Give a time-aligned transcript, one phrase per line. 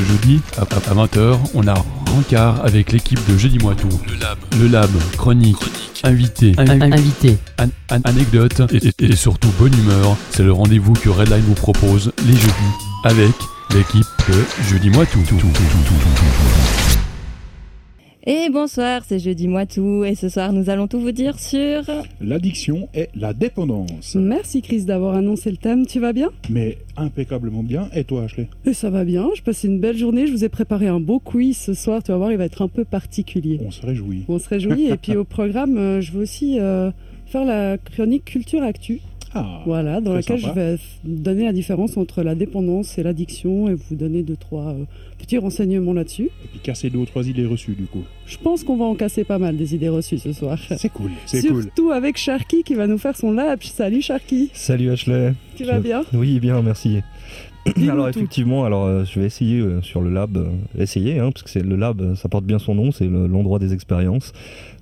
[0.00, 1.74] le jeudi, à, 20h, on a
[2.06, 3.88] Rancard avec l'équipe de Jeudi Moi Tout.
[4.08, 4.38] Le Lab.
[4.58, 5.58] Le Lab, chronique,
[6.02, 7.38] invité, invité,
[8.04, 8.62] anecdote
[8.98, 10.16] et, surtout bonne humeur.
[10.30, 12.52] C'est le rendez-vous que Redline vous propose les jeudis
[13.04, 13.34] avec
[13.74, 15.20] l'équipe de Jeudi Moi Tout.
[18.26, 21.80] Et bonsoir, c'est Jeudi Moi Tout et ce soir nous allons tout vous dire sur
[22.20, 24.14] l'addiction et la dépendance.
[24.14, 26.28] Merci Chris d'avoir annoncé le thème, tu vas bien?
[26.50, 28.48] Mais impeccablement bien, et toi Ashley?
[28.66, 31.18] Et Ça va bien, je passe une belle journée, je vous ai préparé un beau
[31.18, 33.58] quiz ce soir, tu vas voir il va être un peu particulier.
[33.64, 34.24] On se réjouit.
[34.28, 34.88] On se réjouit.
[34.88, 36.90] Et puis au programme euh, je veux aussi euh,
[37.24, 39.00] faire la chronique Culture Actu.
[39.32, 43.74] Ah, voilà, dans laquelle je vais donner la différence entre la dépendance et l'addiction et
[43.74, 44.84] vous donner deux, trois euh,
[45.20, 46.30] petits renseignements là-dessus.
[46.44, 48.04] Et puis casser deux ou trois idées reçues du coup.
[48.26, 50.58] Je pense qu'on va en casser pas mal des idées reçues ce soir.
[50.76, 51.62] C'est cool, c'est cool.
[51.64, 53.62] Surtout avec Sharky qui va nous faire son lab.
[53.62, 54.50] Salut Sharky.
[54.52, 55.34] Salut Ashley.
[55.56, 57.00] Tu vas bien Oui, bien, merci.
[57.90, 60.38] alors effectivement, alors euh, je vais essayer euh, sur le lab,
[60.78, 63.74] essayer, hein, parce que c'est le lab, ça porte bien son nom, c'est l'endroit des
[63.74, 64.32] expériences.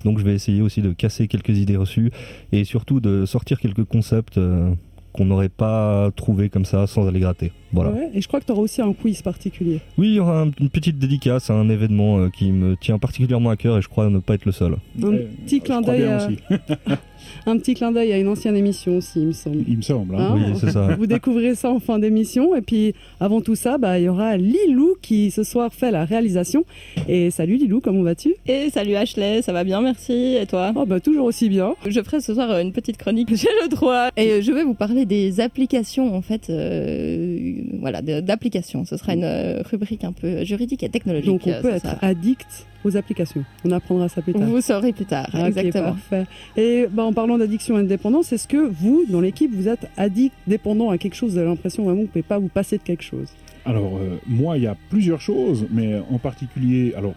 [0.05, 2.11] Donc je vais essayer aussi de casser quelques idées reçues
[2.51, 4.71] et surtout de sortir quelques concepts euh,
[5.13, 7.51] qu'on n'aurait pas trouvé comme ça sans aller gratter.
[7.71, 7.91] Voilà.
[8.13, 9.79] et je crois que tu auras aussi un quiz particulier.
[9.97, 13.51] Oui, il y aura une petite dédicace à un événement euh, qui me tient particulièrement
[13.51, 14.77] à cœur et je crois ne pas être le seul.
[15.03, 15.11] Un
[15.45, 16.29] petit clin d'œil à...
[17.45, 19.63] un petit clin d'œil à une ancienne émission aussi, il me semble.
[19.67, 20.15] Il me semble.
[20.15, 20.35] Hein.
[20.35, 20.95] oui, c'est ça.
[20.95, 22.55] Vous découvrez ça en fin d'émission.
[22.55, 26.05] Et puis, avant tout ça, bah, il y aura Lilou qui ce soir fait la
[26.05, 26.65] réalisation.
[27.07, 28.35] Et salut Lilou, comment vas-tu?
[28.47, 30.37] Et salut Ashley, ça va bien, merci.
[30.39, 30.71] Et toi?
[30.75, 31.75] Oh, bah, Toujours aussi bien.
[31.87, 34.09] Je ferai ce soir une petite chronique, j'ai le droit.
[34.17, 36.49] Et je vais vous parler des applications, en fait.
[36.49, 38.85] Euh, voilà, d'applications.
[38.85, 41.29] Ce sera une euh, rubrique un peu juridique et technologique.
[41.29, 43.43] Donc, on peut être addict aux applications.
[43.65, 44.43] On apprendra ça plus tard.
[44.43, 45.93] Vous saurez plus tard, exactement.
[45.93, 46.25] Parfait.
[46.57, 49.89] Et bah, en parlant d'addiction et de dépendance, est-ce que vous, dans l'équipe, vous êtes
[49.97, 52.47] addict, dépendant à quelque chose Vous avez l'impression vraiment que vous ne pouvez pas vous
[52.47, 53.29] passer de quelque chose?
[53.65, 57.13] Alors, euh, moi, il y a plusieurs choses, mais en particulier, alors,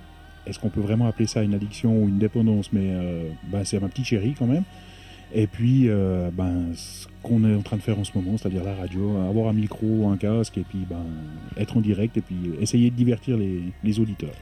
[0.47, 2.73] est-ce qu'on peut vraiment appeler ça une addiction ou une dépendance?
[2.73, 4.65] Mais euh, ben, c'est ma petite chérie quand même.
[5.35, 8.65] Et puis, euh, ben, ce qu'on est en train de faire en ce moment, c'est-à-dire
[8.65, 11.05] la radio, avoir un micro, un casque, et puis ben,
[11.57, 14.35] être en direct, et puis essayer de divertir les, les auditeurs.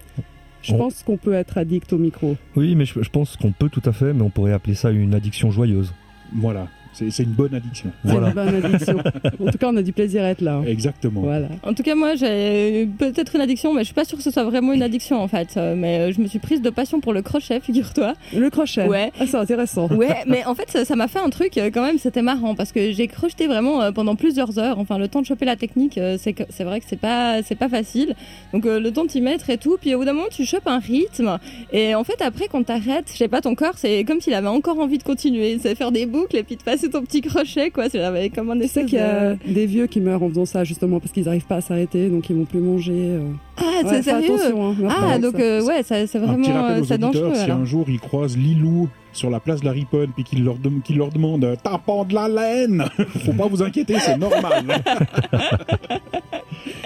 [0.63, 2.37] Je pense qu'on peut être addict au micro.
[2.57, 4.91] Oui, mais je, je pense qu'on peut tout à fait, mais on pourrait appeler ça
[4.91, 5.93] une addiction joyeuse.
[6.35, 6.69] Voilà.
[6.93, 7.91] C'est une bonne addiction.
[8.05, 8.29] Voilà.
[8.29, 8.99] Une bonne addiction.
[8.99, 10.57] en tout cas, on a du plaisir à être là.
[10.57, 10.65] Hein.
[10.67, 11.23] Exactement.
[11.23, 11.49] Voilà.
[11.63, 14.31] En tout cas, moi, j'ai peut-être une addiction, mais je suis pas sûre que ce
[14.31, 15.57] soit vraiment une addiction en fait.
[15.57, 18.15] Euh, mais euh, je me suis prise de passion pour le crochet, figure-toi.
[18.35, 18.87] Le crochet.
[18.87, 19.13] Ouais.
[19.19, 19.89] Ah, c'est intéressant.
[19.89, 21.99] Ouais, mais en fait, ça m'a fait un truc euh, quand même.
[21.99, 24.79] C'était marrant parce que j'ai crocheté vraiment pendant plusieurs heures.
[24.79, 27.69] Enfin, le temps de choper la technique, c'est c'est vrai que c'est pas c'est pas
[27.69, 28.15] facile.
[28.53, 29.77] Donc le temps de t'y mettre et tout.
[29.81, 31.39] Puis au bout d'un moment, tu chopes un rythme.
[31.73, 34.49] Et en fait, après, quand t'arrêtes, je sais pas, ton corps, c'est comme s'il avait
[34.49, 35.59] encore envie de continuer.
[35.61, 37.89] C'est faire des boucles et puis de passer ton petit crochet quoi.
[37.89, 41.01] C'est comme un essai qu'il y a des vieux qui meurent en faisant ça, justement,
[41.01, 42.93] parce qu'ils n'arrivent pas à s'arrêter, donc ils vont plus manger.
[42.95, 43.29] Euh.
[43.59, 47.33] Ah, c'est sérieux hein, Ah, donc euh, ouais, c'est vraiment euh, c'est dangereux.
[47.35, 50.57] Si un jour ils croisent Lilou sur la place de la Riponne puis qu'il leur,
[50.95, 52.85] leur demande tapant de la laine,
[53.25, 54.65] faut pas vous inquiéter, c'est normal.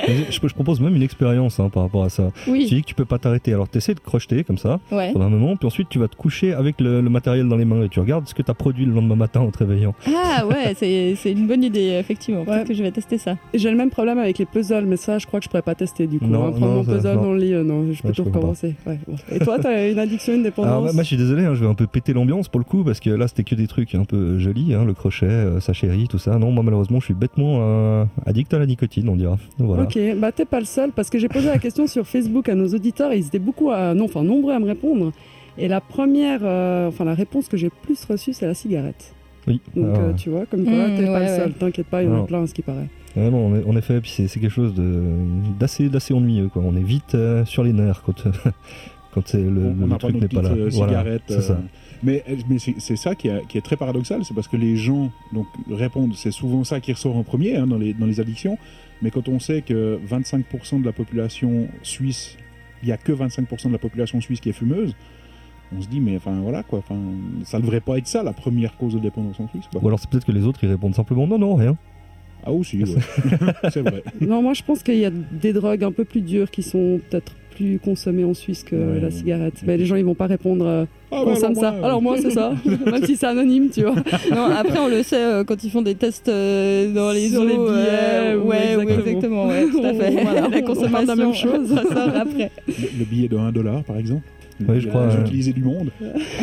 [0.09, 2.31] je, propose même une expérience hein, par rapport à ça.
[2.47, 2.67] Oui.
[2.69, 5.27] Tu dis que tu peux pas t'arrêter, alors tu essaies de crocheter comme ça pendant
[5.27, 7.89] un moment, puis ensuite tu vas te coucher avec le, matériel dans les mains et
[7.89, 9.95] tu regardes ce que tu as produit le lendemain matin en te réveillant.
[10.07, 10.75] Ah ouais,
[11.17, 12.45] c'est une bonne idée, effectivement.
[12.45, 13.37] Peut-être que je vais tester ça.
[13.53, 15.75] J'ai le même problème avec les puzzles, mais ça, je crois que je pourrais pas
[15.75, 16.27] tester du coup.
[16.27, 18.75] Non, hein, prendre mon puzzle dans le lit, euh, non, je peux tout recommencer.
[19.31, 21.71] Et toi, tu as une addiction, une dépendance Moi, je suis désolé, hein, je vais
[21.71, 24.05] un peu péter l'ambiance pour le coup, parce que là, c'était que des trucs un
[24.05, 26.39] peu jolis, hein, le crochet, euh, sa chérie, tout ça.
[26.39, 29.39] Non, moi, malheureusement, je suis bêtement euh, addict à la nicotine, on dira.
[29.59, 29.85] Voilà.
[29.95, 32.55] Ok, bah t'es pas le seul parce que j'ai posé la question sur Facebook à
[32.55, 35.13] nos auditeurs et ils étaient beaucoup à, non, enfin nombreux à me répondre.
[35.57, 39.15] Et la première, euh, enfin la réponse que j'ai plus reçue, c'est la cigarette.
[39.47, 39.61] Oui.
[39.77, 40.01] Donc ah.
[40.01, 41.53] euh, tu vois, comme quoi, mmh, t'es pas le seul.
[41.53, 42.89] T'inquiète pas, il y en a plein, ce qui paraît.
[43.17, 44.75] non, en effet, puis c'est quelque chose
[45.59, 46.49] d'assez d'assez ennuyeux.
[46.49, 46.63] Quoi.
[46.65, 48.25] On est vite euh, sur les nerfs quand,
[49.13, 50.71] quand le, le, truc n'est pas là.
[50.71, 51.59] Cigarette, c'est ça.
[52.03, 55.47] Mais, mais c'est ça qui, qui, est très paradoxal, c'est parce que les gens donc,
[55.71, 58.59] répondent, c'est souvent ça qui ressort en premier hein, dans, les, dans les addictions,
[59.03, 62.37] mais quand on sait que 25% de la population suisse,
[62.83, 64.95] il n'y a que 25% de la population suisse qui est fumeuse,
[65.77, 66.99] on se dit, mais enfin voilà quoi, enfin,
[67.45, 69.65] ça ne devrait pas être ça la première cause de dépendance en Suisse.
[69.75, 71.77] Ou alors c'est peut-être que les autres ils répondent simplement non, non, rien.
[72.47, 72.83] Ah aussi,
[73.71, 74.03] c'est vrai.
[74.21, 77.01] Non, moi je pense qu'il y a des drogues un peu plus dures qui sont
[77.09, 79.55] peut-être plus consommées en Suisse que la cigarette.
[79.67, 80.67] Mais les gens ils vont pas répondre.
[80.67, 81.69] Euh, ah bah alors ça.
[81.83, 82.53] alors moi c'est ça,
[82.87, 83.95] même si c'est anonyme, tu vois.
[84.31, 87.45] Non, après on le sait euh, quand ils font des tests euh, dans les Sur
[87.45, 88.35] les billets.
[88.37, 90.11] ouais, exactement, ouais, tout à fait.
[90.11, 91.69] Voilà, la consommation, la même chose.
[91.69, 92.51] ça sort après.
[92.67, 94.23] Le, billet de 1 dollar par exemple
[94.61, 95.09] Oui, je crois.
[95.21, 95.91] utilisés du monde.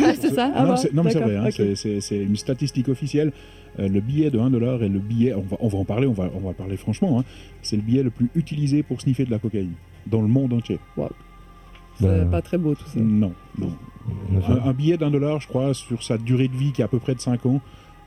[0.04, 0.48] Ah, c'est ça
[0.92, 3.32] Non, mais c'est vrai, hein, c'est une statistique officielle.
[3.78, 6.12] le billet de 1 dollar est le billet, on va, on va en parler, on
[6.12, 7.24] va, on va parler franchement, hein,
[7.62, 9.72] c'est le billet le plus utilisé pour sniffer de la cocaïne
[10.06, 10.78] dans le monde entier.
[10.96, 11.08] Wow.
[11.98, 13.00] C'est bah, pas très beau tout ça.
[13.00, 13.72] Non, non.
[14.48, 16.88] Un, un billet d'un dollar, je crois, sur sa durée de vie qui est à
[16.88, 17.60] peu près de 5 ans,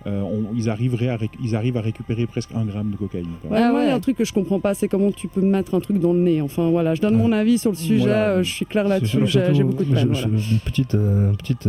[0.08, 0.24] euh,
[0.56, 3.28] ils, arriveraient à ils arrivent à récupérer presque un gramme de cocaïne.
[3.50, 6.00] Ouais, ouais, un truc que je comprends pas, c'est comment tu peux mettre un truc
[6.00, 6.42] dans le nez.
[6.42, 9.64] Enfin voilà, je donne mon avis sur le sujet, euh, je suis clair là-dessus, j'ai
[9.64, 10.14] beaucoup de peine.
[10.14, 11.68] Une petite, euh, petite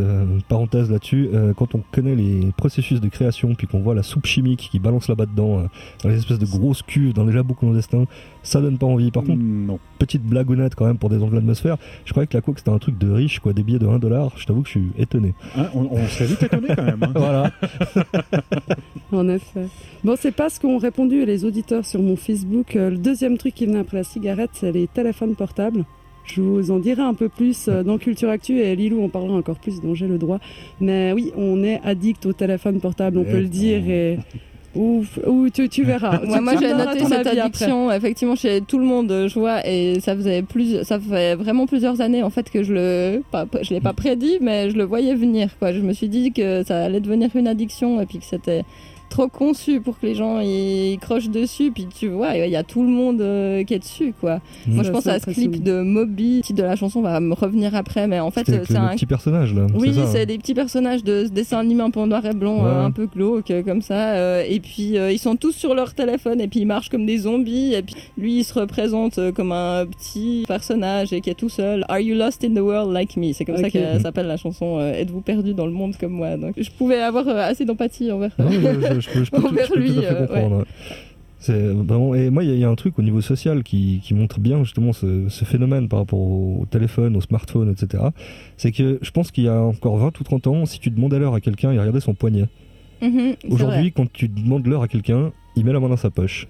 [0.48, 4.68] parenthèse là-dessus, quand on connaît les processus de création, puis qu'on voit la soupe chimique
[4.70, 5.64] qui balance là-bas dedans,
[6.02, 8.06] dans les espèces de grosses cuves, dans les labos clandestins,
[8.42, 9.10] ça donne pas envie.
[9.10, 9.78] Par contre, non.
[9.98, 11.76] petite blagounette quand même pour des de l'atmosphère.
[12.04, 13.98] Je croyais que la coke c'était un truc de riche, quoi, des billets de 1
[13.98, 14.32] dollar.
[14.36, 15.34] Je t'avoue que je suis étonné.
[15.56, 17.02] Hein, on, serait vite étonné quand même.
[17.02, 17.12] Hein.
[17.14, 17.50] voilà.
[19.12, 19.66] en effet.
[20.04, 22.76] Bon, c'est pas ce qu'ont répondu les auditeurs sur mon Facebook.
[22.76, 25.84] Euh, le deuxième truc qui venait après la cigarette, c'est les téléphones portables.
[26.24, 29.36] Je vous en dirai un peu plus euh, dans Culture Actu et Lilou en parlera
[29.36, 30.40] encore plus dont j'ai le droit.
[30.80, 33.88] Mais oui, on est addict au téléphone portable, on peut le dire.
[33.88, 34.18] Et
[34.76, 36.20] ou, tu, verras.
[36.24, 40.42] moi, j'ai noté cette addiction effectivement chez tout le monde, je vois, et ça faisait
[40.42, 43.92] plus, ça fait vraiment plusieurs années en fait que je le, pas, je l'ai pas
[43.92, 45.50] prédit, mais je le voyais venir.
[45.58, 45.72] Quoi.
[45.72, 48.64] Je me suis dit que ça allait devenir une addiction et puis que c'était
[49.08, 51.70] trop conçu pour que les gens y crochent dessus.
[51.72, 54.40] Puis tu vois, il y a tout le monde euh, qui est dessus, quoi.
[54.66, 56.38] Moi, je pense à ce clip de Moby.
[56.38, 59.06] Le titre de la chanson va me revenir après, mais en fait, c'est un petit
[59.06, 59.66] personnage là.
[59.74, 60.26] Oui, c'est hein.
[60.26, 63.06] des petits personnages de dessin animé un peu en noir et blanc, euh, un peu
[63.06, 64.14] glauque, comme ça.
[64.14, 67.18] Euh, et puis ils sont tous sur leur téléphone et puis ils marchent comme des
[67.18, 67.74] zombies.
[67.74, 71.84] Et puis lui, il se représente comme un petit personnage et qui est tout seul.
[71.88, 73.32] Are you lost in the world like me?
[73.32, 74.80] C'est comme ça que s'appelle la chanson.
[74.80, 76.36] Êtes-vous perdu dans le monde comme moi?
[76.36, 80.64] Donc je pouvais avoir assez d'empathie envers je peux, je peux, tout, à fait comprendre.
[82.16, 84.92] et moi, il y, a un truc au niveau social qui, qui montre bien justement
[84.92, 88.04] ce, ce, phénomène par rapport au téléphone, au smartphone, etc.
[88.56, 91.18] C'est que je pense qu'il y a encore 20 ou 30 ans, si tu demandais
[91.18, 92.46] l'heure à quelqu'un, il regardait son poignet.
[93.02, 96.46] Mhm, Aujourd'hui, quand tu demandes l'heure à quelqu'un, il met la main dans sa poche.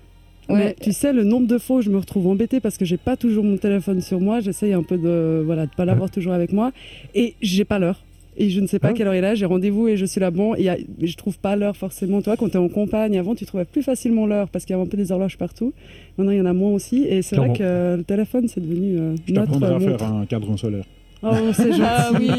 [0.48, 0.76] Ouais.
[0.80, 3.16] tu sais, le nombre de fois où je me retrouve embêtée parce que j'ai pas
[3.16, 6.52] toujours mon téléphone sur moi, j'essaye un peu de voilà de pas l'avoir toujours avec
[6.52, 6.70] moi
[7.14, 8.04] et j'ai pas l'heure
[8.36, 8.92] et je ne sais pas ah.
[8.92, 10.68] quelle heure il est là, j'ai rendez-vous et je suis là bon et
[11.02, 12.22] je trouve pas l'heure forcément.
[12.22, 14.78] Toi, quand tu es en campagne, avant tu trouvais plus facilement l'heure parce qu'il y
[14.78, 15.72] avait un peu des horloges partout.
[16.18, 18.98] Maintenant il y en a moins aussi et c'est vrai que le téléphone c'est devenu
[18.98, 20.84] euh, je notre à faire un cadran solaire.
[21.22, 21.82] Oh, c'est gentil.
[21.82, 22.30] Ah oui.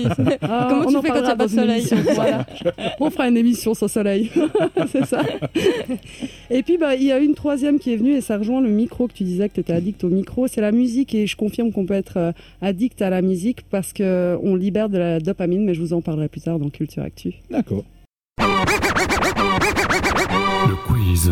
[0.41, 2.45] Ah, Comment tu fais quand il n'y a pas de soleil voilà.
[2.99, 4.31] On fera une émission sans soleil.
[4.91, 5.23] c'est ça.
[6.49, 8.69] Et puis, bah, il y a une troisième qui est venue et ça rejoint le
[8.69, 10.47] micro que tu disais que tu étais addict au micro.
[10.47, 12.31] C'est la musique et je confirme qu'on peut être euh,
[12.61, 16.27] addict à la musique parce qu'on libère de la dopamine, mais je vous en parlerai
[16.29, 17.33] plus tard dans Culture Actu.
[17.49, 17.83] D'accord.
[20.67, 21.31] Le quiz.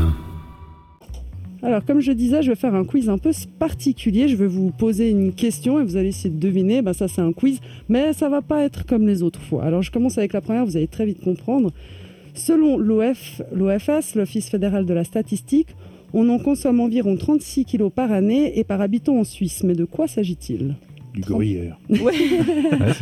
[1.66, 4.28] Alors, comme je disais, je vais faire un quiz un peu particulier.
[4.28, 6.84] Je vais vous poser une question et vous allez essayer de deviner.
[6.84, 7.60] Ben, ça, c'est un quiz,
[7.90, 9.64] mais ça va pas être comme les autres fois.
[9.64, 11.72] Alors, je commence avec la première, vous allez très vite comprendre.
[12.36, 15.70] Selon l'OFS, l'Office fédéral de la statistique,
[16.14, 19.64] on en consomme environ 36 kg par année et par habitant en Suisse.
[19.64, 20.76] Mais de quoi s'agit-il?
[21.16, 21.78] Du gruyère.
[21.90, 22.14] Ouais.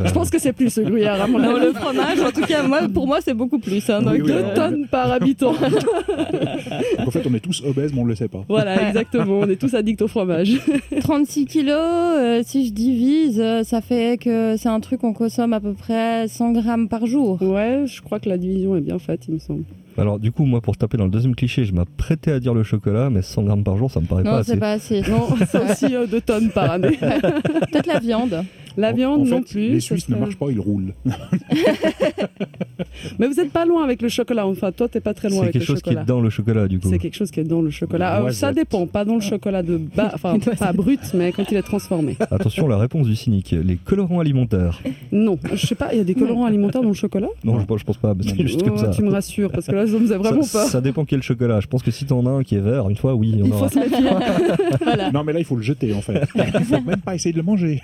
[0.06, 1.66] je pense que c'est plus le gruyère à mon avis.
[1.66, 3.90] le fromage, en tout cas, moi, pour moi, c'est beaucoup plus.
[3.90, 5.52] Hein, donc, deux tonnes par habitant.
[5.52, 8.44] en fait, on est tous obèses, mais on ne le sait pas.
[8.48, 9.40] Voilà, exactement.
[9.40, 10.60] On est tous addicts au fromage.
[11.02, 15.54] 36 kilos, euh, si je divise, euh, ça fait que c'est un truc qu'on consomme
[15.54, 17.42] à peu près 100 grammes par jour.
[17.42, 19.64] Ouais, je crois que la division est bien faite, il me semble.
[19.98, 22.64] Alors du coup, moi pour taper dans le deuxième cliché, je m'apprêtais à dire le
[22.64, 24.52] chocolat, mais 100 grammes par jour, ça me paraît pas assez.
[24.52, 25.02] Non, c'est pas assez.
[25.02, 26.98] Non, c'est aussi euh, 2 tonnes par année.
[26.98, 28.44] Peut-être la viande.
[28.78, 29.70] La viande non plus.
[29.70, 30.94] Les Suisses ne marchent pas, ils roulent.
[33.20, 34.48] mais vous n'êtes pas loin avec le chocolat.
[34.48, 35.78] Enfin, toi, tu n'es pas très loin avec le chocolat.
[35.78, 36.90] C'est quelque chose qui est dans le chocolat, du coup.
[36.90, 38.32] C'est quelque chose qui est dans le chocolat.
[38.32, 41.62] ça dépend, pas dans le chocolat de bas, enfin pas brut, mais quand il est
[41.62, 42.18] transformé.
[42.32, 43.52] Attention, la réponse du cynique.
[43.52, 44.82] Les colorants alimentaires.
[45.12, 45.94] Non, je sais pas.
[45.94, 47.28] Il y a des colorants alimentaires dans le chocolat?
[47.44, 48.14] Non, je, je pense pas.
[48.22, 48.90] C'est juste comme ça.
[48.90, 50.66] Tu me rassures parce que là, ça me faisait vraiment ça, pas.
[50.68, 51.60] Ça dépend quel chocolat.
[51.60, 53.70] Je pense que si t'en as un qui est vert, une fois, oui, il, faut
[53.70, 54.10] se méfier.
[55.14, 56.28] Non, mais là, il faut le jeter en fait.
[56.36, 57.82] Il faut même pas essayer de le manger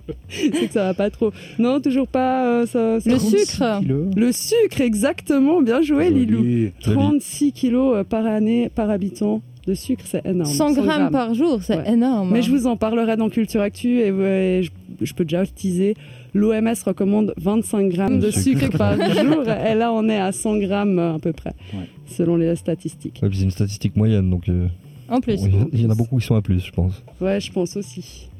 [0.28, 1.32] c'est que ça va pas trop.
[1.58, 2.46] Non, toujours pas.
[2.46, 3.80] Euh, ça, le sucre.
[4.16, 5.62] Le sucre, exactement.
[5.62, 6.70] Bien joué, Lilou.
[6.80, 9.42] 36 kilos euh, par année, par habitant.
[9.66, 10.50] De sucre, c'est énorme.
[10.50, 12.30] 100, grammes, par jour, c'est énorme.
[12.32, 14.62] Mais je vous en parlerai dans Culture Actu et,
[15.00, 15.94] je, peux déjà teaser.
[16.34, 20.98] L'OMS recommande 25 grammes de sucre par jour et là on est à 100 grammes
[20.98, 21.52] à peu près,
[22.06, 23.20] selon les statistiques.
[23.20, 24.48] c'est une statistique moyenne donc.
[24.48, 24.66] Euh,
[25.08, 25.40] En plus.
[25.72, 27.02] Il y en a beaucoup qui sont à plus, je pense.
[27.20, 28.30] Ouais, je pense aussi.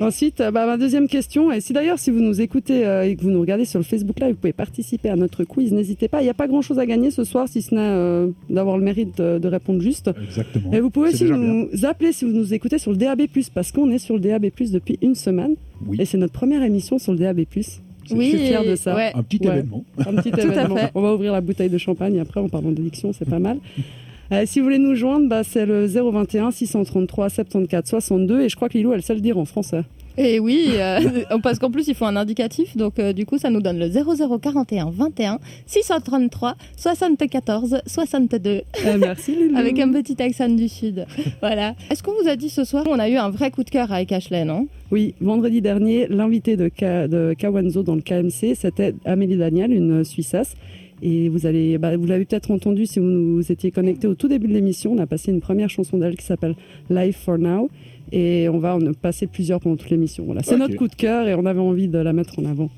[0.00, 3.14] Ensuite, euh, bah, ma deuxième question, et si d'ailleurs, si vous nous écoutez euh, et
[3.16, 6.08] que vous nous regardez sur le Facebook Live, vous pouvez participer à notre quiz, n'hésitez
[6.08, 6.20] pas.
[6.20, 8.84] Il n'y a pas grand-chose à gagner ce soir, si ce n'est euh, d'avoir le
[8.84, 10.10] mérite de, de répondre juste.
[10.22, 10.72] Exactement.
[10.72, 13.22] Et vous pouvez aussi nous appeler si vous nous écoutez sur le DAB+,
[13.54, 15.54] parce qu'on est sur le DAB+, depuis une semaine,
[15.86, 17.40] Oui, et c'est notre première émission sur le DAB+.
[18.10, 18.96] Oui, je suis fière de ça.
[18.96, 19.12] ouais.
[19.14, 19.52] un petit Ouais.
[19.58, 19.84] événement.
[19.98, 20.76] Un petit à événement.
[20.76, 20.90] fait.
[20.96, 23.58] On va ouvrir la bouteille de champagne après en parlant d'addiction, c'est pas mal.
[24.32, 28.56] Euh, si vous voulez nous joindre, bah, c'est le 021 633 74 62 et je
[28.56, 29.82] crois que Lilou, elle sait le dire en français.
[30.18, 31.00] Et oui, euh,
[31.42, 32.76] parce qu'en plus, il faut un indicatif.
[32.76, 38.62] Donc, euh, du coup, ça nous donne le 0041 21 633 74 62 Euh,
[38.98, 39.56] merci Lilou.
[39.56, 41.06] avec un petit accent du Sud.
[41.40, 41.74] Voilà.
[41.90, 43.90] Est-ce qu'on vous a dit ce soir On a eu un vrai coup de cœur
[43.92, 44.66] avec Ashley, non?
[44.90, 50.04] Oui, vendredi dernier, l'invité de, Ka- de Kawanzo dans le KMC, c'était Amélie Daniel, une
[50.04, 50.54] Suissesse.
[51.02, 54.28] Et vous allez, bah, vous l'avez peut-être entendu si vous nous étiez connecté au tout
[54.28, 54.92] début de l'émission.
[54.92, 56.54] On a passé une première chanson d'elle qui s'appelle
[56.90, 57.68] Life for Now.
[58.12, 60.24] Et on va en passer plusieurs pendant toute l'émission.
[60.24, 62.70] Voilà, c'est notre coup de cœur et on avait envie de la mettre en avant.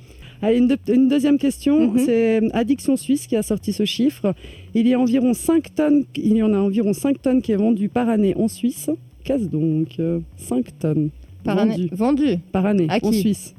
[0.42, 1.98] Allez, une, deux- une deuxième question, Mhm.
[1.98, 4.34] c'est Addiction Suisse qui a sorti ce chiffre.
[4.74, 7.56] Il y a environ 5 tonnes, il y en a environ 5 tonnes qui est
[7.56, 8.90] vendu par année en Suisse.
[9.24, 11.10] Qu'est-ce donc euh, 5 tonnes
[11.44, 11.88] Par vendues année.
[11.92, 12.38] Vendu.
[12.52, 13.54] par année À en Suisse.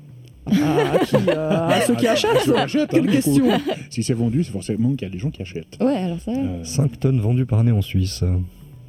[0.48, 3.12] Ah, à qui euh, À ceux qui Ah, achètent ceux qui achètent, hein, Quelle coup.
[3.12, 3.46] question
[3.90, 5.78] Si c'est vendu, c'est forcément qu'il y a des gens qui achètent.
[5.82, 6.32] Ouais, alors ça.
[6.32, 8.24] Euh, 5 tonnes vendues par année en Suisse.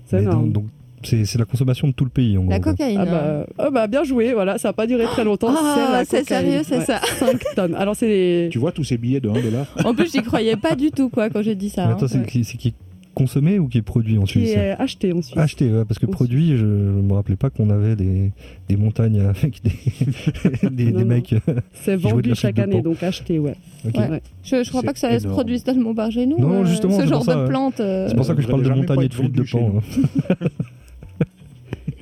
[0.06, 0.52] C'est énorme.
[0.52, 0.66] donc,
[1.02, 2.70] c'est c'est la consommation de tout le pays, en La gros.
[2.70, 2.98] cocaïne.
[2.98, 5.54] Ah bah, ah bah, bien joué, voilà, ça n'a pas duré très longtemps.
[5.56, 7.00] Ah, c'est sérieux, c'est Ouais, ça.
[7.18, 7.74] 5 tonnes.
[7.74, 8.48] Alors c'est les...
[8.50, 9.66] Tu vois tous ces billets de 1 dollar?
[9.84, 11.86] En plus, j'y croyais pas du tout, quoi, quand j'ai dit ça.
[11.86, 11.92] Hein.
[11.92, 12.24] attends, c'est ouais.
[12.26, 12.74] qui,
[13.16, 15.36] consommé ou qui est produit en qui Suisse est acheté en Suisse.
[15.38, 18.30] Acheté, ouais, parce que En produit, je, je me rappelais pas qu'on avait des,
[18.68, 19.70] des montagnes avec des,
[20.70, 21.06] des, Non, des non.
[21.06, 21.34] mecs.
[21.72, 23.54] C'est jouaient de vendu la chaque année, donc acheté, ouais.
[23.86, 23.94] Ok.
[23.96, 24.08] Ouais.
[24.10, 24.22] Ouais.
[24.44, 26.38] Je, je crois C'est pas que ça se produise tellement par chez nous.
[26.38, 27.80] Non, euh, justement, ce c'est genre pour ça, de plante.
[27.80, 29.72] euh, C'est pour ça que je parle de montagne et de flûte de pan.
[29.78, 30.34] hein.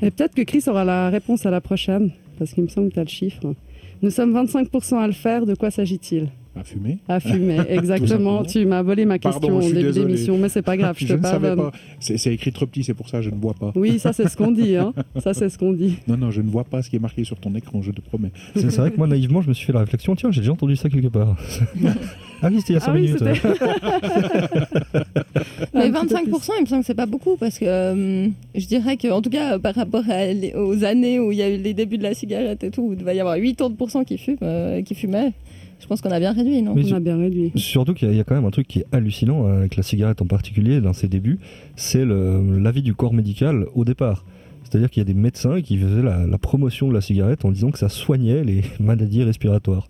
[0.02, 2.94] Et peut-être que Chris aura la réponse à la prochaine, parce qu'il me semble que
[2.94, 3.54] tu as le chiffre.
[4.02, 6.28] Nous sommes 25% à le faire, de quoi s'agit-il?
[6.56, 8.44] À fumer À fumer, exactement.
[8.44, 10.06] tu m'as volé ma question au début désolé.
[10.06, 11.72] d'émission, mais c'est pas grave, je Je te ne savais pas.
[12.00, 13.72] C'est écrit trop petit, c'est pour ça que je ne vois pas.
[13.74, 14.92] Oui, ça c'est ce qu'on dit, hein.
[15.18, 15.96] Ça c'est ce qu'on dit.
[16.06, 18.00] Non, non, je ne vois pas ce qui est marqué sur ton écran, je te
[18.00, 18.30] promets.
[18.54, 20.76] C'est vrai que moi, naïvement, je me suis fait la réflexion tiens, j'ai déjà entendu
[20.76, 21.36] ça quelque part.
[22.42, 23.22] ah oui, c'était il y a 5 Ah minutes.
[25.74, 28.28] Mais Un petit peu 25%, il me semble que c'est pas beaucoup parce que euh,
[28.54, 30.24] je dirais que, en tout cas, par rapport à
[30.58, 32.92] aux années où il y a eu les débuts de la cigarette et tout, où
[32.92, 35.32] il devait y avoir 80% qui, fument, euh, qui fumaient,
[35.84, 37.52] je pense qu'on a bien réduit, non On a bien réduit.
[37.56, 39.58] Surtout qu'il y, a- il y a quand même un truc qui est hallucinant euh,
[39.58, 41.38] avec la cigarette en particulier dans ses débuts,
[41.76, 44.24] c'est le- l'avis du corps médical au départ.
[44.62, 47.50] C'est-à-dire qu'il y a des médecins qui faisaient la, la promotion de la cigarette en
[47.52, 49.86] disant que ça soignait les maladies respiratoires.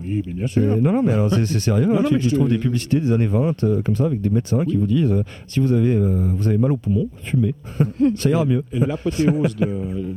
[0.00, 0.80] Oui, mais bien sûr.
[0.80, 1.86] Non, non, mais alors c'est sérieux.
[1.86, 4.30] Non, hein, non, tu, trouves des publicités des années 20 euh, comme ça avec des
[4.30, 7.54] médecins qui vous disent euh, si vous avez, euh, vous avez mal au poumon, fumez.
[8.14, 8.62] ça ira mieux.
[8.72, 9.66] Et L'apothéose de,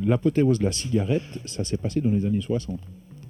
[0.07, 2.79] l'apothéose de la cigarette, ça s'est passé dans les années 60.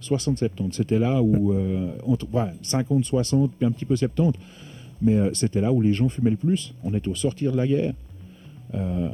[0.02, 0.74] 60-70.
[0.74, 4.40] C'était là où, euh, entre, ouais, 50-60, puis un petit peu 70.
[5.02, 6.74] Mais euh, c'était là où les gens fumaient le plus.
[6.84, 7.94] On était au sortir de la guerre.
[8.74, 9.10] Euh,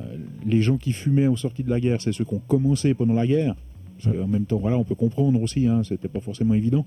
[0.45, 3.13] les gens qui fumaient au sortir de la guerre, c'est ceux qui ont commencé pendant
[3.13, 3.55] la guerre.
[4.01, 6.85] Parce qu'en même temps, voilà, on peut comprendre aussi, hein, c'était pas forcément évident.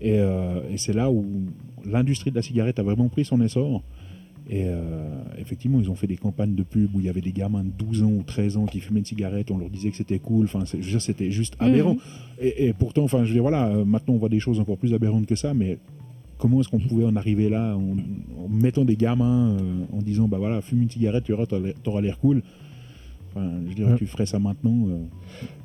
[0.00, 1.24] Et, euh, et c'est là où
[1.84, 3.82] l'industrie de la cigarette a vraiment pris son essor.
[4.50, 7.32] Et euh, effectivement, ils ont fait des campagnes de pub où il y avait des
[7.32, 9.96] gamins de 12 ans ou 13 ans qui fumaient une cigarette, on leur disait que
[9.96, 11.94] c'était cool, enfin, c'était juste aberrant.
[11.94, 12.00] Mhm.
[12.40, 14.78] Et, et pourtant, enfin, je veux dire, voilà, euh, maintenant on voit des choses encore
[14.78, 15.78] plus aberrantes que ça, mais
[16.38, 17.96] comment est-ce qu'on pouvait en arriver là en,
[18.42, 21.46] en mettant des gamins, euh, en disant, bah voilà, fume une cigarette, tu auras,
[21.82, 22.42] t'auras l'air cool.
[23.38, 23.98] Enfin, je dirais, Ouais.
[23.98, 24.86] tu ferais ça maintenant.
[24.88, 24.96] euh,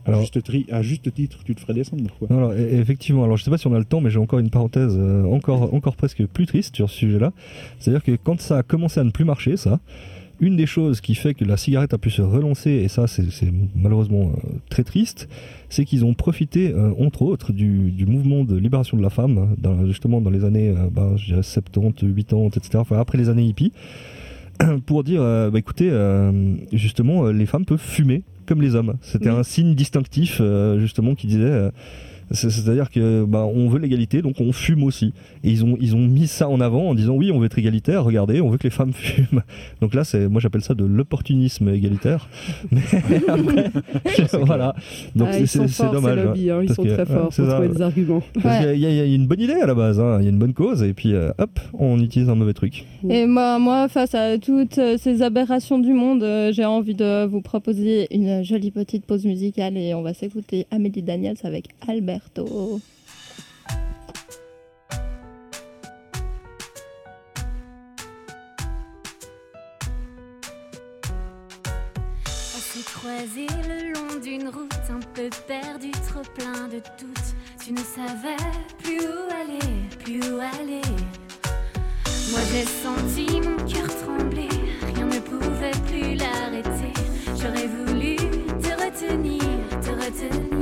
[0.06, 2.04] à, Alors- juste tri- à juste titre, tu te ferais descendre.
[2.20, 2.28] Quoi.
[2.30, 4.50] Alors, effectivement, alors je sais pas si on a le temps, mais j'ai encore une
[4.50, 7.32] parenthèse euh, encore, encore presque plus triste sur ce sujet-là.
[7.80, 9.80] C'est-à-dire que quand ça a commencé à ne plus marcher, ça,
[10.42, 13.30] une des choses qui fait que la cigarette a pu se relancer, et ça c'est
[13.32, 15.30] c'est malheureusement euh, très triste,
[15.70, 19.56] c'est qu'ils ont profité, euh, entre autres, du, du mouvement de libération de la femme,
[19.58, 23.30] dans- justement dans les années euh, bah, je dirais 70, 80, etc., enfin après les
[23.30, 23.72] années hippies,
[24.86, 28.96] pour dire, euh, bah, écoutez, euh, justement, euh, les femmes peuvent fumer comme les hommes.
[29.02, 29.36] C'était Oui.
[29.38, 31.72] un signe distinctif, euh, justement, qui disait...
[32.32, 35.14] c'est- C'est-à-dire que bah, on veut l'égalité, donc on fume aussi.
[35.44, 37.58] Et ils ont ils ont mis ça en avant en disant oui, on veut être
[37.60, 38.04] égalitaire.
[38.04, 39.42] Regardez, on veut que les femmes fument.
[39.82, 42.28] Donc là, c'est moi j'appelle ça de l'opportunisme égalitaire.
[42.72, 42.82] Mais
[43.28, 43.72] après,
[44.44, 44.76] voilà.
[45.16, 46.18] Donc Ah, c'est- ils sont c'est c'est forts, dommage.
[46.20, 48.24] ces lobbies, hein, ils sont que, très forts pour trouver des arguments.
[48.44, 50.18] Y, a- il y a une bonne idée à la base, hein.
[50.20, 52.86] il y a une bonne cause, et puis euh, hop, on utilise un mauvais truc.
[53.10, 57.26] Et moi, moi, face à toutes euh, ces aberrations du monde, euh, j'ai envie de
[57.26, 61.66] vous proposer une jolie petite pause musicale et on va s'écouter Amélie Daniels avec
[62.14, 62.80] Alberto.
[72.56, 77.34] I see choisi le long d'une route un peu perdue, trop plein de doutes.
[77.64, 78.38] Tu ne savais
[78.84, 80.82] plus où aller, plus où aller.
[82.32, 84.50] Moi j'ai senti mon cœur trembler,
[84.96, 86.94] rien ne pouvait plus l'arrêter.
[87.40, 89.42] J'aurais voulu te retenir,
[89.82, 90.53] te retenir.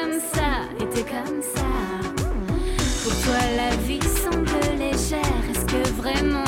[0.00, 1.64] Comme ça, été comme ça.
[3.02, 6.47] Pour toi la vie semble légère, est-ce que vraiment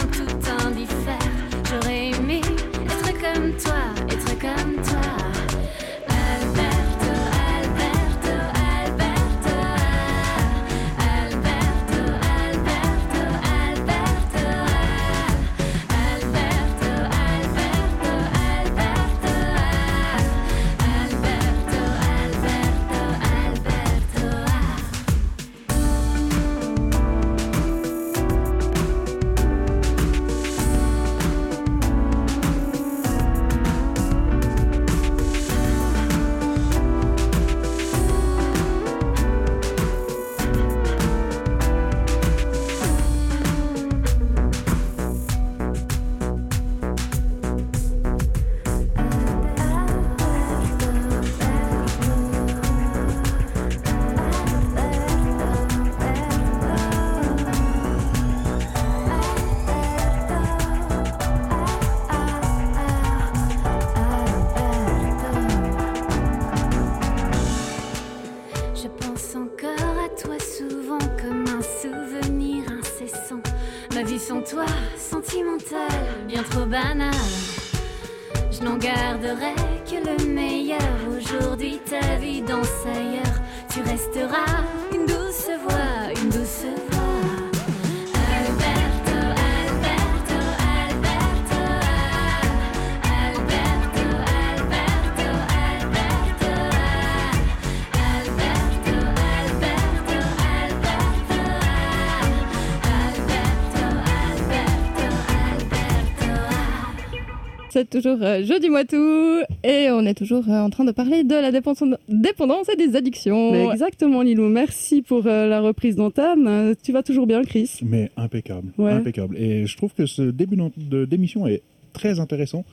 [107.80, 111.24] C'est toujours euh, Jeudi moi tout et on est toujours euh, en train de parler
[111.24, 113.52] de la dépendance, et des addictions.
[113.52, 114.50] Mais exactement, Lilou.
[114.50, 116.46] Merci pour euh, la reprise d'antenne.
[116.46, 117.78] Euh, Tu vas toujours bien, Chris?
[117.82, 118.92] Mais impeccable, Ouais.
[118.92, 119.34] impeccable.
[119.38, 120.58] Et je trouve que ce début
[121.06, 121.62] d'émission est
[121.94, 122.66] très intéressant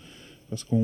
[0.50, 0.76] parce qu'on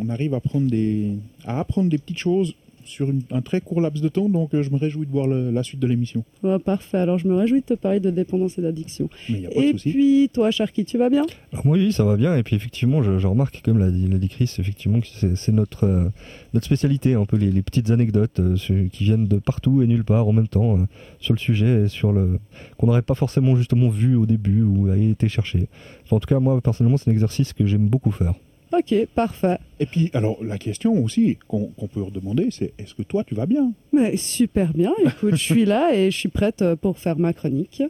[0.00, 1.10] on arrive à prendre des,
[1.44, 2.54] à apprendre des petites choses
[2.88, 4.28] sur une- un très court laps de temps.
[4.28, 6.24] Donc euh, je me réjouis de voir le- la suite de l'émission.
[6.42, 6.98] Ouais, Parfait.
[6.98, 9.08] Alors, je me réjouis de te parler de dépendance et d'addiction.
[9.28, 11.24] Et puis, toi, Sharky, tu vas bien?
[11.52, 12.36] Alors moi, oui, ça va bien.
[12.36, 15.84] Et puis effectivement, je, je remarque, comme l'a dit, dit Chris, effectivement, que c'est notre,
[15.84, 16.08] euh,
[16.54, 18.56] notre spécialité, un peu les, les petites anecdotes euh,
[18.92, 20.84] qui viennent de partout et nulle part en même temps euh,
[21.20, 22.38] sur le sujet et sur le
[22.76, 25.68] qu'on n'aurait pas forcément justement vu au début ou a été cherché.
[26.04, 28.34] Enfin, en tout cas, moi personnellement, c'est un exercice que j'aime beaucoup faire.
[28.72, 29.58] Ok, parfait.
[29.80, 33.34] Et puis, alors, la question aussi qu'on qu'on peut redemander, c'est est-ce que toi, tu
[33.34, 33.72] vas bien?
[33.92, 34.92] Mais super bien.
[35.04, 37.82] Écoute, je suis là et je suis prête euh, pour faire ma chronique.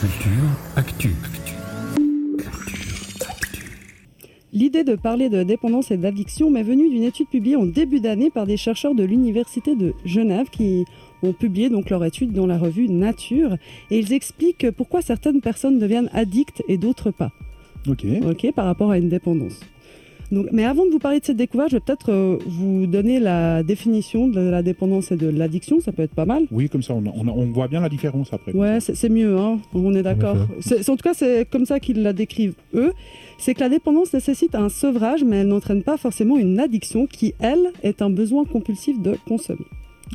[0.00, 1.10] Culture, actu.
[4.52, 8.30] L'idée de parler de dépendance et d'addiction m'est venue d'une étude publiée en début d'année
[8.30, 10.84] par des chercheurs de l'université de Genève qui
[11.24, 13.56] ont publié donc leur étude dans la revue Nature
[13.90, 17.32] et ils expliquent pourquoi certaines personnes deviennent addictes et d'autres pas.
[17.88, 18.04] Ok.
[18.28, 19.60] Ok, par rapport à une dépendance.
[20.32, 23.20] Donc, mais avant de vous parler de cette découverte, je vais peut-être euh, vous donner
[23.20, 25.80] la définition de la dépendance et de l'addiction.
[25.80, 26.44] Ça peut être pas mal.
[26.50, 28.52] Oui, comme ça, on, on- on voit bien la différence après.
[28.52, 30.36] Ouais, c'est c'est mieux, hein, on est d'accord.
[30.36, 32.92] En tout cas, c'est comme ça qu'ils la décrivent, eux.
[33.38, 37.34] C'est que la dépendance nécessite un sevrage, mais elle n'entraîne pas forcément une addiction qui,
[37.38, 39.66] elle, est un besoin compulsif de consommer.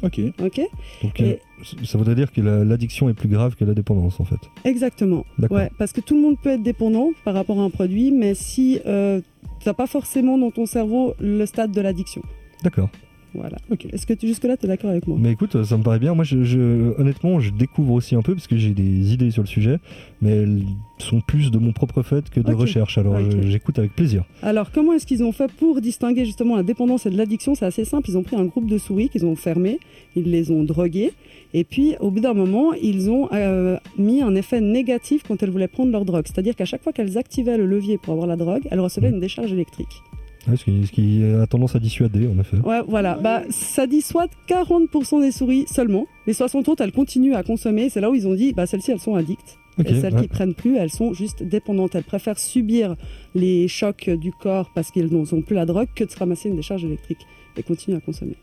[0.01, 0.19] Ok.
[0.43, 0.59] Ok?
[1.03, 1.35] Donc, Et- euh,
[1.83, 4.39] ça voudrait dire que la- l'addiction est plus grave que la dépendance, en fait.
[4.65, 5.25] Exactement.
[5.49, 8.33] Ouais, parce que tout le monde peut être dépendant par rapport à un produit, mais
[8.35, 9.21] si euh,
[9.59, 12.21] tu n'as pas forcément dans ton cerveau le stade de l'addiction.
[12.63, 12.89] D'accord.
[13.35, 13.57] Voilà.
[13.71, 13.85] Ok.
[13.93, 15.17] Est-ce que jusque-là, tu es d'accord avec moi?
[15.19, 16.13] Mais écoute, ça me paraît bien.
[16.15, 19.43] Moi, je, je- honnêtement, je découvre aussi un peu parce que j'ai des idées sur
[19.43, 19.77] le sujet,
[20.21, 20.63] mais elles
[20.97, 22.97] sont plus de mon propre fait que de recherche.
[22.97, 24.23] Alors, je- j'écoute avec plaisir.
[24.41, 27.55] Alors, comment est-ce qu'ils ont fait pour distinguer justement la dépendance et de l'addiction?
[27.55, 28.09] C'est assez simple.
[28.09, 29.79] Ils ont pris un groupe de souris qu'ils ont fermé,
[30.15, 31.11] ils les ont droguées,
[31.53, 35.49] et puis au bout d'un moment, ils ont euh, mis un effet négatif quand elles
[35.51, 36.23] voulaient prendre leur drogue.
[36.25, 39.15] C'est-à-dire qu'à chaque fois qu'elles activaient le levier pour avoir la drogue, elles recevaient Mhm.
[39.15, 40.01] une décharge électrique.
[40.49, 42.57] Ouais, ce, qui, ce qui a tendance à dissuader, en effet.
[42.57, 43.15] Ouais, voilà.
[43.15, 46.05] Bah, ça dissuade 40% des souris seulement.
[46.27, 47.89] Les 60 autres, elles continuent à consommer.
[47.89, 49.57] C'est là où ils ont dit, bah, celles-ci, elles sont addictes.
[49.85, 50.21] Et celles ouais.
[50.23, 51.95] qui prennent plus, elles sont juste dépendantes.
[51.95, 52.95] Elles préfèrent subir
[53.33, 56.57] les chocs du corps parce qu'elles n'ont plus la drogue que de se ramasser une
[56.57, 58.35] décharge électrique et continuent à consommer.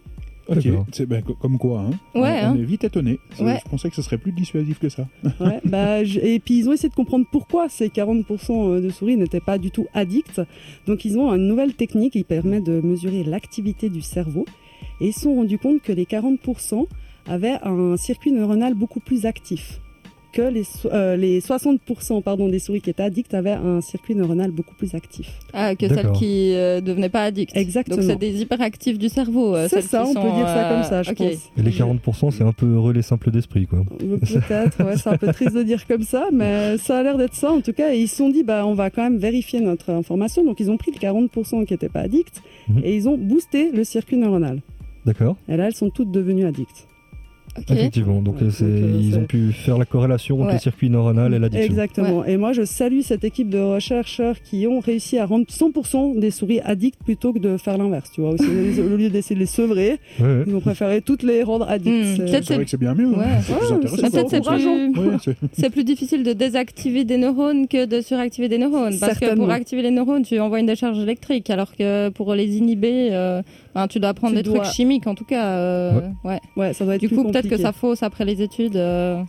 [0.49, 1.91] Ok, c'est ben, co- comme quoi, hein.
[2.15, 2.55] Ouais, on, hein.
[2.57, 3.19] on est vite étonné.
[3.41, 3.59] Ouais.
[3.65, 5.09] Je pensais que ce serait plus dissuasif que ça.
[5.41, 9.17] Ouais, bah, je- et puis ils ont essayé de comprendre pourquoi ces 40% de souris
[9.17, 10.41] n'étaient pas du tout addictes.
[10.87, 14.45] Donc ils ont une nouvelle technique qui permet de mesurer l'activité du cerveau.
[15.01, 16.87] Et ils se sont rendus compte que les 40%
[17.27, 19.81] avaient un circuit neuronal beaucoup plus actif.
[20.37, 24.15] Que les, so- euh, les 60% pardon, des souris qui étaient addictes avaient un circuit
[24.15, 25.29] neuronal beaucoup plus actif.
[25.55, 27.57] Ah, que celles qui euh, devenaient pas addictes.
[27.57, 27.97] Exactement.
[27.97, 29.55] Donc c'est des hyperactifs du cerveau.
[29.57, 31.51] euh, C'est ça, qui on peut dire ça comme ça, je pense.
[31.57, 33.85] Et les 40%, c'est un peu heureux les simples d'esprit, quoi.
[33.99, 37.35] Peut-être, ouais, c'est un peu triste de dire comme ça, mais ça a l'air d'être
[37.35, 37.95] ça en tout cas.
[37.95, 40.45] Et ils se sont dit, bah, on va quand même vérifier notre information.
[40.45, 42.81] Donc ils ont pris les 40% qui n'étaient pas addicts Mhm.
[42.85, 44.61] et ils ont boosté le circuit neuronal.
[45.07, 46.89] D'accord Et là, elles sont toutes devenues addictes.
[47.71, 48.21] Effectivement.
[48.23, 50.53] Donc, Ouais, euh, c'est- donc, euh, ils c'est- ont pu faire la corrélation entre Ouais.
[50.55, 51.67] le circuit neuronal et l'addiction.
[51.67, 52.25] Exactement.
[52.25, 56.31] Et moi, je salue cette équipe de chercheurs qui ont réussi à rendre 100% des
[56.31, 58.11] souris addictes plutôt que de faire l'inverse.
[58.15, 58.45] Tu vois, Aussi,
[58.81, 62.21] au lieu d'essayer de les sevrer, ils ont préféré toutes les rendre addictes.
[62.21, 63.09] Hmm, C'est- vrai que c'est bien mieux.
[63.09, 63.27] Ouais.
[65.53, 68.99] C'est plus difficile de désactiver des neurones que de suractiver des neurones.
[68.99, 72.57] Parce que pour activer les neurones, tu envoies une décharge électrique, alors que pour les
[72.57, 73.43] inhiber, euh,
[73.77, 75.45] ben, tu dois prendre Tu des dois- trucs chimiques en tout cas.
[75.45, 76.41] euh, ouais.
[76.57, 78.77] Ouais, ça doit être Du coup, peut-être que ça fausse après les études.
[78.77, 79.23] euh,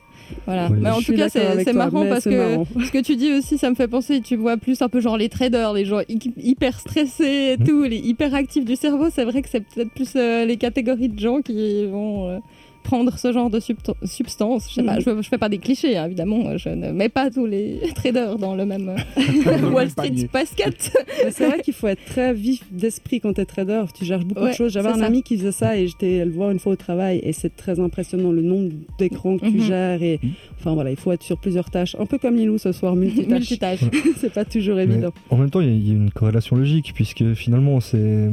[0.46, 0.70] voilà.
[0.70, 2.66] Mais en tout cas, c'est marrant parce que marrant.
[2.86, 5.18] ce que tu dis aussi, ça me fait penser, tu vois plus un peu genre
[5.18, 7.68] les traders, les gens hy- hyper stressés et Mhm.
[7.68, 9.08] tout, les hyper actifs du cerveau.
[9.12, 12.40] C'est vrai que c'est peut-être plus euh, les catégories de gens qui vont euh,
[12.88, 13.60] prendre ce genre de
[14.06, 14.68] substance.
[14.70, 15.02] Je sais pas, Mhm.
[15.18, 16.58] je, je fais pas des clichés, hein, évidemment.
[16.58, 20.94] Je ne mets pas tous les traders dans le même euh, Wall Street basket.
[21.32, 23.84] C'est vrai qu'il faut être très vif d'esprit quand tu es trader.
[23.98, 24.72] Tu gères beaucoup Ouais, de choses.
[24.72, 25.06] J'avais un ça.
[25.06, 27.80] ami qui faisait ça et j'étais le voir une fois au travail et c'est très
[27.80, 29.62] impressionnant le nombre d'écrans que tu Mhm.
[29.64, 30.02] gères.
[30.04, 30.30] Et Mhm.
[30.60, 31.96] enfin voilà, il faut être sur plusieurs tâches.
[32.00, 33.28] Un peu comme Lilou ce soir, multitâche.
[33.30, 33.80] Multitâche.
[34.18, 35.12] c'est pas toujours Mais évident.
[35.30, 37.98] en même temps, il y a- il y, a une corrélation logique, puisque finalement, c'est
[38.00, 38.32] euh,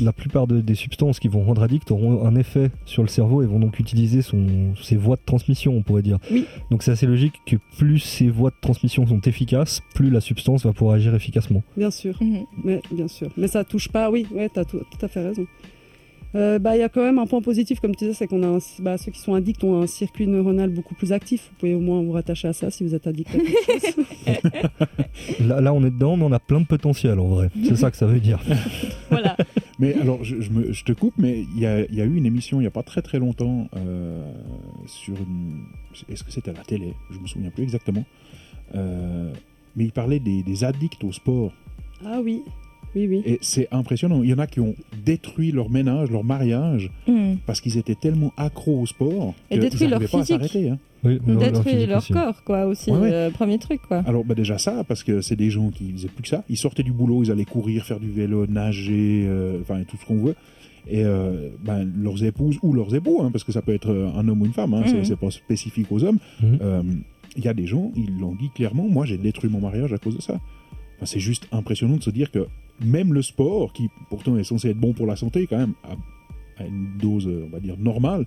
[0.00, 3.42] la plupart de- des substances qui vont rendre addict auront un effet sur le cerveau
[3.42, 6.18] et vont donc utiliser son, ses voies de transmission, on pourrait dire.
[6.30, 6.46] Oui.
[6.70, 10.64] Donc c'est assez logique que plus ces voies de transmission sont efficaces, plus la substance
[10.64, 11.62] va pouvoir agir efficacement.
[11.76, 12.16] Bien sûr.
[12.22, 12.44] Mhm.
[12.64, 13.30] Mais bien sûr.
[13.36, 14.10] Mais ça touche pas.
[14.10, 15.46] Oui, ouais, t'as tout, tout à fait raison.
[16.34, 18.42] Euh, bah, il y a quand même un point positif, comme tu disais, c'est qu'on
[18.42, 21.48] a un- bah, ceux qui sont addicts ont un circuit neuronal beaucoup plus actif.
[21.50, 24.06] Vous pouvez au moins vous rattacher à ça si vous êtes addict à quelque chose.
[25.46, 27.50] Là, là, on est dedans, mais on a plein de potentiel en vrai.
[27.64, 28.40] C'est ça que ça veut dire.
[29.10, 29.36] Voilà.
[29.78, 32.04] Mais alors, je, je me- je te coupe, mais il y a, il y a
[32.04, 34.24] eu une émission il n'y a pas très très longtemps euh,
[34.86, 35.64] sur une.
[36.08, 36.94] Est-ce que c'était à la télé?
[37.10, 38.04] Je me souviens plus exactement.
[38.74, 39.30] Euh,
[39.76, 41.52] mais il parlait des, des addicts au sport.
[42.06, 42.40] ah oui,
[42.94, 43.22] oui, oui.
[43.24, 44.22] Et c'est impressionnant.
[44.22, 44.74] Il y en a qui ont
[45.04, 47.38] détruit leur ménage, leur mariage, Mhm.
[47.46, 50.26] parce qu'ils étaient tellement accros au sport Et détruit leur pas à physique.
[50.28, 50.68] s'arrêter.
[50.70, 50.78] hein.
[51.04, 52.90] Oui, leur- corps, quoi, aussi.
[52.92, 53.12] Ouais, ouais.
[53.12, 54.02] euh, premier truc, quoi.
[54.06, 56.44] Alors bah déjà ça, parce que c'est des gens qui faisaient plus que ça.
[56.48, 60.06] Ils sortaient du boulot, ils allaient courir, faire du vélo, nager, euh, enfin tout ce
[60.06, 60.36] qu'on veut.
[60.88, 64.28] Et euh, ben, leurs épouses ou leurs époux, hein, parce que ça peut être un
[64.28, 65.04] homme ou une femme, hein, c'est- Mhm.
[65.04, 66.18] c'est pas spécifique aux hommes.
[66.60, 66.82] Euh,
[67.34, 69.96] Il y a des gens, ils l'ont dit clairement, moi j'ai détruit mon mariage à
[69.98, 70.38] cause de ça.
[71.02, 72.46] Enfin, c'est juste impressionnant de se dire que
[72.80, 76.62] même le sport, qui pourtant est censé être bon pour la santé quand même, à,
[76.62, 78.24] à une dose, euh, on va dire, normale,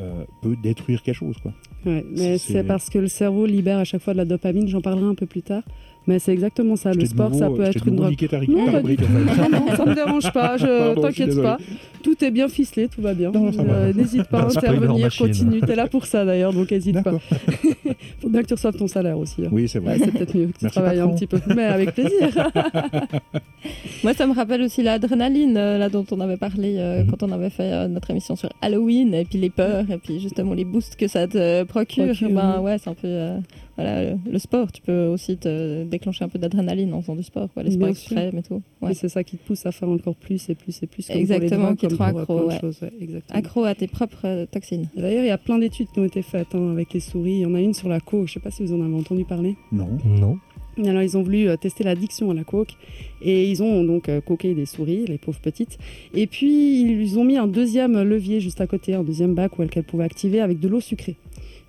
[0.00, 1.36] euh, peut détruire quelque chose.
[1.40, 1.52] Quoi.
[1.86, 4.66] Ouais, mais c'est parce que le cerveau libère à chaque fois de la dopamine.
[4.66, 5.62] J'en parlerai un peu plus tard.
[6.06, 6.92] Mais c'est exactement ça.
[6.92, 8.16] Je Le sport, ça peut être une drogue.
[8.48, 9.04] Non, pas du fait.
[9.08, 10.56] Non, non, ça me dérange pas.
[10.56, 11.58] Je t'inquiète pas.
[12.02, 13.30] Tout est bien ficelé, tout va bien.
[13.34, 15.60] Euh, N'hésite pas à intervenir, continue.
[15.60, 17.12] T'es là pour ça d'ailleurs, donc n'hésite pas.
[18.20, 19.44] Faut bien que tu reçoives ton salaire aussi.
[19.44, 19.48] hein.
[19.52, 19.98] Oui, c'est Ouais, vrai.
[20.04, 21.38] c'est peut-être mieux que tu Merci, travailles un petit peu.
[21.54, 22.50] Mais avec plaisir.
[24.04, 27.10] Moi, ça me rappelle aussi l'adrénaline, euh, là dont on avait parlé euh, Mhm.
[27.10, 30.18] quand on avait fait euh, notre émission sur Halloween, et puis les peurs, et puis
[30.20, 32.06] justement les boosts que ça te procure.
[32.06, 32.64] Procure, ben oui.
[32.64, 33.38] ouais, c'est un peu euh,
[33.76, 34.70] voilà le, le sport.
[34.72, 37.88] Tu peux aussi te déclencher un peu d'adrénaline en faisant du sport, quoi, les sports
[37.88, 38.62] extrêmes et tout.
[38.80, 38.92] Ouais.
[38.92, 41.06] Et c'est ça qui te pousse à faire encore plus et plus et plus.
[41.06, 42.60] comme Exactement, pour les drogues, qui te accro, ouais.
[42.62, 43.22] ouais.
[43.30, 44.88] Accro à tes propres euh, toxines.
[44.96, 47.32] D'ailleurs, il y a plein d'études qui ont été faites hein, avec les souris.
[47.32, 48.28] Il y en a une sur la coke.
[48.28, 49.56] Je sais pas si vous en avez entendu parler.
[49.70, 49.88] Non.
[50.04, 50.38] Non.
[50.78, 52.76] Alors, ils ont voulu euh, tester l'addiction à la coke
[53.20, 55.78] et ils ont donc euh, coqué des souris, les pauvres petites.
[56.14, 59.62] Et puis, ils ont mis un deuxième levier juste à côté, un deuxième bac où
[59.62, 61.16] elles qu'elles pouvaient activer avec de l'eau sucrée.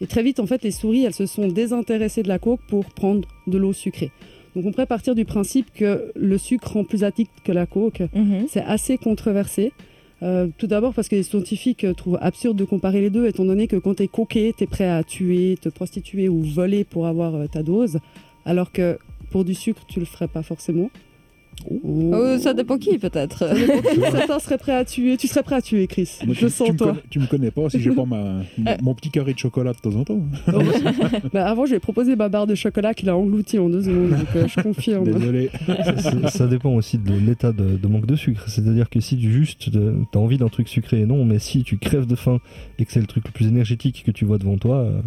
[0.04, 2.84] Et très vite, en fait, les souris, elles se sont désintéressées de la coke pour
[2.88, 4.12] prendre de l'eau sucrée.
[4.54, 8.02] Donc, on pourrait partir du principe que le sucre rend plus addict que la coke.
[8.14, 8.48] Mhm.
[8.50, 9.72] C'est assez controversé.
[10.22, 13.46] Euh, tout d'abord parce que les scientifiques euh, trouvent absurde de comparer les deux, étant
[13.46, 16.84] donné que quand tu es coqué, tu es prêt à tuer, te prostituer ou voler
[16.84, 18.00] pour avoir euh, ta dose,
[18.46, 19.00] alors que
[19.32, 20.92] pour du sucre, tu le ferais pas forcément.
[21.70, 22.12] Oh.
[22.14, 23.48] Oh, ça dépend qui, peut-être.
[24.12, 25.18] Certains seraient prêts à tuer.
[25.18, 26.10] Tu serais prêt à tuer, Chris.
[26.26, 26.88] Moi, Je tu, sens tu me toi.
[26.88, 29.74] connais, tu me connais pas si j'ai pas ma, mon, mon petit carré de chocolat
[29.74, 30.22] de temps en temps.
[31.34, 33.82] Bah, avant, je lui ai proposé ma barre de chocolat qu'il a englouti en deux
[33.84, 34.10] secondes.
[34.12, 35.06] Donc, euh, je confirme.
[35.06, 35.50] Désolé.
[36.00, 38.48] ça, ça dépend aussi de l'état de, de manque de sucre.
[38.50, 41.78] C'est-à-dire que si tu juste euh, t'as envie d'un truc sucré, non, mais si tu
[41.78, 42.40] crèves de faim
[42.80, 44.78] et que c'est le truc le plus énergétique que tu vois devant toi.
[44.78, 45.02] euh,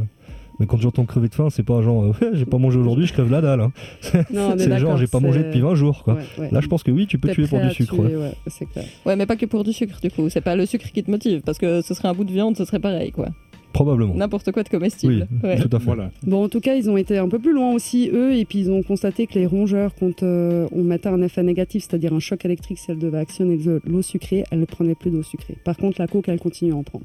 [0.59, 3.13] mais quand j'entends crever de faim, c'est pas genre euh, j'ai pas mangé aujourd'hui, je
[3.13, 3.61] crève la dalle.
[3.61, 3.73] hein.
[4.33, 6.03] Non, on est C'est genre j'ai pas mangé c'est- depuis 20 jours.
[6.05, 6.15] Quoi.
[6.15, 6.49] Ouais, ouais.
[6.53, 7.95] Là, je pense que oui, tu peux tuer pour du sucre.
[7.95, 8.17] tuer, ouais.
[8.17, 8.85] ouais, c'est clair.
[9.05, 10.29] Ouais, mais pas que pour du sucre, du coup.
[10.29, 12.57] C'est pas le sucre qui te motive, parce que ce serait un bout de viande,
[12.57, 13.29] ce serait pareil, quoi.
[13.73, 14.15] Probablement.
[14.15, 15.29] N'importe quoi de Oui, comestible.
[15.45, 15.59] Ouais.
[15.61, 15.85] tout à fait.
[15.85, 16.11] Voilà.
[16.23, 18.61] Bon, en tout cas, ils ont été un peu plus loin aussi, eux, et puis
[18.61, 22.21] ils ont constaté que les rongeurs, quand euh, on mettait un effet négatif, c'est-à-dire un
[22.21, 25.57] choc électrique, si elle devait actionner de l'eau sucrée, elle ne prenait plus d'eau sucrée.
[25.63, 27.05] Par contre, la coke, elle continue à en prendre.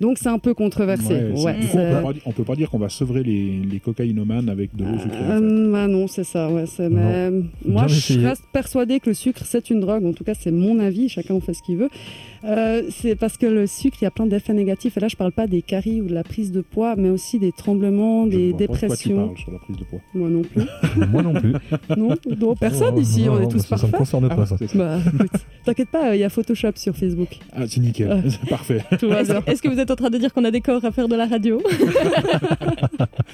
[0.00, 1.14] Donc c'est un peu controversé.
[1.14, 3.22] Ouais, c'est- Ouais, du coup, on peut, pas, on peut pas dire qu'on va sevrer
[3.22, 5.18] les, les cocaïnomanes avec de l'eau sucrée.
[5.18, 5.32] en fait.
[5.42, 6.48] Euh, bah non, c'est ça.
[6.50, 7.30] Ouais, c'est- mais
[7.64, 8.26] moi, je essayé.
[8.26, 10.04] reste persuadée que le sucre, c'est une drogue.
[10.06, 11.08] En tout cas, c'est mon avis.
[11.08, 11.88] Chacun en fait ce qu'il veut.
[12.44, 14.96] Euh, c'est parce que le sucre, il y a plein d'effets négatifs.
[14.96, 17.38] Et là, je parle pas des caries ou de la prise de poids, mais aussi
[17.38, 19.16] des tremblements, Je des vois pas de quoi tu dépressions.
[19.26, 19.98] parles sur la prise de poids.
[20.14, 20.62] Moi non plus.
[21.12, 21.52] Moi non plus.
[21.98, 23.24] non, non, personne Oh, ici.
[23.24, 23.98] non, on est tous ça, ça me parfaits.
[23.98, 24.56] concerne Ah, pas ça.
[24.58, 24.78] c'est ça.
[24.78, 24.98] Bah,
[25.66, 27.28] t'inquiète pas, il y a Photoshop sur Facebook.
[27.52, 28.08] Ah, c'est nickel.
[28.10, 28.20] Ah.
[28.26, 28.80] C'est parfait.
[29.46, 31.16] Est-ce que vous êtes en train de dire qu'on a des corps à faire de
[31.16, 31.60] la radio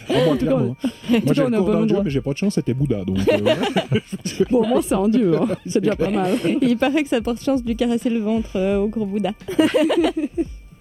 [0.09, 0.77] Ah, moi, clairement.
[1.11, 3.05] Moi, j'ai le corps bon d'un dieu, mais j'ai pas de chance, c'était Bouddha.
[3.05, 4.01] Donc, euh.
[4.51, 5.37] Bon, moi, c'est un dieu.
[5.37, 5.47] hein.
[5.67, 6.35] C'est déjà pas mal.
[6.63, 9.33] Il paraît que ça porte chance de lui caresser le ventre euh, au gros Bouddha.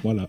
[0.04, 0.28] voilà.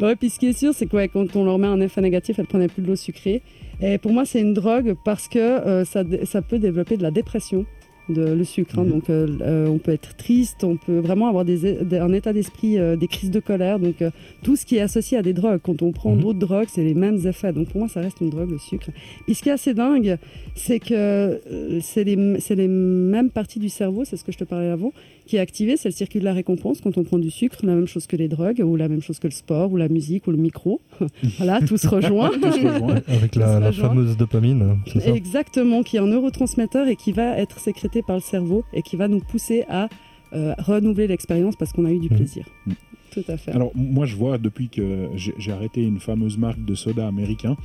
[0.00, 2.00] Ouais, puis ce qui est sûr, c'est que ouais, quand on leur met un effet
[2.00, 3.42] négatif, elles prenaient plus de l'eau sucrée.
[3.80, 7.10] Et pour moi, c'est une drogue parce que euh, ça, ça peut développer de la
[7.10, 7.66] dépression,
[8.08, 8.78] de, le sucre.
[8.78, 8.84] hein.
[8.84, 8.90] Mhm.
[8.90, 12.78] Donc, euh, euh, on peut être triste, on peut vraiment avoir des, un état d'esprit,
[12.78, 13.78] euh, des crises de colère.
[13.78, 14.10] Donc, euh,
[14.42, 15.60] tout ce qui est associé à des drogues.
[15.62, 16.20] Quand on prend Mhm.
[16.20, 17.52] d'autres drogues, c'est les mêmes effets.
[17.52, 18.88] Donc, pour moi, ça reste une drogue, le sucre.
[19.28, 20.18] Et ce qui est assez dingue,
[20.54, 21.40] c'est que
[21.80, 24.92] c'est les, c'est les mêmes parties du cerveau, c'est ce que je te parlais avant,
[25.26, 27.74] qui est activé, c'est le circuit de la récompense quand on prend du sucre, la
[27.74, 30.26] même chose que les drogues, ou la même chose que le sport, ou la musique,
[30.26, 30.80] ou le micro.
[31.38, 32.30] voilà, tout se rejoint.
[32.30, 32.94] Tout se rejoint.
[33.08, 33.88] Avec la, se la rejoint.
[33.88, 35.10] fameuse dopamine, ça?
[35.14, 38.96] Exactement, qui est un neurotransmetteur et qui va être sécrété par le cerveau et qui
[38.96, 39.88] va nous pousser à
[40.32, 42.16] euh, renouveler l'expérience parce qu'on a eu du Mhm.
[42.16, 42.44] plaisir.
[42.66, 42.74] Mhm.
[43.12, 43.52] Tout à fait.
[43.52, 47.56] Alors, moi, je vois depuis que j'ai arrêté une fameuse marque de soda américain.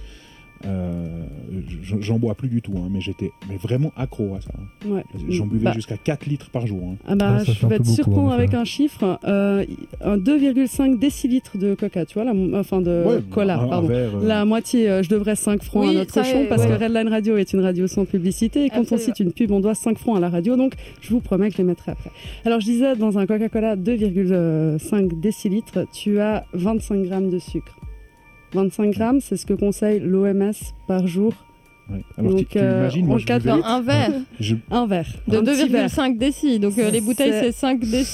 [0.66, 1.24] Euh,
[2.00, 4.52] J'en bois plus du tout, hein, mais j'étais mais vraiment accro à ça.
[4.58, 4.90] hein.
[4.90, 5.04] Ouais.
[5.30, 6.82] J'en buvais Bah, jusqu'à 4 litres par jour.
[6.92, 6.96] hein.
[7.08, 9.66] Ah bah, ça je vais te surprendre avec un chiffre, euh,
[10.02, 13.88] un 2,5 décilitres de coca, tu vois, la, enfin de Ouais, cola, un- un pardon.
[13.88, 16.70] verre, euh, La moitié, euh, je devrais 5 francs Oui, à notre cochon parce ouais.
[16.78, 19.60] que Redline Radio est une radio sans publicité et quand on cite une pub, on
[19.60, 20.56] doit 5 francs à la radio.
[20.56, 22.12] Donc, je vous promets que je les mettrai après.
[22.46, 27.76] Alors, je disais, dans un Coca-Cola 2,5 décilitres, tu as 25 grammes de sucre.
[28.54, 30.54] 25 grammes, c'est ce que conseille l'OMS
[30.88, 31.34] par jour.
[31.92, 32.04] Ouais.
[32.18, 35.08] Alors, Donc, euh, imagines, en moi, je quatre buvais- un verre je- Un verre.
[35.28, 35.90] de un petit verre.
[35.90, 36.60] 2,5 décis.
[36.60, 38.06] Donc euh, les bouteilles, C'est- c'est 5 décis.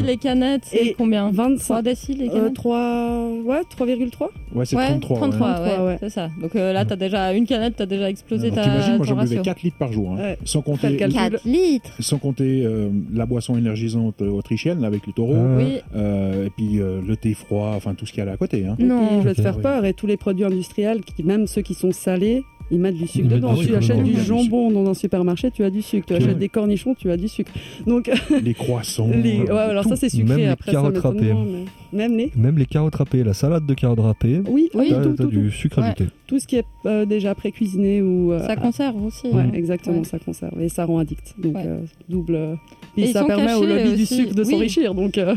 [0.00, 1.62] Ça- Les canettes, c'est Et combien 25.
[1.64, 3.28] 3 décis, les Euh, canettes 3...
[3.44, 5.16] Ouais, 3,3 Ouais, c'est Ouais, 33.
[5.16, 5.20] ouais.
[5.28, 5.96] 33, ouais, 33, ouais.
[6.00, 6.28] c'est ça.
[6.40, 9.36] Donc euh, là, t'as déjà une canette, t'as déjà explosé ta, T'imagines, moi j'en buvais
[9.36, 9.42] ratio.
[9.42, 10.12] 4 litres par jour.
[10.12, 10.16] hein.
[10.18, 10.38] Ouais.
[10.44, 11.18] Sans compter, calcul.
[11.18, 15.34] 4 litres sans compter euh, la boisson énergisante autrichienne là, avec le taureau.
[15.58, 15.78] Oui.
[15.96, 18.36] euh, et puis euh, le thé froid, enfin tout ce qu'il y a là à
[18.36, 18.66] côté.
[18.66, 18.76] Hein.
[18.78, 19.20] Non.
[19.22, 22.42] je vais te faire peur, et tous les produits industriels, même ceux qui sont salés,
[22.72, 23.54] ils mettent du sucre dedans.
[23.54, 26.06] Tu achètes du jambon dans un supermarché, tu as du sucre.
[26.06, 27.52] Tu achètes des cornichons, tu as du sucre.
[27.86, 28.10] Donc,
[28.42, 29.08] Les croissants.
[29.08, 29.40] les...
[29.40, 29.90] euh, ouais, alors tout.
[29.90, 30.24] ça, c'est sucré.
[30.28, 31.32] Même les Après, ça carottes râpées.
[31.34, 34.94] mais- Même les Même les carottes râpées, la salade de carottes râpées, Oui, Oui, tout,
[34.94, 35.84] t'as tout, t'as tout, du sucre Ouais.
[35.84, 36.06] ajouté.
[36.26, 38.32] Tout ce qui est euh, déjà pré-cuisiné ou...
[38.32, 39.26] euh, Ça conserve aussi.
[39.28, 39.50] Ouais, hein.
[39.52, 40.04] exactement, Ouais.
[40.04, 40.60] ça conserve.
[40.60, 41.34] Et ça rend addict.
[41.38, 41.64] Donc, Ouais.
[41.66, 42.56] euh, double...
[42.96, 44.50] Et ça permet au lobby du sucre de Oui.
[44.50, 44.94] s'enrichir.
[45.02, 45.34] Donc, euh,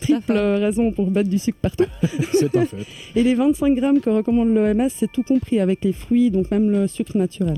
[0.00, 1.86] triple raison pour mettre du sucre partout.
[2.32, 2.86] C'est un fait.
[3.16, 6.70] Et les 25 grammes que recommande l'OMS, c'est tout compris avec les fruits, donc même
[6.70, 7.56] le sucre naturel.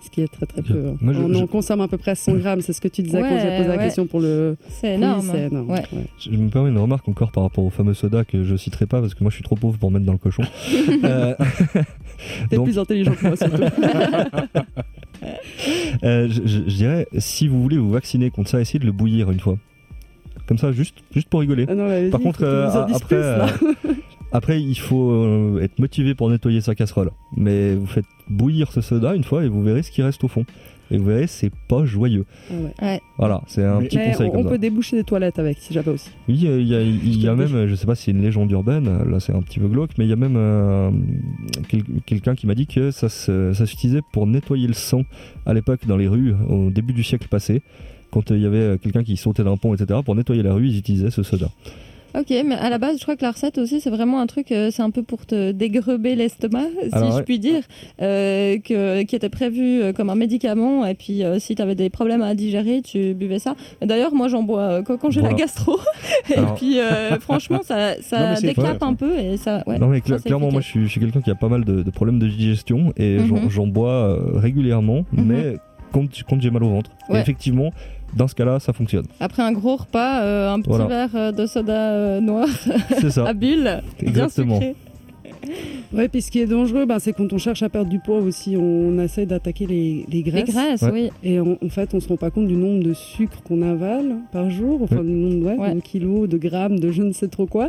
[0.00, 0.88] Ce qui est très très peu.
[0.88, 0.96] hein.
[1.00, 3.00] Moi, je- on je- en consomme à peu près 100 grammes, c'est ce que tu
[3.02, 4.56] disais quand j'ai posé la question pour le.
[4.68, 5.26] C'est énorme.
[5.32, 5.70] c'est énorme.
[5.70, 5.82] Ouais.
[5.94, 6.04] ouais.
[6.20, 9.00] Je me permets une remarque encore par rapport au fameux soda que je citerai pas
[9.00, 10.42] parce que moi je suis trop pauvre pour mettre dans le cochon.
[11.04, 11.34] Euh,
[12.50, 13.62] T'es Donc- plus intelligent que moi surtout.
[16.04, 18.92] Euh, je, je- je dirais, si vous voulez vous vacciner contre ça, essayez de le
[18.92, 19.56] bouillir une fois.
[20.46, 21.64] Comme ça, juste, juste pour rigoler.
[21.68, 23.46] Ah non, Par contre, euh, après, euh,
[24.32, 27.10] après, il faut être motivé pour nettoyer sa casserole.
[27.36, 30.28] Mais vous faites bouillir ce soda une fois et vous verrez ce qui reste au
[30.28, 30.44] fond.
[30.90, 32.26] Et vous verrez, c'est pas joyeux.
[32.50, 33.00] Ouais.
[33.18, 34.50] Voilà, c'est un Mais- petit Mais conseil on, comme on ça.
[34.50, 36.10] peut déboucher des toilettes avec, si jamais aussi.
[36.28, 39.02] Oui, euh, il y a, y même, je sais pas si c'est une légende urbaine,
[39.10, 40.90] là c'est un petit peu glauque, mais il y a même euh,
[41.68, 45.02] quel- quelqu'un qui m'a dit que ça, se- ça s'utilisait pour nettoyer le sang
[45.46, 47.62] à l'époque dans les rues, au début du siècle passé,
[48.10, 50.00] quand euh, il y avait quelqu'un qui sautait d'un pont, etc.
[50.04, 51.48] Pour nettoyer la rue, ils utilisaient ce soda.
[52.16, 54.52] Ok, mais à la base, je crois que la recette aussi, c'est vraiment un truc,
[54.52, 57.22] euh, c'est un peu pour te dégreber l'estomac, si Alors, je ouais.
[57.24, 57.62] puis dire,
[58.00, 60.86] euh, que, qui était prévu euh, comme un médicament.
[60.86, 63.56] Et puis, si tu avais des problèmes à digérer, tu buvais ça.
[63.82, 65.34] D'ailleurs, moi, j'en bois quand, quand j'ai Voilà.
[65.34, 65.78] la gastro.
[66.30, 66.78] et Alors- puis,
[67.20, 68.88] franchement, ça, ça décape vrai.
[68.88, 69.18] un peu.
[69.18, 71.64] Et ça, ouais, non mais ça, clairement moi je suis, quelqu'un qui a pas mal
[71.64, 73.50] de, de problèmes de digestion et j'en- Mhm.
[73.50, 75.24] j'en bois régulièrement Mhm.
[75.24, 75.56] mais
[75.92, 76.90] quand, quand j'ai mal au ventre.
[77.12, 77.70] Et effectivement
[78.16, 79.06] dans ce cas-là ça fonctionne.
[79.20, 80.86] Après un gros repas, euh, un petit Voilà.
[80.86, 82.48] verre euh, de soda euh, noir
[83.00, 83.24] C'est ça.
[83.28, 84.54] à bulle, bien Exactement.
[84.60, 84.74] sucré.
[85.92, 88.18] Ouais, puis ce qui est dangereux, ben, c'est quand on cherche à perdre du poids
[88.18, 90.44] aussi, on essaie d'attaquer les, les Les graisses.
[90.46, 90.90] graisses, Ouais.
[90.92, 91.10] oui.
[91.22, 94.16] Et en, en fait, on se rend pas compte du nombre de sucre qu'on avale
[94.32, 95.02] par jour, enfin Ouais.
[95.04, 95.74] du nombre ouais, Ouais.
[95.74, 97.68] de kilos, de grammes, de je ne sais trop quoi.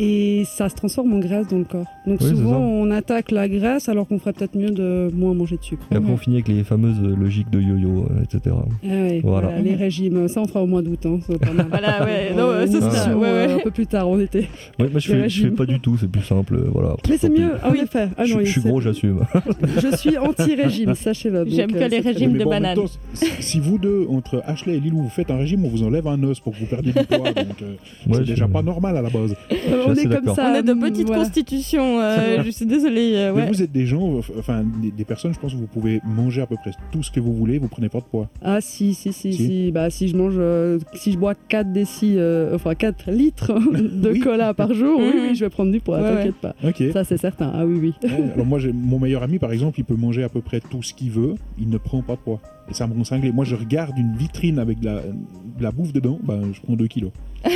[0.00, 1.86] Et ça se transforme en graisse dans le corps.
[2.06, 2.58] Donc Oui, souvent, ça.
[2.58, 5.84] on attaque la graisse alors qu'on ferait peut-être mieux de moins manger de sucre.
[5.92, 8.56] Et après on finit avec les fameuses logiques de yo-yo euh, etc.
[8.56, 9.48] Ah ouais, Voilà.
[9.48, 10.98] voilà, les régimes, ça on fera au mois d'août.
[11.06, 11.66] Hein, c'est pas mal.
[11.70, 12.32] Voilà, ouais.
[12.36, 13.48] Non, Euh, euh, sera- émission, ouais, ouais.
[13.50, 14.48] euh, un peu plus tard en été.
[14.80, 16.96] Ouais, moi je fais, je fais pas du tout c'est plus simple euh, voilà.
[17.08, 18.08] Mais c'est mieux, en effet.
[18.18, 19.20] Ah je, non, je suis gros j'assume.
[19.80, 21.44] Je suis anti-régime, sachez-le.
[21.48, 22.76] J'aime que euh, les régimes de bon, en même banane.
[22.76, 22.90] temps,
[23.40, 26.20] si vous deux, entre Ashley et Lilou, vous faites un régime, on vous enlève un
[26.24, 27.32] os pour que vous perdiez du poids.
[27.32, 27.74] Donc, euh,
[28.12, 29.34] c'est déjà pas normal à la base.
[29.86, 30.50] on est comme ça.
[30.50, 31.22] On est de hum, petites voilà.
[31.24, 32.00] constitutions.
[32.00, 33.12] euh, je suis désolée.
[33.16, 35.66] euh, Mais vous êtes des gens, euh, enfin des, des personnes, je pense que vous
[35.66, 38.28] pouvez manger à peu près tout ce que vous voulez, vous prenez pas de poids.
[38.42, 39.46] Ah si, si, si, Si.
[39.46, 39.70] si.
[39.72, 44.10] Bah si je mange, euh, si je bois 4 décis, euh, enfin 4 litres de
[44.10, 44.20] Oui.
[44.20, 46.54] cola par jour, oui, oui, je vais prendre du poids, Ouais, t'inquiète pas.
[46.92, 47.94] Ça c'est certain, ah oui, oui.
[48.02, 50.82] Ouais, Alors moi, mon meilleur ami, par exemple, il peut manger à peu près tout
[50.82, 52.40] ce qu'il veut, il ne prend pas de poids.
[52.70, 53.30] Et ça me rend cinglé.
[53.32, 56.74] Moi, je regarde une vitrine avec de la, de la bouffe dedans, ben, je prends
[56.74, 57.10] 2 kilos.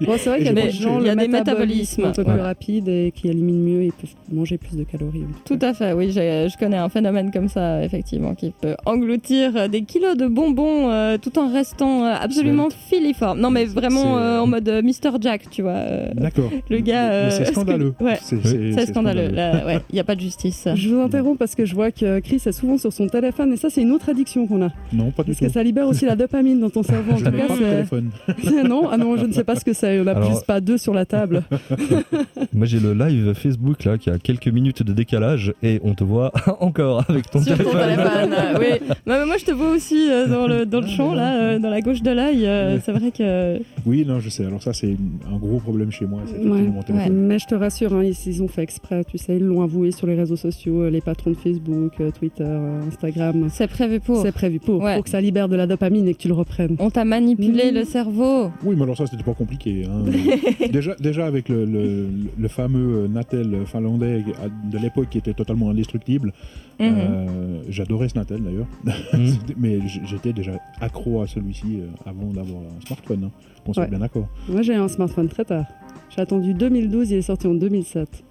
[0.00, 2.02] Bon, c'est vrai qu'il y a Et des gens, il y le a des métabolisme
[2.02, 2.04] métabolismes.
[2.06, 2.40] un peu plus Ouais.
[2.40, 5.24] rapide et qui éliminent mieux, ils peuvent manger plus de calories.
[5.44, 9.68] Tout à fait, oui, je connais un phénomène comme ça, effectivement, qui peut engloutir euh,
[9.68, 13.38] des kilos de bonbons euh, tout en restant euh, absolument filiforme.
[13.40, 15.10] Non, mais C'est- vraiment c'est- euh, en mode Mr.
[15.20, 15.72] Jack, tu vois.
[15.72, 16.50] euh, D'accord.
[16.70, 17.10] le gars.
[17.12, 17.94] Euh, c'est scandaleux.
[18.00, 19.28] Ouais, C'est c'est scandaleux.
[19.28, 20.66] Là, ouais, il n'y a pas de justice.
[20.74, 23.56] Je vous interromps parce que je vois que Chris est souvent sur son téléphone et
[23.56, 24.70] ça c'est une autre addiction qu'on a.
[24.92, 25.44] Non, pas du Parce tout.
[25.46, 27.12] que ça libère aussi la dopamine dans ton cerveau.
[27.12, 28.10] En Je tout cas, pas téléphone.
[28.68, 30.00] non, ah non, je ne sais pas ce que c'est.
[30.00, 31.42] On n'a Alors- plus pas deux sur la table.
[32.52, 36.04] Moi j'ai le live Facebook là qui a quelques minutes de décalage et on te
[36.04, 38.32] voit encore avec ton Sur ton téléphone.
[38.32, 38.78] euh, oui.
[39.06, 41.58] Non, mais moi, je te vois aussi euh, dans, le, dans le champ, là, euh,
[41.58, 42.46] dans la gauche de l'œil.
[42.46, 43.58] euh, c'est vrai que.
[43.86, 44.44] Oui, non, je sais.
[44.44, 44.96] Alors ça, c'est
[45.32, 46.20] un gros problème chez moi.
[46.26, 46.40] C'est Ouais.
[46.42, 47.26] effectivement mon téléphone.
[47.26, 49.90] Mais je te rassure, hein, ils, ils ont fait exprès, tu sais, ils l'ont avoué
[49.92, 53.48] sur les réseaux sociaux, les patrons de Facebook, euh, Twitter, euh, Instagram.
[53.50, 54.11] C'est prévu pour.
[54.22, 54.94] C'est prévu pour, Ouais.
[54.96, 56.76] pour que ça libère de la dopamine et que tu le reprennes.
[56.78, 57.74] On t'a manipulé Mmh.
[57.74, 58.50] le cerveau.
[58.64, 59.84] Oui, mais alors ça, c'était pas compliqué.
[59.86, 60.02] hein.
[60.72, 64.24] déjà, déjà avec le, le- le fameux Natel finlandais
[64.70, 66.32] de l'époque qui était totalement indestructible,
[66.80, 66.86] Mhm.
[66.98, 68.66] euh, j'adorais ce Natel d'ailleurs.
[69.12, 73.24] C'était- mais j'étais déjà accro à celui-ci euh, avant d'avoir un smartphone.
[73.24, 73.30] hein.
[73.66, 73.86] On Ouais.
[73.88, 74.26] bien d'accord.
[74.48, 75.66] Moi, j'ai eu un smartphone très tard.
[76.14, 78.24] J'ai attendu 2012, il est sorti en 2007.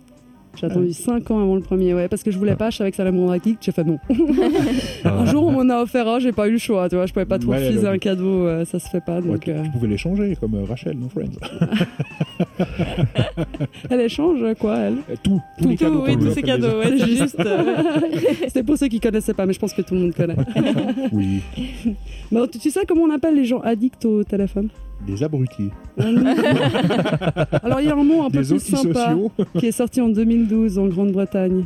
[0.55, 2.91] J'ai attendu 5 ans avant le premier, ouais, parce que je voulais pas, je savais
[2.91, 3.97] que ça allait me rendre geek, j'ai fait non.
[5.05, 7.13] Un jour, on m'en a offert un, j'ai pas eu le choix, tu vois, je
[7.13, 9.39] pouvais pas trop Ouais, refuser un cadeau, euh, ça se fait pas, Ouais, donc...
[9.39, 11.29] tu, euh, tu pouvais les changer comme euh, Rachel dans Friends.
[13.89, 14.97] Elle échange, quoi, elle?
[15.09, 17.39] Euh, tout, tous Tout, les cadeaux oui, tous ces cadeaux, ouais, juste.
[17.39, 17.75] euh,
[18.47, 20.35] C'était pour ceux qui connaissaient pas, mais je pense que tout le monde connaît.
[21.11, 21.41] Oui,
[22.31, 24.69] Bon, tu, tu sais comment on appelle les gens addicts au téléphone?
[25.05, 29.15] Des abrutis, Alors, il y a un mot un peu des plus sympa
[29.57, 31.65] qui est sorti en 2012 en Grande-Bretagne.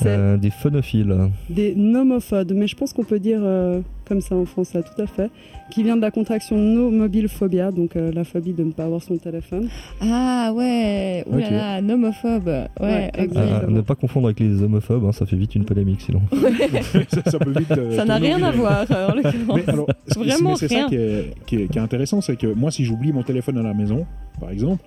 [0.00, 1.14] C'est euh, des phonophiles.
[1.50, 5.06] des nomophobes, mais je pense qu'on peut dire euh, comme ça en français, tout à
[5.06, 5.30] fait,
[5.70, 9.16] qui vient de la contraction nomobilephobia, donc euh, la phobie de ne pas avoir son
[9.16, 9.68] téléphone.
[10.00, 12.46] Ah ouais, oulala, nomophobe.
[12.48, 13.10] Ouais, Ouais.
[13.36, 16.20] Euh, ne pas confondre avec les homophobes, hein, ça fait vite une polémique sinon.
[17.08, 17.70] ça, ça peut vite.
[17.72, 19.60] euh, Ça n'a rien à voir, en l'occurrence.
[20.08, 20.88] Ce c'est ça rien.
[20.88, 23.62] qui est, qui, est, qui est intéressant, c'est que moi, si j'oublie mon téléphone à
[23.62, 24.06] la maison,
[24.40, 24.82] par exemple,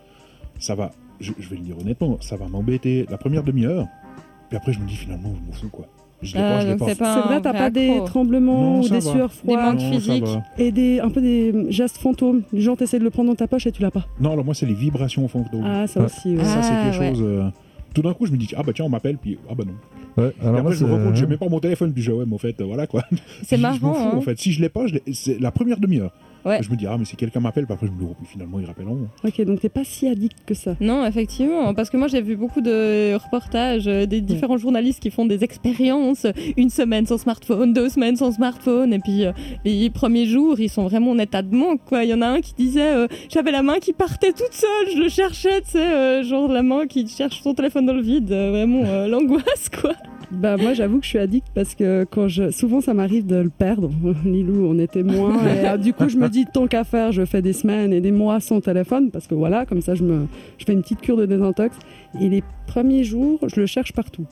[0.58, 3.88] ça va, je, je vais le dire honnêtement, ça va m'embêter la première demi-heure,
[4.52, 5.86] puis après, je me dis finalement, je m'en fous quoi.
[6.22, 6.86] Je l'ai Ah, pas, je l'ai pas.
[6.90, 9.02] c'est pas C'est un vrai, t'as pas des tremblements Non, ou des va.
[9.02, 10.26] sueurs Des froides manques Non, ça physiques.
[10.58, 12.44] et des, un peu des gestes fantômes.
[12.52, 14.06] Du genre, t'essaies de le prendre dans ta poche et tu l'as pas.
[14.20, 15.64] Non, alors moi, c'est les vibrations fantômes.
[15.66, 16.36] Ah, ça aussi.
[16.36, 16.44] ouais.
[16.44, 17.10] Ça, c'est Ah, quelque ouais.
[17.16, 17.24] chose.
[17.26, 17.50] euh,
[17.96, 20.24] Tout d'un coup, je me dis, ah bah tiens, on m'appelle, puis ah bah non.
[20.24, 22.12] Ouais, Et moi, après, je me rends compte, j'ai même pas mon téléphone, puis je
[22.12, 23.04] dis, ouais, mais en fait, euh, voilà quoi.
[23.44, 23.76] C'est Je- marrant.
[23.78, 24.18] Je m'en fous, hein.
[24.18, 24.38] en fait.
[24.40, 26.12] Si je l'ai pas, je l'ai- c'est la première demi-heure.
[26.46, 26.62] Ouais.
[26.62, 28.28] Je me dis, ah, mais si quelqu'un m'appelle, puis après, je me dis, oh, puis
[28.28, 29.08] finalement, il rappelle en moi.
[29.24, 30.76] Ok, donc t'es pas si addict que ça.
[30.80, 35.12] Non, effectivement, parce que moi j'ai vu beaucoup de reportages euh, des différents journalistes qui
[35.12, 36.26] font des expériences,
[36.58, 39.32] une semaine sans smartphone, deux semaines sans smartphone, et puis euh,
[39.66, 42.04] les premiers jours ils sont vraiment en état de manque quoi.
[42.04, 44.96] Il y en a un qui disait euh, j'avais la main qui partait toute seule,
[44.96, 48.02] je le cherchais, tu sais, euh, genre la main qui cherche son téléphone dans le
[48.02, 49.94] vide, euh, vraiment euh, l'angoisse quoi.
[50.32, 53.36] Bah moi j'avoue que je suis addict parce que quand je souvent ça m'arrive de
[53.36, 53.92] le perdre.
[54.26, 57.26] Lilou on était moins et euh, du coup je me dis tant qu'à faire je
[57.26, 60.28] fais des semaines et des mois sans téléphone parce que voilà comme ça je me
[60.58, 61.76] je fais une petite cure de désintox
[62.20, 64.26] et les premiers jours je le cherche partout.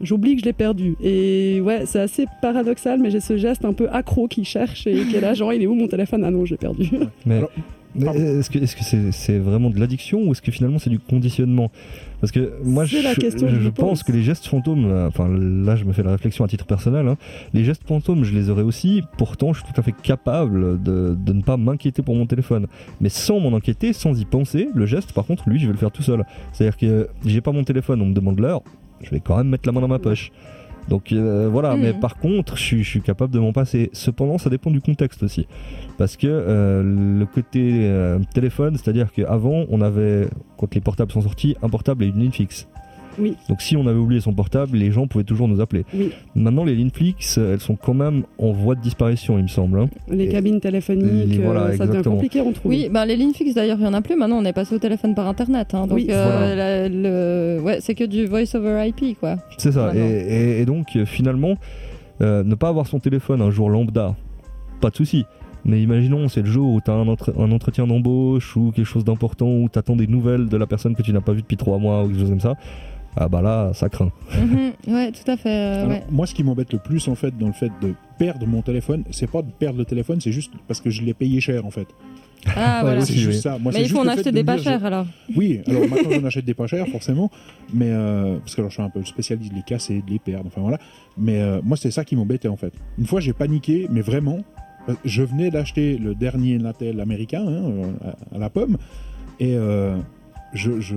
[0.00, 3.72] J'oublie que je l'ai perdu et ouais c'est assez paradoxal mais j'ai ce geste un
[3.72, 6.24] peu accro qui cherche et qui est là genre il est où mon téléphone?
[6.24, 6.90] Ah non j'ai perdu.
[7.26, 7.77] Mais Alors, mais pardon.
[8.06, 11.70] Est-ce que est-ce que c'est vraiment de l'addiction ou est-ce que finalement c'est du conditionnement
[12.20, 14.90] Parce que moi je, C'est la question que je je pense que les gestes fantômes,
[15.08, 17.16] enfin là je me fais la réflexion à titre personnel, hein,
[17.54, 21.16] les gestes fantômes je les aurais aussi, pourtant je suis tout à fait capable de,
[21.18, 22.66] de ne pas m'inquiéter pour mon téléphone.
[23.00, 25.78] Mais sans m'en inquiéter, sans y penser, le geste par contre lui je vais le
[25.78, 26.24] faire tout seul.
[26.52, 28.62] C'est-à-dire que j'ai pas mon téléphone, on me demande l'heure,
[29.02, 30.30] je vais quand même mettre la main dans ma poche.
[30.88, 33.90] Donc euh, voilà, mais par contre, je, suis- je suis capable de m'en passer.
[33.92, 35.46] Cependant, ça dépend du contexte aussi.
[35.98, 36.82] Parce que euh,
[37.18, 42.04] le côté euh, téléphone, c'est-à-dire qu'avant, on avait, quand les portables sont sortis, un portable
[42.04, 42.68] et une ligne fixe.
[43.18, 43.34] Oui.
[43.48, 45.84] Donc si on avait oublié son portable, les gens pouvaient toujours nous appeler.
[45.94, 46.10] Oui.
[46.34, 49.80] Maintenant, les lignes fixes, elles sont quand même en voie de disparition, il me semble.
[49.80, 49.88] hein.
[50.08, 52.76] Les Et- cabines téléphoniques les- voilà, euh, ça devient compliqué à en trouver.
[52.76, 54.16] Oui, ben les lignes fixes d'ailleurs, il n'y en a plus.
[54.16, 55.74] Maintenant, on est passé au téléphone par internet.
[55.74, 55.86] hein.
[55.86, 56.54] donc, Oui, euh, voilà.
[56.54, 57.60] la- le...
[57.62, 59.36] ouais, c'est que du voice over IP, quoi.
[59.56, 59.92] C'est ça.
[59.94, 61.54] Et, et- et donc, euh, finalement,
[62.20, 64.14] euh, ne pas avoir son téléphone un jour lambda,
[64.80, 65.24] pas de souci.
[65.64, 68.86] Mais imaginons, c'est le jour où tu as un, entre- un entretien d'embauche ou quelque
[68.86, 71.42] chose d'important, où tu attends des nouvelles de la personne que tu n'as pas vue
[71.42, 72.54] depuis trois mois ou quelque chose comme ça.
[73.20, 74.12] Ah bah là, ça craint.
[74.36, 75.48] Mhm, ouais, tout à fait.
[75.50, 76.04] euh, Alors, ouais.
[76.10, 79.02] Moi, ce qui m'embête le plus, en fait, dans le fait de perdre mon téléphone,
[79.10, 81.70] c'est pas de perdre le téléphone, c'est juste parce que je l'ai payé cher, en
[81.70, 81.88] fait.
[82.54, 83.00] Ah, voilà.
[83.00, 83.58] c'est juste ça.
[83.58, 85.06] Moi, Mais c'est il faut juste en le acheter de des pas je- chers alors.
[85.36, 87.30] Oui, alors maintenant j'en achète des pas chers forcément,
[87.74, 90.20] mais euh, parce que alors, je suis un peu spécialiste de les casser, de les
[90.20, 90.78] perdre, enfin voilà.
[91.16, 92.72] Mais euh, moi c'est ça qui m'embêtait en fait.
[92.96, 94.38] Une fois j'ai paniqué, mais vraiment,
[95.04, 97.90] je venais d'acheter le dernier Natel américain hein,
[98.32, 98.76] à, à la pomme,
[99.40, 99.96] et euh,
[100.54, 100.96] je, je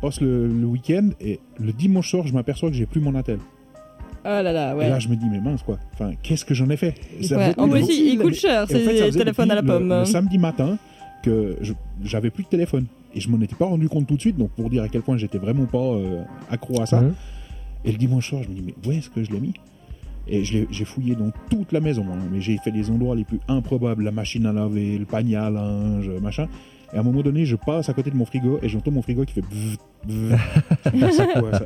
[0.00, 3.38] passe le, le week-end et le dimanche soir je m'aperçois que j'ai plus mon Natel.
[4.24, 4.88] Oh là là, Et ouais.
[4.88, 6.94] là je me dis mais mince quoi, enfin qu'est-ce que j'en ai fait?
[7.22, 9.50] Ça Ouais, vaut- En plus, il, coûte et cher, en fait, ça ces faisait téléphones
[9.50, 9.88] à la pomme.
[9.88, 10.78] Le, le samedi matin
[11.24, 11.56] que
[12.04, 12.86] j'avais plus de téléphone.
[13.14, 15.02] Et je m'en étais pas rendu compte tout de suite, donc pour dire à quel
[15.02, 17.02] point j'étais vraiment pas euh, accro à ça.
[17.84, 19.52] Et le dimanche soir, je me dis, mais où est-ce que je l'ai mis?
[20.28, 23.14] Et je l'ai- j'ai fouillé dans toute la maison, hein, mais j'ai fait les endroits
[23.16, 26.46] les plus improbables, la machine à laver, le panier à linge, machin.
[26.92, 29.02] Et à un moment donné, je passe à côté de mon frigo et j'entends mon
[29.02, 29.44] frigo qui fait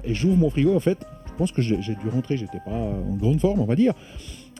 [0.04, 3.16] Et j'ouvre mon frigo, en fait, je pense que j'ai dû rentrer, j'étais pas en
[3.16, 3.92] grande forme, on va dire.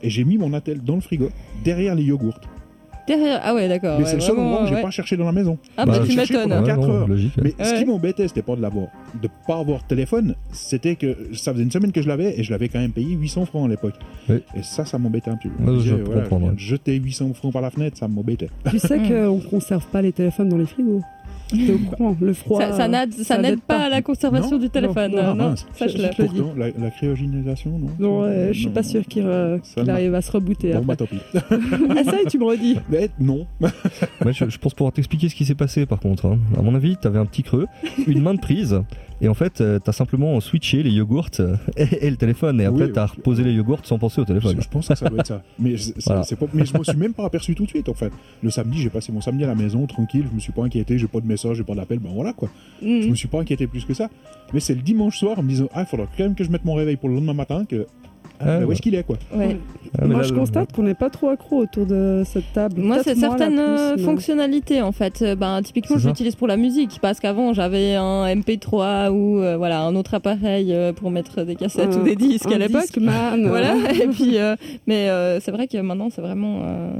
[0.03, 1.31] Et j'ai mis mon attel dans le frigo,
[1.65, 2.41] derrière les yogourts.
[3.07, 3.99] Derrière, ah ouais, d'accord.
[3.99, 4.83] Mais ouais, c'est le seul vraiment, endroit où j'ai ouais.
[4.83, 5.59] pas cherché dans la maison.
[5.77, 6.51] Ah bah, Bah, tu j'ai cherché m'étonnes.
[6.51, 7.09] pendant Ouais, quatre non, heures.
[7.09, 7.33] logique.
[7.43, 8.89] Mais ce qui m'embêtait, c'était pas de l'avoir,
[9.23, 12.43] de pas avoir de téléphone, c'était que ça faisait une semaine que je l'avais et
[12.43, 13.95] je l'avais quand même payé 800 francs à l'époque.
[14.29, 14.43] Oui.
[14.57, 15.79] Et ça, ça m'embêtait un petit peu.
[15.81, 16.27] Je voilà,
[16.57, 18.49] jeter 800 francs par la fenêtre, ça m'embêtait.
[18.71, 21.03] Tu sais qu'on conserve pas les téléphones dans les frigos.
[21.97, 22.61] Courant, le froid.
[22.61, 25.13] Ça, ça n'aide, ça n'aide pas à la conservation Non, du téléphone.
[25.13, 25.67] non, euh, Non, mince.
[25.75, 26.09] sache-le.
[26.17, 26.23] Je.
[26.25, 28.89] Pourtant, la, la cryogénisation, non Non, ouais, je suis Non, pas non.
[28.89, 30.73] sûr qu'il euh, Ça arrive à se rebooter.
[30.73, 30.87] Bon, après.
[30.87, 31.21] bah tant pis.
[31.97, 32.77] ah ça, et tu me redis.
[32.91, 33.47] Mais non.
[33.61, 36.27] Ouais, je, je pense pouvoir t'expliquer ce qui s'est passé par contre.
[36.27, 36.39] hein.
[36.59, 37.67] À mon avis, t'avais un petit creux,
[38.07, 38.81] une main de prise,
[39.21, 42.65] et en fait, euh, t'as simplement switché les yogourts euh, et, et le téléphone, et
[42.67, 44.57] après, Oui, t'as reposé les yogourts sans penser au téléphone.
[44.59, 45.43] Je, je pense que ça doit être ça.
[45.59, 45.75] Mais,
[46.07, 46.23] Voilà.
[46.23, 48.13] pas, mais je me suis même pas aperçu tout de suite en fait.
[48.43, 50.99] Le samedi, j'ai passé mon samedi à la maison, tranquille, je me suis pas inquiété,
[50.99, 52.49] j'ai pas de message, j'ai pas d'appel, ben voilà quoi.
[52.83, 53.11] Je Mhm.
[53.11, 54.09] me suis pas inquiété plus que ça.
[54.53, 56.51] Mais c'est le dimanche soir en me disant, ah, il faudra quand même que je
[56.51, 57.87] mette mon réveil pour le lendemain matin, que.
[58.41, 58.73] Ah, où ouais.
[58.75, 59.57] est-ce qu'il est quoi Ouais.
[59.99, 62.81] Ah, Moi, là, je constate qu'on n'est pas trop accro autour de cette table.
[62.81, 65.25] Moi, c'est certaines plus, euh, fonctionnalités en fait.
[65.39, 69.81] Ben, typiquement, je l'utilise pour la musique parce qu'avant j'avais un MP3 ou euh, voilà
[69.83, 72.83] un autre appareil euh, pour mettre des cassettes Un- ou des disques un à l'époque.
[72.83, 73.75] Discman, Voilà.
[74.03, 74.57] Et puis, euh,
[74.87, 76.91] mais euh, c'est vrai que maintenant c'est vraiment, euh,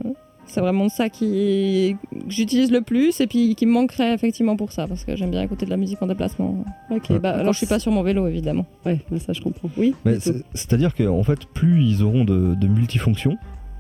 [0.47, 4.73] c'est vraiment ça qui que j'utilise le plus et puis qui me manquerait effectivement pour
[4.73, 6.65] ça parce que j'aime bien écouter de la musique en déplacement.
[6.91, 7.19] Ok, Ouais.
[7.19, 8.67] bah Alors je suis pas sur mon vélo évidemment.
[8.85, 9.71] Ouais, ça je comprends.
[9.77, 9.95] Oui.
[10.55, 13.37] C'est-à-dire qu'en fait, plus ils auront de, de multifonctions,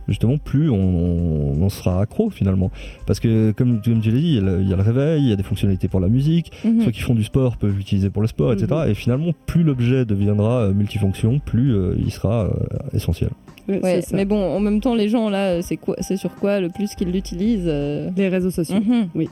[0.09, 2.71] justement, plus on, on- on sera accro finalement.
[3.07, 4.83] Parce que, comme, comme tu l'as dit, il y, a le, il y a le
[4.83, 6.83] réveil, il y a des fonctionnalités pour la musique, Mhm.
[6.85, 8.69] ceux qui font du sport peuvent l'utiliser pour le sport, etc.
[8.85, 8.91] Mhm.
[8.91, 12.51] Et finalement, plus l'objet deviendra euh, multifonction, plus euh, il sera euh,
[12.93, 13.31] essentiel.
[13.69, 16.69] Ouais, mais bon, en même temps, les gens là, c'est quoi, c'est sur quoi le
[16.69, 18.77] plus qu'ils l'utilisent euh, Les réseaux sociaux.
[18.81, 19.09] mhm.
[19.15, 19.27] Parce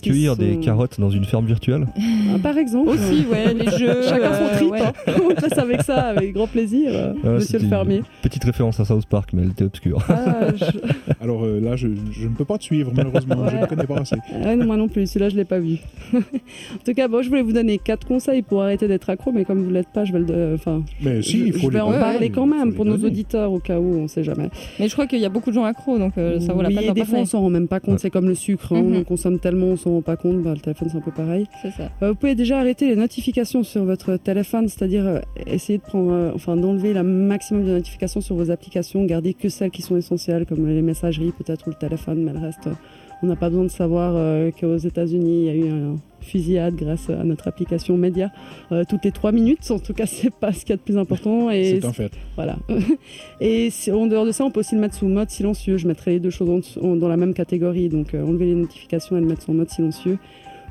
[0.00, 1.86] qu'ils cueillir des carottes dans une ferme virtuelle
[2.34, 2.90] Ah, par exemple.
[2.90, 4.02] Aussi, ouais, les jeux.
[4.02, 4.70] Chacun son euh, trip.
[4.72, 4.80] ouais.
[4.82, 4.92] hein.
[5.30, 8.02] On passe avec ça, avec grand plaisir, euh, Ah, monsieur le fermier.
[8.22, 9.98] Petite référence à South Park, mais elle était obscure.
[10.08, 10.64] Ah, je-
[11.20, 13.60] Alors euh, là, je, je ne peux pas te suivre, malheureusement, je Ouais.
[13.62, 14.16] ne connais pas assez.
[14.56, 15.78] Non, moi non plus, celui-là je l'ai pas vu.
[16.14, 16.18] en
[16.84, 19.62] tout cas, bon, je voulais vous donner quatre conseils pour arrêter d'être accro, mais comme
[19.62, 21.74] vous l'êtes pas, je vais le, de- enfin, Mais si, je, il faut je vais
[21.74, 23.06] les en parler quand même pour nos donner.
[23.06, 24.50] auditeurs au cas où, on sait jamais.
[24.78, 26.68] Mais je crois qu'il y a beaucoup de gens accros, donc euh, ça vaut la
[26.68, 27.26] oui, peine et d'en des fois on parler.
[27.26, 27.98] s'en rend même pas compte, Ouais.
[28.00, 28.94] c'est comme le sucre, Mhm.
[28.94, 30.98] on en consomme tellement moment où on s'en rend pas compte, bah, le téléphone c'est
[30.98, 31.46] un peu pareil.
[31.62, 31.90] C'est ça.
[32.02, 36.12] Euh, vous pouvez déjà arrêter les notifications sur votre téléphone, c'est-à-dire euh, essayer de prendre,
[36.12, 39.96] euh, enfin d'enlever le maximum de notifications sur vos applications, garder que celles qui sont
[39.96, 42.68] essentielles, comme les messageries peut-être ou le téléphone, mais le reste,
[43.24, 46.74] on n'a pas besoin de savoir euh, qu'aux États-Unis il y a eu un fusillade
[46.74, 48.30] grâce à notre application Média
[48.72, 49.70] euh, toutes les trois minutes.
[49.70, 51.50] En tout cas, c'est pas ce qu'il y a de plus important.
[51.50, 52.12] Et C'est un fait.
[52.36, 52.56] voilà.
[53.40, 55.76] Et si, en dehors de ça, on peut aussi le mettre sous mode silencieux.
[55.76, 57.88] Je mettrais les deux choses en dessous- en- dans la même catégorie.
[57.88, 60.18] Donc, euh, enlever les notifications et le mettre sur mode silencieux.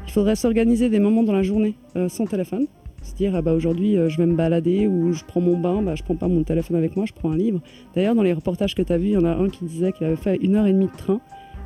[0.07, 2.65] Il faudrait s'organiser des moments dans la journée euh, sans téléphone.
[3.03, 5.93] Se dire, ah bah aujourd'hui, je vais me balader ou je prends mon bain, bah,
[5.93, 7.59] je prends pas mon téléphone avec moi, je prends un livre.
[7.93, 9.91] D'ailleurs, dans les reportages que tu as vus, il y en a un qui disait
[9.91, 11.19] qu'il avait fait une heure et demie de train.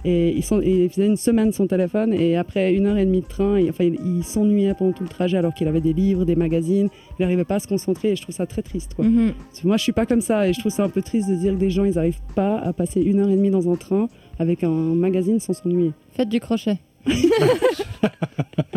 [0.05, 3.05] Et il, s'en- et il faisait une semaine sans téléphone et après une heure et
[3.05, 5.93] demie de train, il, enfin, il, s'ennuyait pendant tout le trajet alors qu'il avait des
[5.93, 8.93] livres, des magazines, il n'arrivait pas à se concentrer et je trouve ça très triste.
[8.93, 9.05] Quoi.
[9.05, 9.33] Mhm.
[9.63, 11.53] Moi, je suis pas comme ça et je trouve ça un peu triste de dire
[11.53, 14.07] que des gens, ils n'arrivent pas à passer une heure et demie dans un train
[14.39, 15.91] avec un magazine sans s'ennuyer.
[16.11, 16.77] Faites du crochet.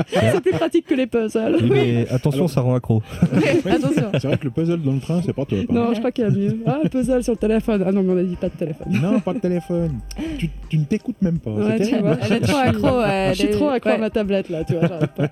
[0.08, 1.56] C'est plus pratique que les puzzles.
[1.62, 3.02] Oui, mais attention, Alors- ça rend accro.
[3.32, 4.10] Attention.
[4.12, 5.58] C'est vrai que le puzzle dans le train, c'est pas top.
[5.60, 5.66] hein.
[5.72, 6.58] Non, je crois qu'il y a mieux.
[6.66, 7.84] Ah, puzzle sur le téléphone.
[7.86, 8.86] Ah non, mais on a dit pas de téléphone.
[9.02, 9.98] Non, pas de téléphone.
[10.38, 11.50] Tu, tu ne t'écoutes même pas.
[11.50, 12.16] Ouais, tu vois.
[12.22, 13.00] Elle est trop accro.
[13.06, 15.28] elle Je suis trop accro à ma tablette là, tu vois, j'arrête pas.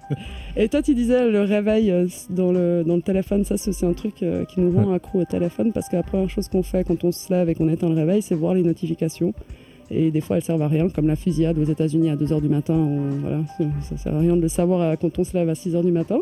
[0.56, 3.86] Et toi, tu disais le réveil euh, dans le, dans le téléphone, ça c'est c'est
[3.86, 6.62] un truc euh, qui nous rend accro au téléphone parce que la première chose qu'on
[6.62, 9.34] fait quand on se lève et qu'on éteint le réveil, c'est voir les notifications.
[9.90, 12.48] Et des fois, elles servent à rien, comme la fusillade aux États-Unis à 2h du
[12.48, 12.74] matin.
[12.74, 13.40] on- voilà,
[13.82, 15.92] ça, sert à rien de le savoir euh, quand on se lève à 6h du
[15.92, 16.18] matin.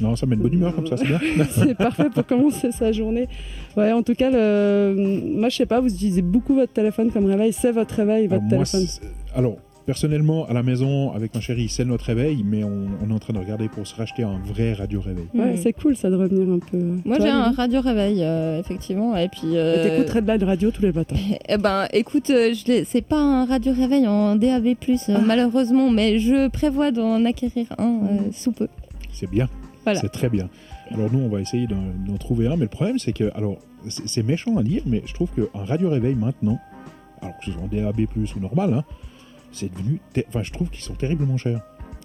[0.00, 1.20] Non, ça met de bonne humeur comme ça, c'est bien.
[1.50, 3.28] c'est parfait pour commencer sa journée.
[3.76, 4.94] Ouais, en tout cas, le...
[5.36, 7.52] moi je sais pas, vous utilisez beaucoup votre téléphone comme réveil.
[7.52, 9.08] C'est votre réveil, votre Alors, moi, téléphone.
[9.34, 9.56] alors,
[9.86, 13.18] personnellement, à la maison, avec ma chérie, c'est notre réveil, mais on, on est en
[13.18, 15.26] train de regarder pour se racheter un vrai radio réveil.
[15.34, 15.56] Ouais, Mhm.
[15.56, 16.78] c'est cool ça de revenir un peu.
[17.04, 19.56] Moi j'ai un radio réveil euh, effectivement et puis.
[19.56, 21.16] Euh, T'écoutes Redline Radio tous les matins.
[21.48, 22.52] Eh ben, écoute, euh,
[22.86, 28.00] c'est pas un radio réveil en DAB+, euh, malheureusement, mais je prévois d'en acquérir un
[28.04, 28.68] euh, sous peu.
[29.12, 29.48] C'est bien.
[29.84, 30.00] Voilà.
[30.00, 30.48] C'est très bien.
[30.90, 33.58] Alors nous, on va essayer d'en trouver un, mais le problème, c'est que, alors,
[33.88, 36.58] c'est c'est méchant à dire, mais je trouve qu'un radio réveil maintenant,
[37.22, 38.84] alors que ce soit en DAB+, ou normal, hein,
[39.54, 41.60] c'est devenu, ter- enfin, je trouve qu'ils sont terriblement chers.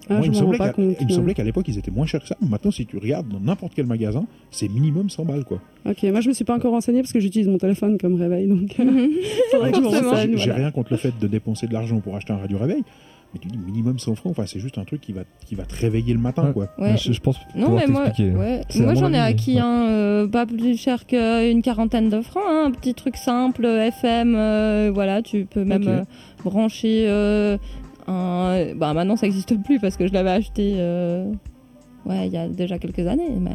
[0.08, 0.96] Ah, Moi, je il me semblait pas qu'à compte.
[1.00, 2.36] il me semblait qu'à l'époque, ils étaient moins chers que ça.
[2.40, 5.60] Maintenant, si tu regardes dans n'importe quel magasin, c'est minimum 100 balles, quoi.
[5.88, 8.48] Ok, moi je me suis pas encore renseignée parce que j'utilise mon téléphone comme réveil,
[8.48, 9.08] donc euh,
[9.52, 10.10] faudrait que je me Forcément.
[10.10, 10.30] renseigne.
[10.32, 10.54] J'ai j'ai voilà.
[10.64, 12.82] rien contre le fait de dépenser de l'argent pour acheter un radio réveil,
[13.32, 15.64] mais tu dis minimum 100 francs, enfin, c'est juste un truc qui va, qui va
[15.64, 16.68] te réveiller le matin, quoi.
[16.78, 16.96] Ouais.
[16.96, 18.62] Je, je pense Non, mais moi, ouais.
[18.76, 19.60] Moi j'en ai acquis ouais.
[19.60, 24.34] un euh, pas plus cher qu'une quarantaine de francs, hein, un petit truc simple, FM,
[24.34, 26.04] euh, voilà, tu peux même euh,
[26.44, 27.56] brancher euh,
[28.08, 28.74] un...
[28.74, 31.30] Bah maintenant ça n'existe plus parce que je l'avais acheté euh,
[32.06, 33.50] ouais, il y a déjà quelques années, mais...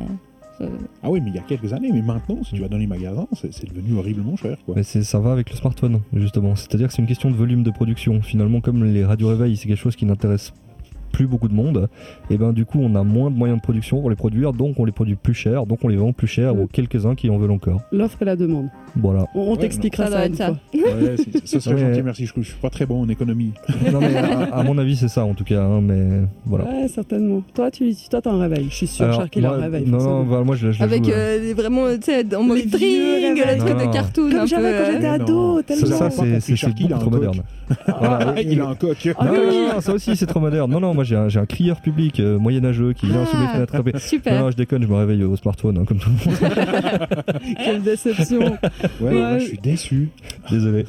[0.62, 0.68] euh,
[1.04, 2.88] Ah oui, mais il y a quelques années, mais maintenant, si tu vas dans les
[2.88, 4.76] magasins, c'est devenu horriblement cher, quoi.
[4.76, 6.56] Mais c'est- ça va avec le smartphone, justement.
[6.56, 8.22] C'est-à-dire que c'est une question de volume de production.
[8.22, 10.54] Finalement, comme les radios réveils, c'est quelque chose qui n'intéresse
[11.16, 11.88] plus beaucoup de monde,
[12.30, 14.78] et ben du coup, on a moins de moyens de production pour les produire, donc
[14.80, 16.60] on les produit plus cher, donc on les vend plus cher Mm.
[16.60, 17.80] aux quelques-uns qui en veulent encore.
[17.94, 18.68] L'offre et la demande.
[18.98, 19.26] Voilà.
[19.34, 20.48] On, on Ouais, t'expliquera Ça ça, doit une être ça.
[20.48, 20.58] fois.
[21.02, 21.82] Ouais, c'est- ça serait Ouais.
[21.94, 22.26] gentil, merci.
[22.26, 23.54] Je, je suis pas très bon en économie.
[23.94, 26.66] non, mais à, à mon avis, c'est ça en tout cas, hein, mais voilà.
[26.66, 27.42] Ouais, certainement.
[27.54, 28.68] Toi, tu toi, t'as un réveil.
[28.70, 29.86] Je suis sûr, Alors, Sharky, il a un moi, réveil.
[29.88, 32.44] non, non, voilà, moi je, je Avec joue, euh, euh, les- vraiment, tu sais, en
[32.44, 35.86] mode string, le truc de cartoon Comme j'avais quand euh, j'étais ado, ça, tellement.
[35.86, 37.42] ça, pas c'est beaucoup trop moderne.
[37.88, 38.98] Ah, et- il a un coq.
[39.18, 39.38] Ah non, oui.
[39.68, 40.70] non, non, ça aussi c'est trop moderne.
[40.72, 43.46] Non, non, moi j'ai un, j'ai un crieur public euh, moyenâgeux qui vient sous mes
[43.48, 43.54] Ah.
[43.54, 43.76] fenêtres.
[43.76, 44.40] Non, Super.
[44.44, 46.40] non, je déconne, je me réveille au smartphone, hein, comme tout le monde.
[47.64, 48.40] Quelle déception.
[48.40, 48.58] Ouais,
[49.02, 49.12] Ouais.
[49.14, 50.10] moi, je suis déçu.
[50.50, 50.86] Désolé.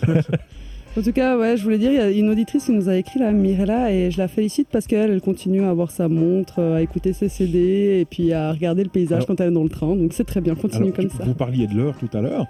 [0.98, 2.96] En tout cas, ouais, je voulais dire, il y a une auditrice qui nous a
[2.96, 6.54] écrit, là, Mirella, et je la félicite parce qu'elle, elle continue à avoir sa montre,
[6.60, 9.54] euh, à écouter ses CD, et puis à regarder le paysage Alors- quand elle est
[9.54, 9.94] dans le train.
[9.94, 11.24] Donc c'est très bien, continue Alors, comme tu- ça.
[11.24, 12.46] Vous parliez de l'heure tout à l'heure.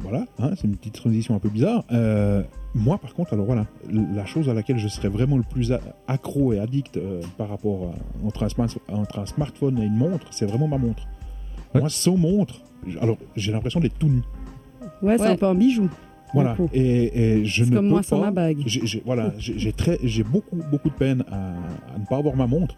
[0.00, 1.84] Voilà, hein, c'est une petite transition un peu bizarre.
[1.92, 2.42] Euh,
[2.74, 5.72] moi, par contre, alors voilà, la chose à laquelle je serais vraiment le plus
[6.06, 9.96] accro et addict euh, par rapport à- entre, un smart- entre un smartphone et une
[9.96, 11.04] montre, c'est vraiment ma montre.
[11.74, 11.80] Ouais.
[11.80, 12.60] Moi, sans montre,
[13.00, 14.22] alors j'ai l'impression d'être tout nu.
[15.02, 15.28] Ouais, c'est Ouais.
[15.30, 15.88] un peu un bijou.
[16.34, 18.06] Voilà, et, et je C'est ne comme peux moi pas.
[18.08, 18.58] sans ma bague.
[18.66, 21.36] J'ai, voilà, j'ai, j'ai très, j'ai beaucoup, beaucoup de peine à,
[21.94, 22.74] à ne pas avoir ma montre.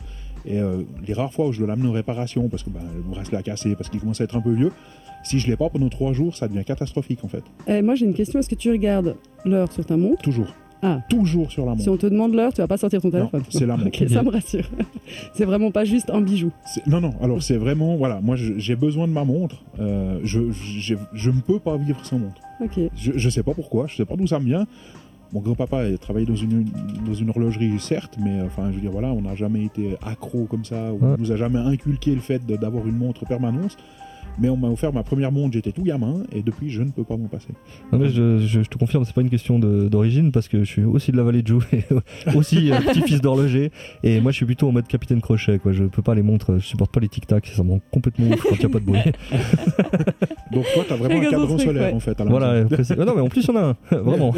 [0.47, 3.03] Et euh, les rares fois où je dois l'amener en réparation, parce que ben, le
[3.03, 4.71] bracelet a cassé, parce qu'il commence à être un peu vieux,
[5.29, 7.43] si je l'ai pas pendant trois jours, ça devient catastrophique en fait.
[7.67, 8.41] Eh, moi, j'ai une question.
[8.41, 10.23] Est-ce que tu regardes l'heure sur ta montre?
[10.23, 10.55] Toujours.
[10.81, 11.01] Ah.
[11.11, 11.83] Toujours sur la montre.
[11.83, 13.43] Si on te demande l'heure, tu vas pas sortir ton téléphone.
[13.51, 13.89] c'est la montre.
[14.01, 14.69] Ok, ça me rassure.
[15.35, 16.51] c'est vraiment pas juste un bijou.
[16.67, 19.65] C'est- Non, non, alors c'est vraiment, voilà, moi j'ai besoin de ma montre.
[19.81, 22.41] Euh, je, ne peux pas vivre sans montre.
[22.61, 22.79] Ok.
[22.97, 24.67] Je, je sais pas pourquoi, je sais pas d'où ça me vient.
[25.33, 26.65] Mon grand-papa a travaillé dans une,
[27.07, 29.97] dans une horlogerie, certes, mais euh, enfin, je veux dire, voilà, on n'a jamais été
[30.03, 30.99] accro comme ça, Ouais.
[31.03, 33.77] on nous a jamais inculqué le fait d'avoir une montre permanente.
[34.41, 37.05] Mais on m'a offert ma première montre, j'étais tout gamin, et depuis, je ne peux
[37.05, 37.49] pas m'en passer.
[37.93, 40.65] Non, mais je, je- je te confirme, c'est pas une question d'origine parce que je
[40.65, 41.85] suis aussi de la vallée de Joux et
[42.37, 43.71] aussi euh, petit-fils d'horloger.
[44.03, 45.59] Et moi, je suis plutôt en mode capitaine crochet.
[45.59, 45.73] Quoi.
[45.73, 48.43] Je peux pas les montres, je supporte pas les tic-tac, ça me rend complètement ouf
[48.43, 49.01] quand il n'y a pas de bruit.
[50.53, 51.95] Donc toi, t'as vraiment un cadran solaire ouais.
[51.95, 52.21] en fait.
[52.21, 54.33] à la voilà, Ah non, mais en plus, il y en a un, vraiment.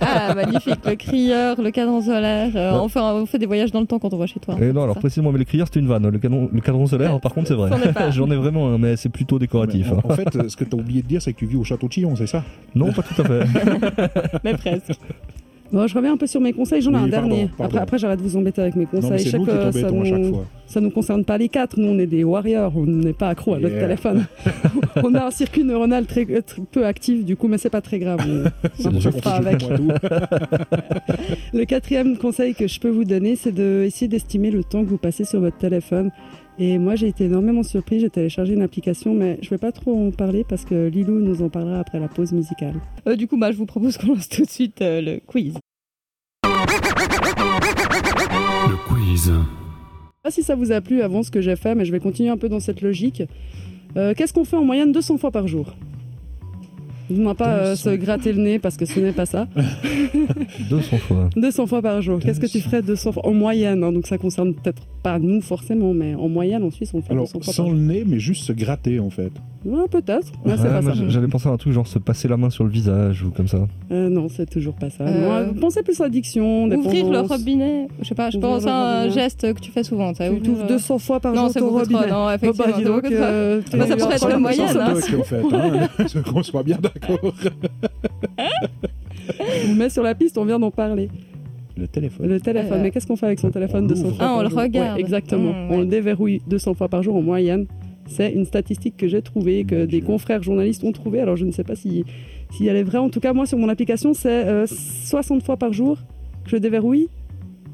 [0.00, 0.78] Ah, magnifique.
[0.86, 2.52] Le crieur, le cadran solaire.
[2.54, 2.78] euh, Ouais.
[2.82, 4.56] on, fait, on fait des voyages dans le temps quand on va chez toi.
[4.60, 6.08] Et non, alors précisément, mais le crieur, c'était une vanne.
[6.08, 7.70] Le, canon, le cadran solaire, par contre, c'est vrai.
[8.10, 9.90] J'en ai vraiment un, mais c'est plutôt décoratif.
[9.92, 10.00] Hein.
[10.04, 11.64] en, en fait, euh, ce que t'as oublié de dire, c'est que tu vis au
[11.64, 12.44] château de Chillon, c'est ça?
[12.74, 13.44] Non, pas tout à fait.
[14.44, 14.92] Mais presque.
[15.70, 17.42] Bon, je reviens un peu sur mes conseils, j'en ai Oui, un pardon, dernier.
[17.48, 17.64] pardon.
[17.64, 19.20] Après, après j'arrête de vous embêter avec mes conseils.
[19.20, 20.46] ça t'embêtons à chaque nous, fois.
[20.66, 23.52] ça nous concerne pas les quatre, nous on est des warriors, on n'est pas accro
[23.52, 23.82] à notre Yeah.
[23.82, 24.24] téléphone.
[25.04, 27.98] on a un circuit neuronal très, très peu actif du coup, mais c'est pas très
[27.98, 28.20] grave.
[28.82, 29.62] On, on fera avec.
[31.52, 34.96] Le quatrième conseil que je peux vous donner, c'est d'essayer d'estimer le temps que vous
[34.96, 36.10] passez sur votre téléphone.
[36.60, 38.00] Et moi, j'ai été énormément surpris.
[38.00, 41.40] J'ai téléchargé une application, mais je vais pas trop en parler parce que Lilou nous
[41.42, 42.74] en parlera après la pause musicale.
[43.06, 45.54] Euh, du coup, bah, je vous propose qu'on lance tout de suite euh, le quiz.
[46.44, 46.50] Le
[48.88, 49.26] quiz.
[49.26, 51.92] Je sais pas si ça vous a plu avant ce que j'ai fait, mais je
[51.92, 53.22] vais continuer un peu dans cette logique.
[53.96, 55.76] Euh, Qu'est-ce qu'on fait en moyenne 200 fois par jour?
[57.10, 57.90] On va pas euh, 200.
[57.90, 59.46] se gratter le nez parce que ce n'est pas ça.
[60.70, 61.30] 200 fois.
[61.36, 62.18] 200 fois par jour.
[62.20, 62.68] Qu'est-ce que tu 200.
[62.70, 63.26] ferais 200 fois?
[63.26, 66.90] En moyenne hein, Donc ça concerne peut-être pas nous forcément, mais en moyenne en Suisse
[66.92, 67.72] on le fait Alors, 200 fois par sans jour.
[67.74, 69.30] le nez, mais juste se gratter en fait.
[69.64, 70.28] Ouais, peut-être.
[70.44, 70.80] C'est Ouais, ça.
[71.08, 73.48] J'allais penser à un truc genre se passer la main sur le visage ou comme
[73.48, 73.66] ça.
[73.90, 75.04] Euh, non, c'est toujours pas ça.
[75.04, 77.88] Euh, Moi, pensez plus à addiction, Ouvrir le robinet.
[78.00, 79.14] Je sais pas, je pense le à un robinet.
[79.20, 80.12] geste que tu fais souvent.
[80.12, 81.94] tu ouvres euh, 200 fois par Non, jour c'est ton beaucoup trop.
[81.96, 82.12] robinet.
[82.12, 84.78] Non, Bah, effectivement, bah, c'est donc, euh, Bah, ça pourrait être t'es- la moyenne, t'es-
[84.78, 84.94] hein.
[84.94, 85.42] Toc, en fait,
[86.16, 86.22] hein.
[86.32, 86.97] qu'on soit bien d'accord.
[89.70, 91.08] On met sur la piste, on vient d'en parler.
[91.76, 92.28] Le téléphone.
[92.28, 94.16] Le téléphone, Euh, mais qu'est-ce qu'on fait avec son téléphone on 200 l'ouvre.
[94.16, 94.94] fois Ah, on par le jour regarde.
[94.96, 95.52] Ouais, Exactement.
[95.52, 97.66] Mmh, On le déverrouille 200 fois par jour en moyenne.
[98.06, 101.20] C'est une statistique que j'ai trouvée, que des confrères journalistes ont trouvée.
[101.20, 102.04] Alors je ne sais pas si,
[102.52, 102.98] si elle est vraie.
[102.98, 105.98] En tout cas, moi sur mon application, c'est euh, 60 fois par jour
[106.44, 107.08] que je déverrouille.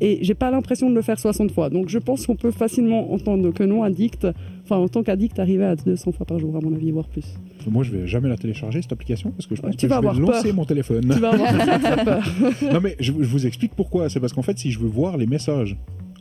[0.00, 1.70] Et j'ai pas l'impression de le faire 60 fois.
[1.70, 4.26] Donc je pense qu'on peut facilement entendre que non addict,
[4.64, 7.24] enfin en tant qu'addict, arriver à 200 fois par jour, à mon avis, voire plus.
[7.70, 9.90] Moi, je vais jamais la télécharger cette application parce que je pense Ouais, tu que
[9.92, 10.54] vas je vais lancer peur.
[10.56, 11.00] mon téléphone.
[11.12, 12.34] Tu vas avoir peur.
[12.72, 14.08] non mais je, je vous explique pourquoi.
[14.10, 15.76] C'est parce qu'en fait, si je veux voir les messages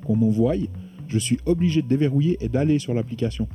[0.05, 0.53] qu'on m'envoie,
[1.07, 3.47] je suis obligé de déverrouiller et d'aller sur l'application.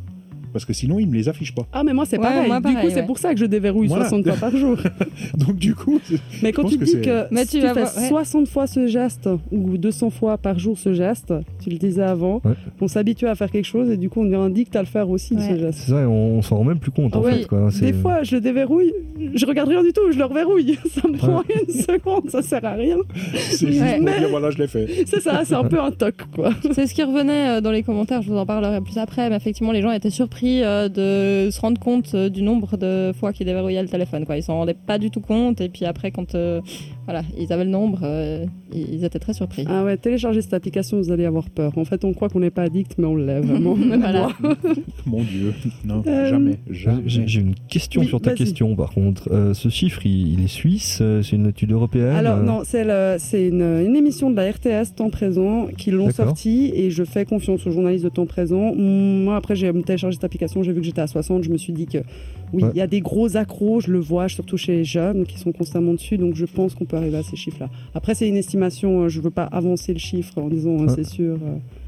[0.53, 1.67] Parce que sinon, il me les affiche pas.
[1.73, 2.47] Ah, mais moi c'est Ouais, pareil.
[2.49, 4.09] moi, du coup, c'est pour ça que je déverrouille Voilà.
[4.09, 4.77] 60 fois par jour.
[5.37, 6.01] Donc du coup,
[6.43, 8.09] Mais quand tu que dis que Mais si tu tu, vas fais voir- ouais.
[8.09, 11.33] 60 fois ce geste ou 200 fois par jour ce geste,
[11.63, 12.53] tu le disais avant, Ouais.
[12.81, 15.35] on s'habitue à faire quelque chose et du coup on addict à le faire aussi
[15.35, 15.43] Ouais.
[15.49, 15.79] ce geste.
[15.81, 17.47] C'est ça, et on, on s'en rend même plus compte en fait.
[17.47, 17.69] Quoi.
[17.81, 18.93] Des fois, je le déverrouille,
[19.35, 20.79] je regarde rien du tout, je le reverrouille.
[20.95, 22.97] Ça me prend une seconde, ça sert à rien.
[23.51, 24.87] c'est juste pour Mais- dire voilà, je l'ai fait.
[25.07, 26.51] C'est ça, c'est un peu un toc quoi.
[26.73, 29.37] C'est ce qui revenait euh, dans les commentaires, je vous en parlerai plus après, mais
[29.37, 33.33] effectivement les gens étaient surpris euh, de se rendre compte euh, du nombre de fois
[33.33, 34.25] qu'ils déverrouillaient le téléphone.
[34.25, 34.37] Quoi.
[34.37, 36.61] Ils s'en rendaient pas du tout compte et puis après quand euh,
[37.09, 39.65] voilà, ils avaient le nombre, euh, ils étaient très surpris.
[39.67, 41.73] Ah ouais, téléchargez cette application, vous allez avoir peur.
[41.79, 43.75] En fait, on croit qu'on n'est pas addict, mais on l'est vraiment.
[43.99, 44.29] Voilà.
[45.07, 45.55] Mon Dieu,
[45.87, 47.03] non, Euh, jamais, jamais.
[47.07, 49.29] J'ai une question Oui, sur ta question par contre.
[49.33, 53.63] Euh, ce chiffre, il, il est suisse C'est une étude européenne Alors non, c'est une,
[53.63, 56.27] une émission de la RTS Temps Présent qui l'ont D'accord.
[56.27, 58.75] sorti et je fais confiance aux journalistes de Temps Présent.
[58.75, 60.25] Moi après j'ai téléchargé cette
[60.63, 61.99] j'ai vu que j'étais à 60, je me suis dit que
[62.53, 62.73] oui, il Ouais.
[62.77, 65.93] y a des gros accros, je le vois surtout chez les jeunes qui sont constamment
[65.93, 67.69] dessus, donc je pense qu'on peut arriver à ces chiffres-là.
[67.95, 70.93] Après c'est une estimation, euh, je veux pas avancer le chiffre en disant euh, Ouais.
[70.95, 71.37] c'est sûr.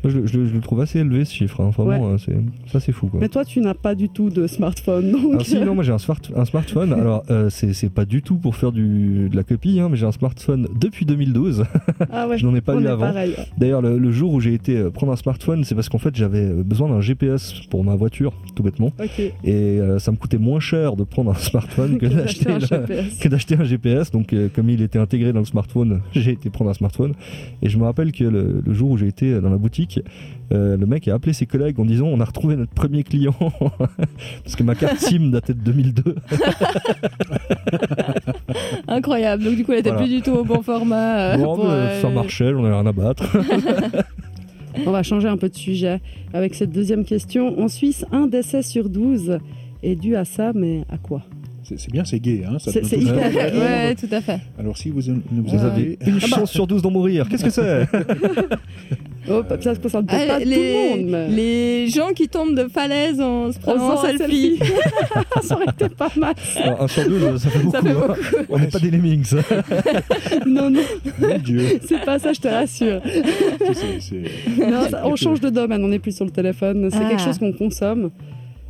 [0.05, 1.61] Je, le- je le- je le trouve assez élevé ce chiffre.
[1.61, 1.70] hein.
[1.76, 2.32] Vraiment, euh, c'est-
[2.72, 3.09] ça c'est fou.
[3.09, 3.20] Quoi.
[3.20, 5.92] Mais toi tu n'as pas du tout de smartphone, donc Alors, si, non, moi j'ai
[5.92, 6.92] un, smart- un smartphone.
[7.01, 9.96] Alors, euh, c'est c'est pas du tout pour faire du, de la copie, hein, mais
[9.96, 11.64] j'ai un smartphone depuis 2012.
[12.12, 12.38] ah ouais.
[12.38, 13.01] je n'en ai pas eu avant.
[13.07, 13.34] pareil.
[13.59, 16.14] D'ailleurs, le, le jour où j'ai été euh, prendre un smartphone, c'est parce qu'en fait
[16.14, 18.92] j'avais euh, besoin d'un GPS pour ma voiture, tout bêtement.
[19.44, 22.74] Et euh, ça me coûtait moins cher de prendre un smartphone que Que d'acheter d'acheter
[22.74, 24.11] un que d'acheter un GPS.
[24.11, 27.14] Donc, euh, comme il était intégré dans le smartphone, j'ai été prendre un smartphone.
[27.62, 29.89] Et je me rappelle que le, le jour où j'ai été dans la boutique,
[30.53, 33.34] euh, le mec a appelé ses collègues en disant On a retrouvé notre premier client.
[34.45, 36.14] Parce que ma carte SIM datait de 2002.
[38.88, 40.05] Incroyable, donc du coup elle était Voilà.
[40.07, 41.34] plus du tout au bon format.
[41.34, 43.24] euh, pour, euh, ça marchait, j'en avais rien à battre.
[44.86, 46.01] On va changer un peu de sujet
[46.32, 47.61] avec cette deuxième question.
[47.61, 49.38] En Suisse, un décès sur 12
[49.82, 51.22] est dû à ça, mais à quoi?
[51.76, 52.56] C'est bien, c'est gay, hein.
[52.58, 53.58] C'est- hyper Ouais, gay.
[53.58, 54.40] ouais, tout à fait.
[54.58, 57.28] Alors si vous, ne vous avez une chance sur 12 d'en mourir.
[57.28, 57.86] Qu'est-ce que c'est?
[59.28, 60.50] Oh, ça ne concerne Ah, pas les, tout
[60.96, 61.28] le monde, mais...
[61.28, 64.58] les gens qui tombent de falaise en se On prenant en selfie.
[65.42, 66.34] ça aurait été pas mal.
[66.80, 67.76] Un sur 12, ça fait beaucoup.
[67.76, 68.44] Ça fait hein.
[68.48, 69.30] On n'est pas des lemmings.
[70.46, 70.80] Non, non,
[71.20, 71.78] Mon Dieu.
[71.86, 73.00] c'est pas ça, je te rassure.
[74.58, 76.88] Non, ça- on change de domaine, on n'est plus sur le téléphone.
[76.90, 77.08] C'est Ah.
[77.10, 78.10] quelque chose qu'on consomme.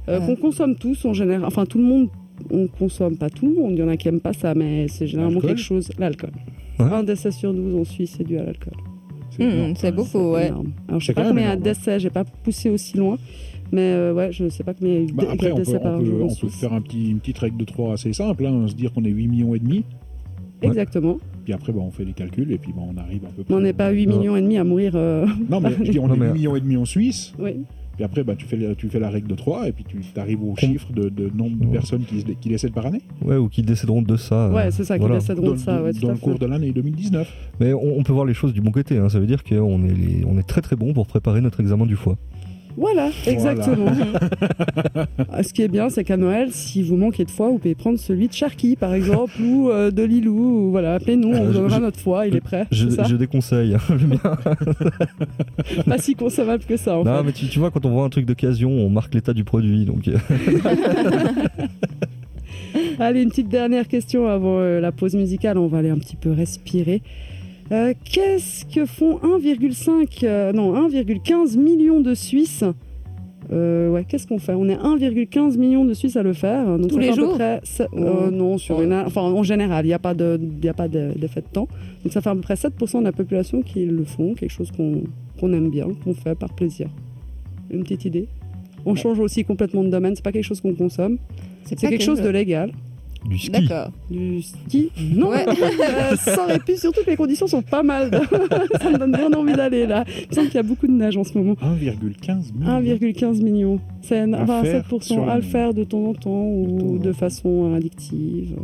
[0.08, 1.44] euh, qu'on consomme tous en général.
[1.44, 2.08] Enfin, tout le monde,
[2.50, 3.72] on consomme pas tout le monde.
[3.72, 5.90] Il y en a qui aiment pas ça, mais c'est généralement quelque chose.
[5.98, 6.30] L'alcool.
[6.78, 6.86] Ouais.
[6.86, 8.74] Un décès sur 12 en Suisse c'est dû à l'alcool.
[9.30, 9.44] C'est
[9.92, 10.48] Hmm, beaucoup, ouais.
[10.48, 10.72] énorme.
[10.88, 13.16] Alors, je sais pas combien il y a de j'ai pas poussé aussi loin.
[13.72, 15.62] Mais euh, ouais, je sais pas combien il y a eu Bah, après, on peut,
[15.62, 16.56] décès on par peut- jour en on peut Suisse.
[16.56, 19.10] faire un petit, une petite règle de 3 assez simple, hein, se dire qu'on est
[19.10, 19.84] 8 millions et demi,
[20.62, 21.18] Exactement.
[21.44, 23.54] puis après bah, on fait les calculs et puis bah, on arrive à peu près.
[23.54, 24.18] Mais on n'est pas 8 Non.
[24.18, 24.92] millions et demi à mourir.
[24.96, 27.32] euh, Non, mais je dis, on Non, est mais- 8 millions et demi en Suisse,
[27.38, 27.52] Oui.
[28.00, 30.00] Puis après bah, tu, fais, la- tu fais la règle de 3 et puis tu
[30.18, 33.48] arrives au chiffre de, de nombre de personnes qui, qui décèdent par année Ouais, ou
[33.48, 34.46] qui décéderont de ça.
[34.46, 35.82] euh, Ouais, c'est ça qui décéderont dans, de ça.
[35.82, 36.20] Ouais, tout dans le fait.
[36.22, 37.30] cours de l'année 2019.
[37.60, 38.96] Mais on, on peut voir les choses du bon côté.
[38.98, 39.08] hein.
[39.10, 41.84] Ça veut dire qu'on est, les- on est très très bon pour préparer notre examen
[41.86, 42.16] du foie.
[42.80, 43.92] Voilà, exactement.
[45.32, 47.74] Ah, Ce qui est bien, c'est qu'à Noël, si vous manquez de foie, vous pouvez
[47.74, 50.66] prendre celui de Sharky, par exemple, ou euh, de Lilou.
[50.66, 52.66] Ou, voilà, appelez-nous, on vous donnera je- notre foie, il est prêt.
[52.72, 53.76] Je, déconseille.
[53.90, 54.18] le mien.
[55.86, 57.22] Pas si consommable que ça, en non, fait.
[57.24, 59.84] mais tu, tu vois, quand on voit un truc d'occasion, on marque l'état du produit.
[59.84, 60.16] Donc, euh,
[62.98, 65.58] Allez, une petite dernière question avant euh, la pause musicale.
[65.58, 67.02] On va aller un petit peu respirer.
[67.72, 72.64] Euh, Qu'est-ce que font 1,5 euh, non 1,15 millions de Suisses
[73.52, 74.54] Euh, ouais, qu'est-ce qu'on fait?
[74.54, 76.66] On est 1,15 million de Suisses à le faire.
[76.78, 77.86] Donc Tous ça les fait à peu jours près euh,
[78.26, 78.30] Ouais.
[78.30, 78.84] Non, sur Ouais.
[78.84, 81.40] une, enfin en général, il n'y a pas de, il y a pas de- d'effet
[81.42, 81.68] de temps.
[82.04, 84.70] Donc ça fait à peu près 7% de la population qui le font, quelque chose
[84.72, 85.02] qu'on
[85.38, 86.88] qu'on aime bien, qu'on fait par plaisir.
[87.70, 88.28] Une petite idée?
[88.84, 90.14] On change aussi complètement de domaine.
[90.16, 91.18] C'est pas quelque chose qu'on consomme.
[91.64, 92.72] C'est quelque que chose de légal.
[93.26, 93.50] Du ski.
[93.50, 93.90] D'accord.
[94.10, 95.44] Du ski Non, Ouais.
[95.80, 98.10] Euh, ça aurait pu, surtout que les conditions sont pas mal.
[98.80, 100.04] ça me donne bien envie d'aller là.
[100.08, 101.54] Il me semble qu'il y a beaucoup de neige en ce moment.
[101.54, 102.80] 1,15 million.
[102.80, 103.80] 1,15 millions.
[104.02, 107.12] C'est À enfin, faire 7% sur à le faire de temps en temps ou de
[107.12, 108.56] façon addictive.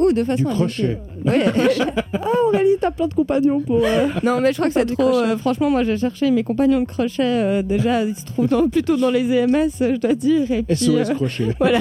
[0.00, 0.98] Ou de façon Du crochet.
[1.24, 1.24] addictive.
[1.26, 1.84] Ouais.
[2.12, 3.82] Ah Aurélie, t'as plein de compagnons pour.
[3.84, 5.16] euh, non, mais je crois que c'est trop.
[5.16, 7.22] euh, franchement, moi, j'ai cherché mes compagnons de crochet.
[7.22, 10.50] euh, déjà, ils se trouvent dans- plutôt dans les EMS, je dois dire.
[10.50, 11.44] Et puis, SOS euh, crochet.
[11.60, 11.80] voilà.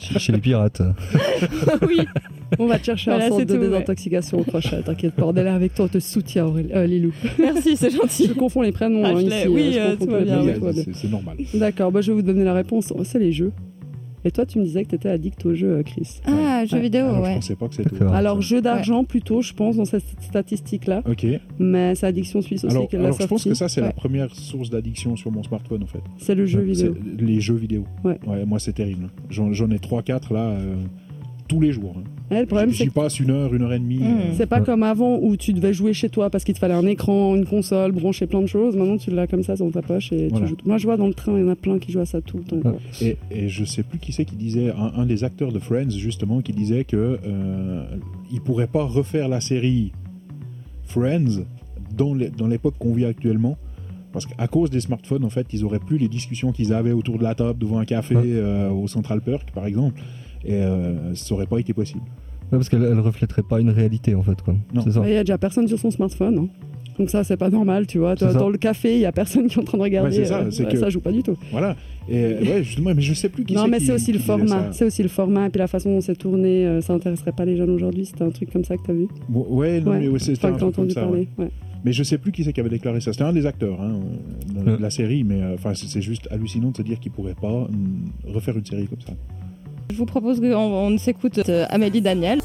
[0.00, 0.82] Chez, chez les pirates.
[1.88, 2.00] oui.
[2.58, 3.68] On va te chercher Voilà, un centre de tout, ouais.
[3.68, 4.82] désintoxication au crochet.
[4.84, 7.12] T'inquiète pas, on est là avec toi, on te soutient, Aurélie- euh, Lilou.
[7.38, 8.28] Merci, c'est Je gentil.
[8.30, 9.48] confonds les prénoms hein, Ashley, ici.
[9.48, 10.82] oui, je euh, confonds tout va bien, prénoms, Oui, tout va bien.
[10.84, 11.36] c'est c'est normal.
[11.54, 12.92] D'accord, bah, je vais vous donner la réponse.
[13.04, 13.52] C'est les jeux.
[14.24, 16.20] Et toi, tu me disais que tu étais addict aux jeux, euh, Chris.
[16.26, 17.34] Ah, jeux vidéo, Alors, je ouais.
[17.36, 17.90] pensais pas que c'était.
[17.90, 18.14] D'accord.
[18.14, 21.02] Alors, jeu d'argent plutôt, je pense, dans cette statistique-là.
[21.08, 21.26] Ok.
[21.58, 23.86] Mais c'est Addiction Suisse aussi Alors, qu'elle l'a alors je pense que ça, c'est Ouais.
[23.86, 26.02] la première source d'addiction sur mon smartphone, en fait.
[26.18, 26.94] C'est le jeu vidéo.
[27.18, 27.84] Les jeux vidéo.
[28.04, 28.18] Ouais.
[28.46, 29.08] moi, c'est terrible.
[29.30, 30.74] J'en j'en ai 3-4 là, euh,
[31.50, 31.96] tous les jours.
[31.98, 32.02] hein.
[32.30, 33.98] Ouais, le problème, c'est J'y passe une heure, une heure et demie.
[33.98, 34.02] Mm.
[34.04, 34.64] euh, c'est pas Ouais.
[34.64, 37.44] comme avant où tu devais jouer chez toi parce qu'il te fallait un écran, une
[37.44, 38.76] console, brancher plein de choses.
[38.76, 40.46] Maintenant, tu l'as comme ça dans ta poche et Voilà.
[40.46, 40.56] tu joues.
[40.64, 42.20] Moi, je vois dans le train, il y en a plein qui jouent à ça
[42.20, 42.72] tout le temps.
[43.02, 45.90] Et, et je sais plus qui c'est qui disait, un, un des acteurs de Friends
[45.90, 47.84] justement, qui disait que euh,
[48.32, 49.90] il pourrait pas refaire la série
[50.84, 51.44] Friends
[51.96, 53.56] dans les- dans l'époque qu'on vit actuellement.
[54.12, 57.16] Parce qu'à cause des smartphones, en fait, ils auraient plus les discussions qu'ils avaient autour
[57.18, 58.22] de la table devant un café Ouais.
[58.26, 60.00] euh, au Central Perk, par exemple.
[60.44, 62.00] Et euh, ça aurait pas été possible.
[62.00, 64.40] Ouais, parce qu'elle elle reflèterait pas une réalité en fait.
[64.42, 64.54] quoi.
[64.74, 66.38] Il y a déjà personne sur son smartphone.
[66.38, 66.48] hein.
[66.98, 68.14] Donc ça, c'est pas normal, tu vois.
[68.14, 70.10] Dans le café, il y a personne qui est en train de regarder.
[70.18, 71.36] Ouais, c'est ça, euh, que- ça joue pas du tout.
[71.50, 71.74] Voilà.
[72.10, 74.18] Et ouais, justement, mais je sais plus qui non, c'est mais qui- c'est aussi le
[74.18, 74.46] format.
[74.48, 74.68] ça.
[74.72, 76.66] C'est aussi le format et puis la façon dont c'est tourné.
[76.66, 78.04] euh, ça intéresserait pas les jeunes aujourd'hui.
[78.04, 79.06] C'était un truc comme ça que t'as vu.
[79.28, 81.02] Bon, ouais, non, Ouais, mais ouais, c'était un truc comme ça.
[81.02, 81.28] parler.
[81.38, 81.50] ouais.
[81.84, 83.12] Mais je sais plus qui c'est qui avait déclaré ça.
[83.12, 84.00] C'était un des acteurs hein,
[84.54, 84.76] de, de Ouais.
[84.78, 87.48] la série, mais euh, enfin c'est c'est juste hallucinant de se dire qu'il pourrait pas
[87.62, 89.12] hum, refaire une série comme ça.
[89.90, 92.40] Je vous propose qu'on on s'écoute euh, Amélie Daniel.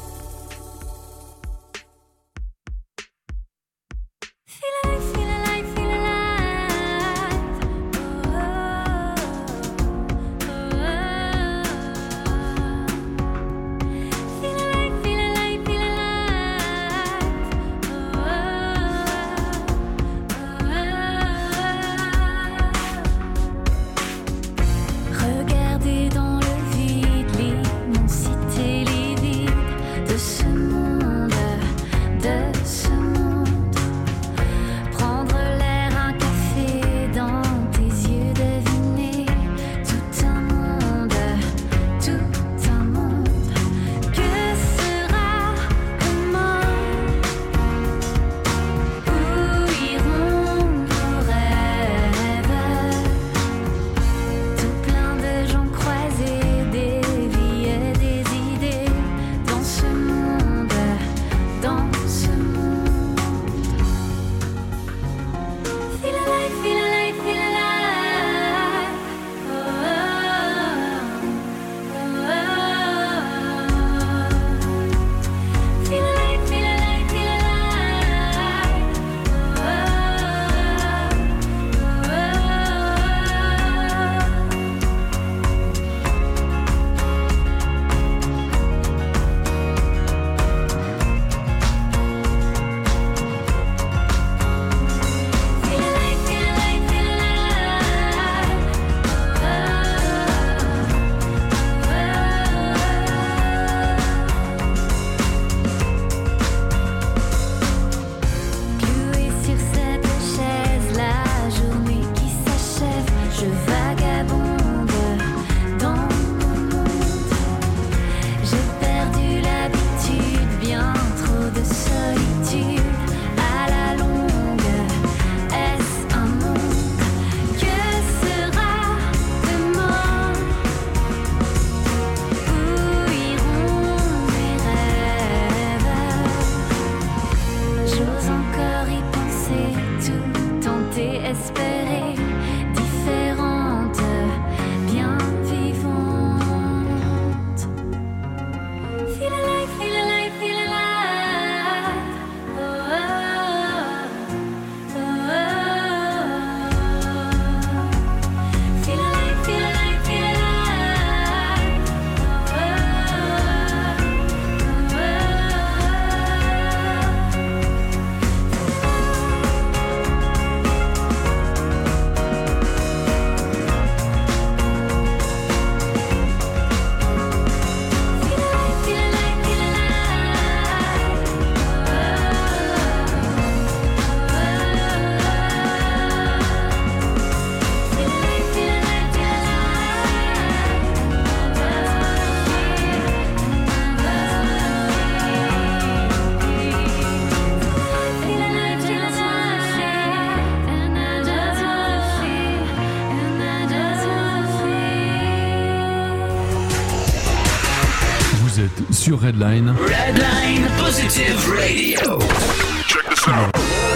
[209.16, 209.70] Sur Redline.
[209.70, 212.18] Redline Positive Radio.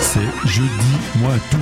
[0.01, 0.69] C'est Jeudi
[1.21, 1.59] Moi Tout.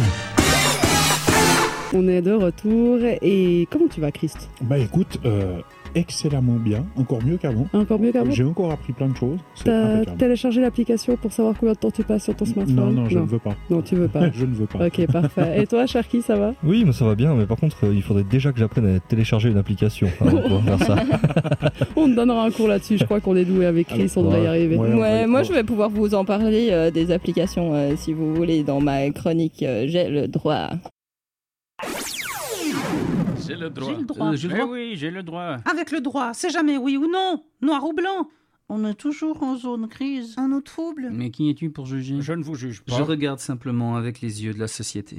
[1.95, 4.49] On est de retour et comment tu vas Christ?
[4.61, 5.61] Bah écoute, euh,
[5.95, 7.67] excellemment bien, encore mieux qu'avant.
[7.73, 8.31] Encore mieux qu'avant?
[8.31, 9.39] J'ai encore appris plein de choses.
[9.65, 13.09] T'as téléchargé l'application pour savoir combien de temps tu passes sur ton smartphone Non, non,
[13.09, 13.55] je ne veux pas.
[13.71, 14.31] Non, tu veux pas.
[14.33, 14.87] je ne veux pas.
[14.87, 15.63] ok, parfait.
[15.63, 16.55] Et toi, Sharky, ça va?
[16.65, 19.01] Oui, mais ça va bien, mais par contre, euh, il faudrait déjà que j'apprenne à
[19.01, 20.97] télécharger une application avant de pouvoir faire ça.
[21.97, 22.99] On te donnera un cours là-dessus.
[22.99, 24.49] Je crois qu'on est doué avec Chris, on devrait y Ouais.
[24.49, 24.77] arriver.
[24.77, 28.35] Ouais, Ouais, moi je vais pouvoir vous en parler euh, des applications euh, si vous
[28.35, 30.71] voulez dans ma chronique euh, J'ai le droit.
[33.47, 33.89] J'ai le droit.
[33.89, 34.27] J'ai le droit.
[34.29, 34.67] Euh, Eh droit.
[34.71, 35.57] oui, j'ai le droit.
[35.71, 38.29] Avec le droit, c'est jamais oui ou non, noir ou blanc.
[38.71, 40.35] On est toujours en zone grise.
[40.37, 41.09] Un autre trouble.
[41.11, 42.17] Mais qui es-tu pour juger?
[42.21, 42.99] Je ne vous juge pas.
[42.99, 45.17] Je regarde simplement avec les yeux de la société.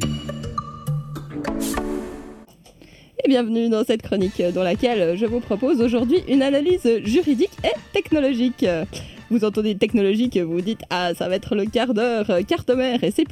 [3.24, 6.88] Et bienvenue dans cette chronique euh, dans laquelle euh, je vous propose aujourd'hui une analyse
[7.04, 8.62] juridique et technologique.
[8.62, 8.86] Euh,
[9.32, 13.04] Vous entendez technologique, vous dites Ah, ça va être le quart d'heure, euh, carte mère
[13.04, 13.26] et C.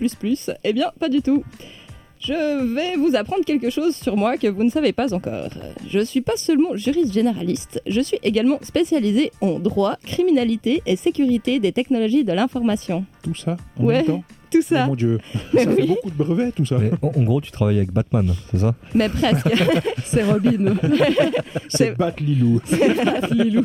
[0.63, 1.43] Eh bien, pas du tout.
[2.28, 5.47] Je vais vous apprendre quelque chose sur moi que vous ne savez pas encore.
[5.88, 11.59] Je suis pas seulement juriste généraliste, je suis également spécialisé en droit, criminalité et sécurité
[11.59, 13.05] des technologies de l'information.
[13.23, 13.93] Tout ça en Ouais.
[13.99, 14.23] même temps?
[14.51, 15.19] Tout Oh ça, mon dieu,
[15.53, 15.87] Mais ça fait oui.
[15.87, 16.77] beaucoup de brevets tout ça.
[16.79, 18.75] Mais en, en gros, tu travailles avec Batman, c'est ça?
[18.93, 19.47] Mais presque.
[20.05, 20.75] C'est Robin.
[21.69, 22.61] C'est Bat Lilou.
[23.31, 23.63] Lilou.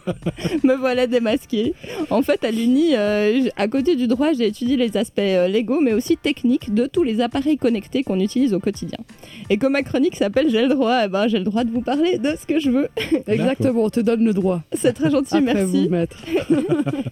[0.65, 1.75] Me voilà démasqué.
[2.11, 5.81] En fait, à l'Uni, euh, à côté du droit, j'ai étudié les aspects euh, légaux,
[5.81, 8.99] mais aussi techniques de tous les appareils connectés qu'on utilise au quotidien.
[9.51, 11.81] Et comme ma chronique s'appelle J'ai le droit, eh ben, j'ai le droit de vous
[11.83, 12.89] parler de ce que je veux.
[13.29, 14.63] Exactement, on te donne le droit.
[14.73, 15.85] C'est très gentil, Après merci.
[15.85, 16.17] vous, maître.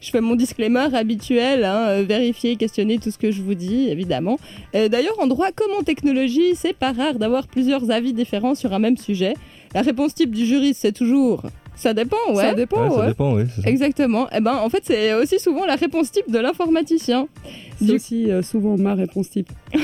[0.01, 3.60] Je fais mon disclaimer habituel, hein, euh, vérifier, questionner tout ce que je vous dis,
[3.69, 4.39] évidemment.
[4.75, 8.73] Euh, D'ailleurs, en droit comme en technologie, c'est pas rare d'avoir plusieurs avis différents sur
[8.73, 9.35] un même sujet.
[9.75, 11.43] La réponse type du juriste, c'est toujours
[11.77, 12.43] ça dépend, ouais.
[12.43, 13.45] Ça dépend, Ouais, Ça dépend, oui.
[13.63, 13.67] ça.
[13.67, 14.27] Exactement.
[14.37, 17.27] Eh ben, en fait, c'est aussi souvent la réponse type de l'informaticien.
[17.79, 19.49] C'est Du- aussi euh, souvent ma réponse type.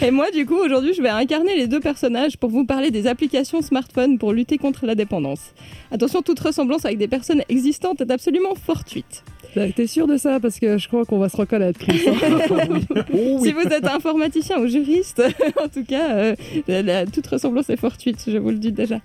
[0.00, 3.06] Et moi, du coup, aujourd'hui, je vais incarner les deux personnages pour vous parler des
[3.06, 5.52] applications smartphone pour lutter contre la dépendance.
[5.90, 9.22] Attention, toute ressemblance avec des personnes existantes est absolument fortuite.
[9.54, 10.40] T'es sûr de ça?
[10.40, 12.00] Parce que je crois qu'on va se reconnaître, Chris.
[12.50, 13.38] Oh oui.
[13.42, 15.22] Si vous êtes informaticien ou juriste,
[15.62, 16.34] en tout cas, euh,
[16.68, 18.96] la- la- toute ressemblance est fortuite, je vous le dis déjà.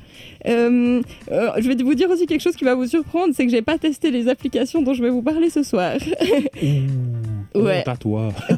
[0.48, 3.52] Euh, euh, je vais vous dire aussi quelque chose qui va vous surprendre, c'est que
[3.52, 5.94] j'ai pas testé les applications dont je vais vous parler ce soir.
[7.56, 7.84] Ouh, Ouais.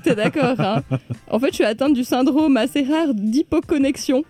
[0.04, 0.82] T'es d'accord, hein
[1.30, 4.24] En fait, je suis atteinte du syndrome assez rare d'hypoconnexion.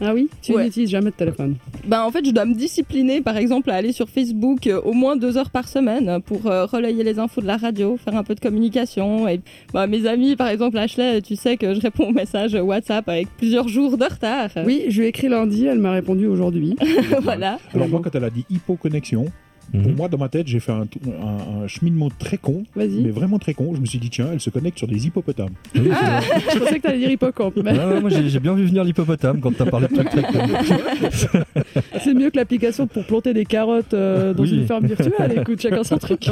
[0.00, 0.64] Ah oui Tu Ouais.
[0.64, 1.56] n'utilises jamais de téléphone.
[1.86, 4.92] Ben, en fait, je dois me discipliner, par exemple, à aller sur Facebook euh, au
[4.92, 8.22] moins deux heures par semaine pour euh, relayer les infos de la radio, faire un
[8.24, 9.26] peu de communication.
[9.28, 9.40] Et
[9.72, 13.28] ben, mes amis, par exemple, Ashley, tu sais que je réponds aux messages WhatsApp avec
[13.36, 14.50] plusieurs jours de retard.
[14.66, 16.76] Oui, je lui ai écrit lundi, elle m'a répondu aujourd'hui.
[17.22, 17.58] voilà.
[17.74, 19.26] Alors moi, quand elle a dit hypoconnexion,
[19.72, 19.96] pour Mhm.
[19.96, 23.52] moi, dans ma tête, j'ai fait un, un- un cheminement très con, mais vraiment très
[23.54, 23.72] con.
[23.74, 25.50] Je me suis dit, tiens, elle se connecte sur des hippopotames.
[25.74, 26.40] Oui, Ah, vrai.
[26.54, 29.40] je pensais que t'allais dire hippocampe, mais Ouais, ouais, moi, j'ai bien vu venir l'hippopotame
[29.40, 30.38] quand t'as parlé de trucs très cons.
[32.02, 34.50] c'est mieux que l'application pour planter des carottes euh, dans Oui.
[34.54, 35.34] une ferme virtuelle.
[35.40, 36.26] Écoute, chacun son truc.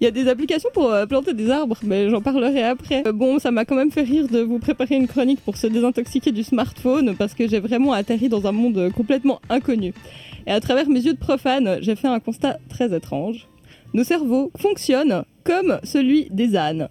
[0.00, 3.02] Il y a des applications pour euh, planter des arbres, mais j'en parlerai après.
[3.06, 5.66] Euh, bon, ça m'a quand même fait rire de vous préparer une chronique pour se
[5.66, 9.92] désintoxiquer du smartphone parce que j'ai vraiment atterri dans un monde complètement inconnu.
[10.46, 13.48] Et à travers mes yeux de profane, j'ai fait un constat très étrange.
[13.94, 16.88] Nos cerveaux fonctionnent comme celui des ânes.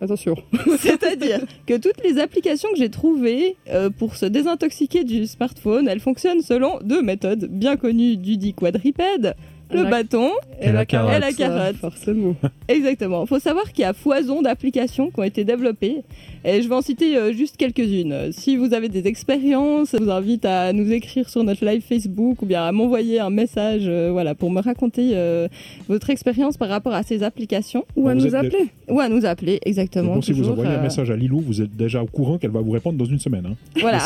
[0.00, 0.36] Attention.
[0.78, 6.00] C'est-à-dire que toutes les applications que j'ai trouvées euh, pour se désintoxiquer du smartphone, elles
[6.00, 9.34] fonctionnent selon deux méthodes bien connues du dit quadripède,
[9.74, 11.14] le La- bâton Et la carotte.
[11.16, 11.76] et la carotte.
[11.76, 12.34] Forcément.
[12.68, 13.24] Exactement.
[13.24, 16.02] Il faut savoir qu'il y a foison d'applications qui ont été développées.
[16.46, 18.30] Et je vais en citer euh, juste quelques-unes.
[18.32, 22.42] Si vous avez des expériences, je vous invite à nous écrire sur notre live Facebook
[22.42, 25.48] ou bien à m'envoyer un message euh, voilà, pour me raconter euh,
[25.88, 27.84] votre expérience par rapport à ces applications.
[27.96, 28.66] Ou à Vous nous appeler.
[28.88, 30.14] Ou à nous appeler, exactement.
[30.14, 32.60] Donc, si vous envoyez un message à Lilou, vous êtes déjà au courant qu'elle va
[32.60, 33.46] vous répondre dans une semaine.
[33.46, 33.54] hein.
[33.80, 33.98] Voilà,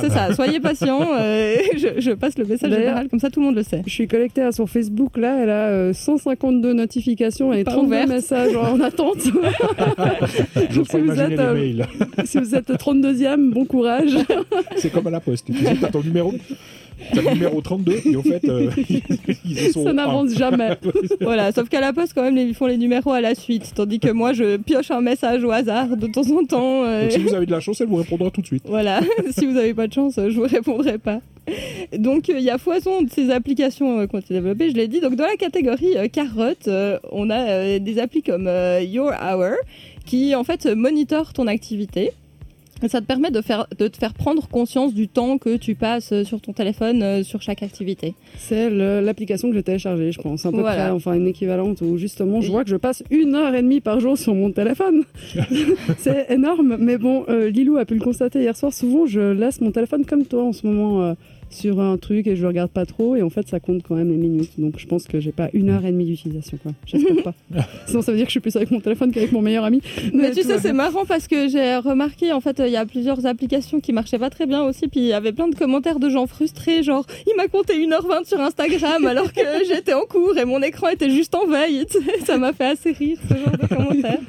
[0.00, 0.32] c'est ça.
[0.34, 1.00] Soyez patients.
[1.20, 3.82] euh, je, je passe le message général, comme ça tout le monde le sait.
[3.86, 7.86] Je suis connectée à son Facebook, là, elle a euh, 152 notifications et Pas 32
[7.86, 8.08] ouverte.
[8.08, 9.18] messages en attente.
[10.70, 11.86] Je Donc, si vous êtes, les euh, mails.
[12.24, 14.16] si vous êtes 32e, bon courage.
[14.76, 15.46] C'est comme à la poste.
[15.46, 16.32] Tu sais, t'as ton numéro.
[17.14, 18.70] T'as le numéro 32 et au fait, euh,
[19.44, 20.70] ils sont Ça n'avance jamais.
[21.20, 23.72] Voilà, sauf qu'à la poste, quand même, ils font les numéros à la suite.
[23.74, 26.84] Tandis que moi, je pioche un message au hasard de temps en temps.
[26.84, 28.64] euh, Donc si vous avez de la chance, elle vous répondra tout de suite.
[28.66, 31.20] Voilà, si vous n'avez pas de chance, je vous répondrai pas.
[31.96, 34.76] Donc euh, il y a foison de ces applications euh, qui ont été développées, je
[34.76, 35.00] l'ai dit.
[35.00, 38.48] Donc dans la catégorie euh, carotte, euh, on a des applis comme
[38.80, 39.54] Your Hour
[40.06, 42.12] qui en fait monitorent ton activité.
[42.88, 46.22] Ça te permet de, faire, de te faire prendre conscience du temps que tu passes
[46.24, 48.14] sur ton téléphone euh, sur chaque activité.
[48.38, 50.82] C'est l'application que j'ai téléchargée, je pense, à peu Voilà.
[50.84, 53.80] près, enfin une équivalente où justement je vois que je passe une heure et demie
[53.80, 55.04] par jour sur mon téléphone.
[55.98, 58.72] c'est énorme, mais bon, euh, Lilou a pu le constater hier soir.
[58.72, 61.14] Souvent, je laisse mon téléphone comme toi en ce moment euh,
[61.54, 63.94] sur un truc et je le regarde pas trop, et en fait, ça compte quand
[63.94, 64.52] même les minutes.
[64.58, 66.72] Donc, je pense que j'ai pas une heure et demie d'utilisation, quoi.
[66.86, 67.34] J'espère pas.
[67.86, 69.80] Sinon, ça veut dire que je suis plus avec mon téléphone qu'avec mon meilleur ami.
[70.12, 72.76] Mais tu tout va sais, c'est marrant parce que j'ai remarqué, en fait, il y
[72.76, 74.88] a plusieurs applications qui marchaient pas très bien aussi.
[74.88, 78.26] Puis il y avait plein de commentaires de gens frustrés, genre, il m'a compté 1h20
[78.26, 81.86] sur Instagram alors que j'étais en cours et mon écran était juste en veille.
[81.90, 84.20] Tu Ça m'a fait assez rire, ce genre de commentaires.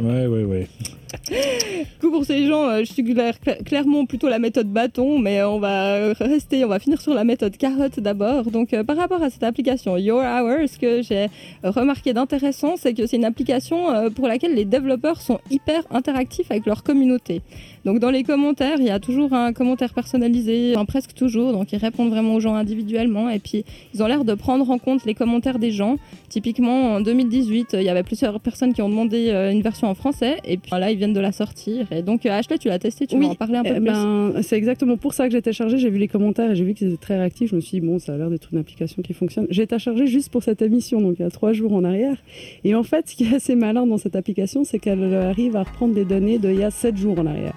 [0.00, 0.68] Ouais, ouais, ouais.
[1.30, 1.36] Du
[2.00, 5.48] coup, pour ces gens, euh, je suggère cla- clairement plutôt la méthode bâton, mais euh,
[5.50, 8.50] on va rester, on va finir sur la méthode carotte d'abord.
[8.50, 11.26] Donc, euh, par rapport à cette application Your Hour, ce que j'ai
[11.62, 16.50] remarqué d'intéressant, c'est que c'est une application euh, pour laquelle les développeurs sont hyper interactifs
[16.50, 17.42] avec leur communauté.
[17.84, 21.52] Donc, dans les commentaires, il y a toujours un commentaire personnalisé, enfin, presque toujours.
[21.52, 23.28] Donc, ils répondent vraiment aux gens individuellement.
[23.28, 23.64] Et puis,
[23.94, 25.96] ils ont l'air de prendre en compte les commentaires des gens.
[26.28, 29.94] Typiquement, en 2018, il y avait plusieurs personnes qui ont demandé euh, une version en
[29.94, 30.36] français.
[30.44, 31.86] Et puis là, ils viennent de la sortir.
[31.92, 33.84] Et donc, euh, Ashley, tu l'as testé, tu Oui, en parler un peu Eh plus.
[33.86, 35.76] ben, c'est exactement pour ça que j'ai téléchargé.
[35.78, 37.50] J'ai vu les commentaires et j'ai vu qu'ils étaient très réactifs.
[37.50, 39.46] Je me suis dit, bon, ça a l'air d'être une application qui fonctionne.
[39.50, 42.16] J'ai téléchargé juste pour cette émission, donc il y a trois jours en arrière.
[42.64, 45.64] Et en fait, ce qui est assez malin dans cette application, c'est qu'elle arrive à
[45.64, 47.54] reprendre des données d'il y a sept jours en arrière.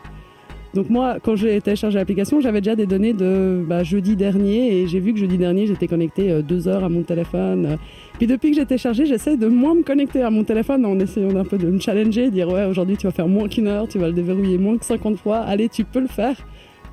[0.75, 4.87] Donc moi, quand j'ai téléchargé l'application, j'avais déjà des données de bah, jeudi dernier et
[4.87, 7.65] j'ai vu que jeudi dernier, j'étais connecté euh, deux heures à mon téléphone.
[7.65, 7.75] Euh,
[8.17, 11.31] Puis depuis que j'ai téléchargé, j'essaie de moins me connecter à mon téléphone en essayant
[11.31, 13.99] d'un peu de me challenger, dire ouais, aujourd'hui tu vas faire moins qu'une heure, tu
[13.99, 16.35] vas le déverrouiller moins que 50 fois, allez, tu peux le faire.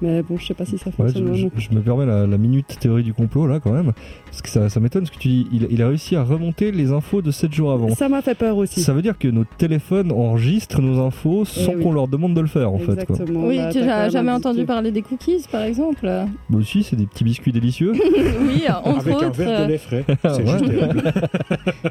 [0.02, 1.50] Mais bon, je sais pas si ça Ouais, fonctionne je, je- vraiment.
[1.56, 3.92] je me permets la, la minute théorie du complot là quand même,
[4.26, 5.46] parce que ça, ça m'étonne ce que tu dis.
[5.52, 7.94] Il, il a réussi à remonter les infos de 7 jours avant.
[7.94, 8.80] Ça m'a fait peur aussi.
[8.82, 11.82] Ça veut dire que nos téléphones enregistrent nos infos sans Eh oui.
[11.84, 12.86] qu'on leur demande de le faire en fait.
[13.06, 13.16] Quoi.
[13.16, 13.46] Exactement.
[13.46, 16.10] oui, Bah, tu n'as jamais entendu parler des cookies, par exemple
[16.50, 17.92] Moi aussi, c'est des petits biscuits délicieux.
[18.44, 19.30] Oui, entre Avec un autres.
[19.36, 20.04] verre euh, de lait frais.
[20.08, 20.46] C'est ouais.
[20.46, 21.12] juste terrible.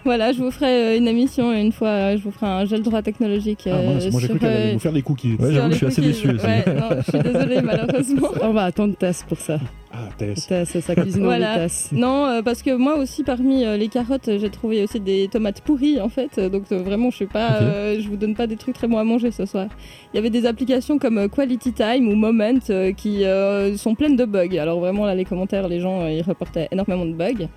[0.04, 3.02] Voilà, je vous ferai euh, une émission une fois, je vous ferai un gel droit
[3.02, 3.62] technologique.
[3.68, 5.36] Ah, mince, euh, moi j'ai cru qu'elle allait euh, faire des cookies.
[5.40, 6.08] Ouais, j'avoue, je suis assez cookies.
[6.14, 6.46] déçu aussi.
[6.46, 8.01] Ouais, non, je suis désolée, malheureusement.
[8.42, 9.60] On va attendre Tess pour ça.
[9.94, 10.48] Ah, Tess.
[10.48, 11.56] Tess, sa cuisine Voilà.
[11.56, 11.90] Tess.
[11.92, 15.28] Non, euh, parce que moi aussi, parmi euh, les carottes, euh, j'ai trouvé aussi des
[15.28, 16.40] tomates pourries, en fait.
[16.40, 19.04] Donc euh, vraiment, je pas, euh, je vous donne pas des trucs très bons à
[19.04, 19.68] manger ce soir.
[20.14, 24.16] Il y avait des applications comme Quality Time ou Moment euh, qui euh, sont pleines
[24.16, 24.58] de bugs.
[24.58, 27.48] Alors vraiment, là, les commentaires, les gens, euh, ils reportaient énormément de bugs.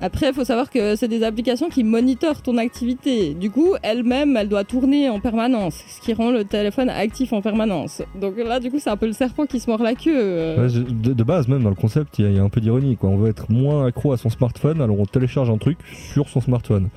[0.00, 3.34] Après, il faut savoir que c'est des applications qui monitorent ton activité.
[3.34, 7.40] Du coup, elle-même, elle doit tourner en permanence, ce qui rend le téléphone actif en
[7.40, 8.02] permanence.
[8.20, 10.12] Donc là, du coup, c'est un peu le serpent qui se mord la queue.
[10.14, 10.68] euh.
[10.68, 12.98] De, base, même dans le concept, il y, y a un peu d'ironie.
[13.02, 15.78] On veut être moins accro à son smartphone, alors on télécharge un truc
[16.12, 16.88] sur son smartphone.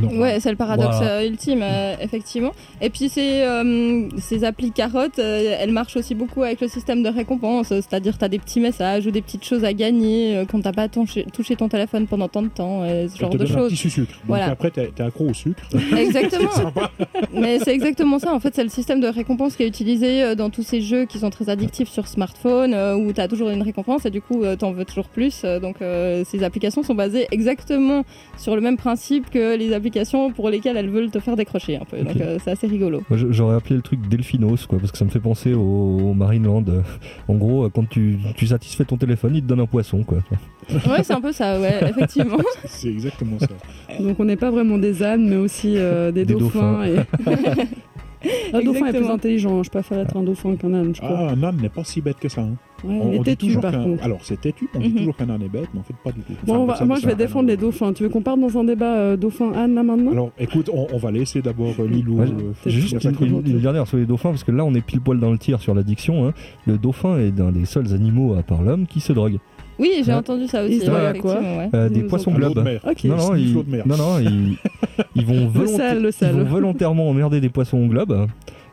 [0.00, 0.20] Non.
[0.20, 1.12] Ouais, c'est le paradoxe Voilà.
[1.20, 2.52] euh, ultime, euh, effectivement.
[2.80, 7.02] Et puis ces, euh, ces applis carottes, euh, elles marchent aussi beaucoup avec le système
[7.02, 10.60] de récompense, c'est-à-dire tu as des petits messages ou des petites choses à gagner quand
[10.62, 13.44] t'as pas touché, touché ton téléphone pendant tant de temps, euh, ce genre te de
[13.44, 13.70] donne un choses.
[13.72, 14.14] petit sucre.
[14.26, 14.46] Voilà.
[14.46, 15.62] après, t'es t'es accro au sucre.
[15.96, 16.50] Exactement.
[17.32, 18.32] Mais c'est exactement ça.
[18.32, 21.18] En fait, c'est le système de récompense qui est utilisé dans tous ces jeux qui
[21.18, 24.56] sont très addictifs sur smartphone, où tu as toujours une récompense et du coup, tu
[24.56, 25.42] t'en veux toujours plus.
[25.62, 28.04] Donc, ces applications sont basées exactement
[28.38, 31.84] sur le même principe que les applications pour lesquelles elles veulent te faire décrocher un
[31.84, 31.98] peu.
[31.98, 33.02] Donc, euh, c'est assez rigolo.
[33.10, 36.64] J'aurais appelé le truc Delphinos, quoi, parce que ça me fait penser au, au Marineland.
[36.68, 36.80] Euh,
[37.28, 40.18] En gros, euh, quand tu, tu satisfais ton téléphone, il te donne un poisson, quoi.
[40.70, 42.38] Ouais, c'est un peu ça, ouais, effectivement.
[42.66, 43.48] C'est exactement ça.
[44.00, 46.84] Donc on n'est pas vraiment des ânes, mais aussi euh, des, Des dauphins.
[46.86, 47.32] dauphins.
[47.34, 47.66] Et...
[48.52, 49.58] un dauphin est plus intelligent.
[49.58, 49.62] hein.
[49.64, 51.16] Je préfère être un dauphin qu'un âne, je crois.
[51.28, 52.42] Ah, un âne n'est pas si bête que ça.
[52.42, 52.54] hein.
[52.84, 54.04] ouais, On, il on est dit têtu toujours par qu'un- contre.
[54.04, 54.96] Alors, c'est têtu, on dit Mhm.
[54.96, 56.32] toujours qu'un âne est bête, mais en fait, pas du tout.
[56.46, 57.92] Bon, Enfin, on va- ça, moi, ça, je vais défendre les dauphins.
[57.92, 60.12] Tu veux qu'on parte dans un débat euh, dauphin-âne là maintenant?
[60.12, 62.18] Alors, écoute, on, on va laisser d'abord euh, Lilou.
[62.20, 63.46] Ouais, euh, juste une, chronique.
[63.46, 65.38] une- une dernière sur les dauphins, parce que là, on est pile poil dans le
[65.38, 66.26] tir sur l'addiction.
[66.28, 66.32] hein.
[66.66, 69.38] Le dauphin est un des seuls animaux, à part l'homme, qui se drogue.
[69.78, 70.18] Oui, j'ai Ouais.
[70.18, 70.80] entendu ça aussi.
[70.80, 71.70] ouais, quoi effectivement, ouais.
[71.74, 72.62] Euh, des poissons globes.
[72.62, 72.80] mer.
[72.88, 73.04] Ok.
[73.04, 73.54] Non, non, ils,
[73.86, 74.56] non, non, ils,
[75.16, 78.28] ils vont Le volonta- sel, le ils vont volontairement emmerder des poissons au globe.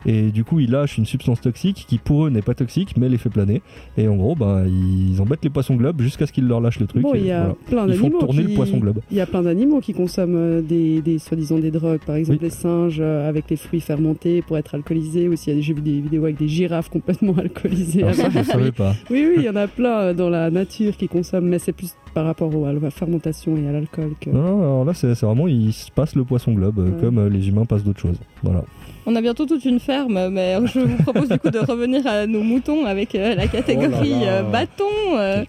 [0.06, 3.08] Et du coup, ils lâchent une substance toxique qui, pour eux, n'est pas toxique, mais
[3.08, 3.62] les fait planer.
[3.96, 6.86] Et en gros, ben, ils embêtent les poissons globes jusqu'à ce qu'ils leur lâchent le
[6.86, 7.02] truc.
[7.02, 7.86] Bon, et il y a voilà.
[7.86, 8.48] plein Ils font tourner qui...
[8.50, 9.00] le poisson globe.
[9.10, 12.38] Il y a plein d'animaux qui consomment euh, des, des soi-disant des drogues, par exemple
[12.40, 12.46] Oui.
[12.46, 15.28] les singes euh, avec les fruits fermentés pour être alcoolisés.
[15.28, 18.02] Aussi, il y a des- j'ai vu des vidéos avec des girafes complètement alcoolisées.
[18.02, 18.94] Alors ça, je savais pas.
[19.10, 21.72] Oui, oui, il y en a plein euh, dans la nature qui consomment, mais c'est
[21.72, 24.30] plus par rapport au- à la fermentation et à l'alcool que.
[24.30, 26.90] Non, non, alors là, c'est vraiment, ils se passent le poisson globe, Ouais.
[27.00, 28.18] comme les humains passent d'autres choses.
[28.42, 28.64] Voilà.
[29.04, 32.26] On a bientôt toute une ferme, mais je vous propose du coup de revenir à
[32.26, 34.32] nos moutons avec euh, la catégorie Oh là là.
[34.38, 34.84] euh, bâton.
[35.18, 35.44] euh.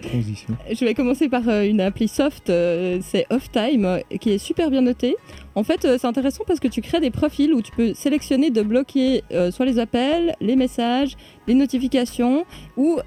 [0.72, 5.16] Je vais commencer par une appli soft, c'est Off Time, qui est super bien notée.
[5.56, 8.50] En fait, euh, c'est intéressant parce que tu crées des profils où tu peux sélectionner
[8.50, 11.16] de bloquer euh, soit les appels, les messages,
[11.48, 12.46] les notifications,
[12.76, 13.00] ou,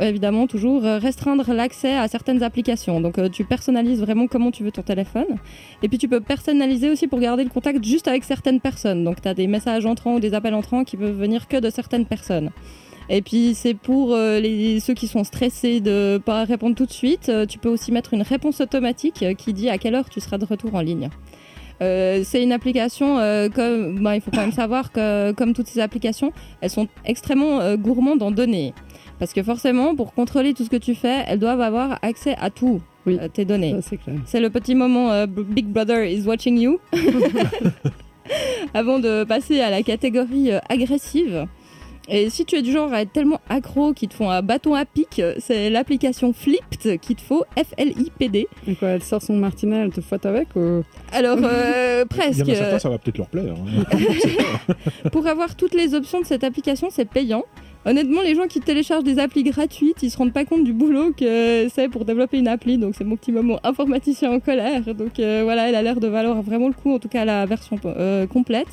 [0.00, 3.00] évidemment toujours euh, restreindre l'accès à certaines applications.
[3.00, 5.38] Donc tu personnalises vraiment comment tu veux ton téléphone.
[5.82, 9.04] Et puis tu peux personnaliser aussi pour garder le contact juste avec certaines personnes.
[9.04, 11.70] Donc tu as des messages entrants ou des appels entrants qui peuvent venir que de
[11.70, 12.50] certaines personnes.
[13.08, 17.30] Et puis c'est pour ceux qui sont stressés de pas répondre tout de suite.
[17.48, 20.44] tu peux aussi mettre une réponse automatique qui dit à quelle heure tu seras de
[20.44, 21.10] retour en ligne.
[21.80, 25.68] Euh, c'est une application, euh, comme, bah, il faut quand même savoir que comme toutes
[25.68, 28.74] ces applications, elles sont extrêmement euh, gourmandes en données.
[29.18, 32.50] Parce que forcément, pour contrôler tout ce que tu fais, elles doivent avoir accès à
[32.50, 33.18] tout, Oui.
[33.32, 33.76] tes données.
[34.26, 36.80] C'est le petit moment Big Brother is watching you.
[38.74, 41.46] Avant de passer à la catégorie agressive.
[42.08, 44.74] Et si tu es du genre à être tellement accro qu'ils te font un bâton
[44.74, 48.48] à pic, c'est l'application Flipped qu'il te faut, F-L-I-P-D.
[48.66, 50.82] Et quoi, elle sort son martinet, elle te fouette avec ou...
[51.12, 52.40] Alors, euh, Il y presque.
[52.40, 53.54] en a certains, ça va peut-être leur plaire.
[53.54, 54.74] hein.
[55.12, 57.44] Pour avoir toutes les options de cette application, c'est payant.
[57.84, 61.12] Honnêtement, les gens qui téléchargent des applis gratuites, ils se rendent pas compte du boulot
[61.16, 62.78] que c'est pour développer une appli.
[62.78, 64.82] Donc, c'est mon petit moment informaticien en colère.
[64.94, 67.44] Donc, euh, voilà, elle a l'air de valoir vraiment le coup, en tout cas la
[67.46, 68.68] version euh, complète.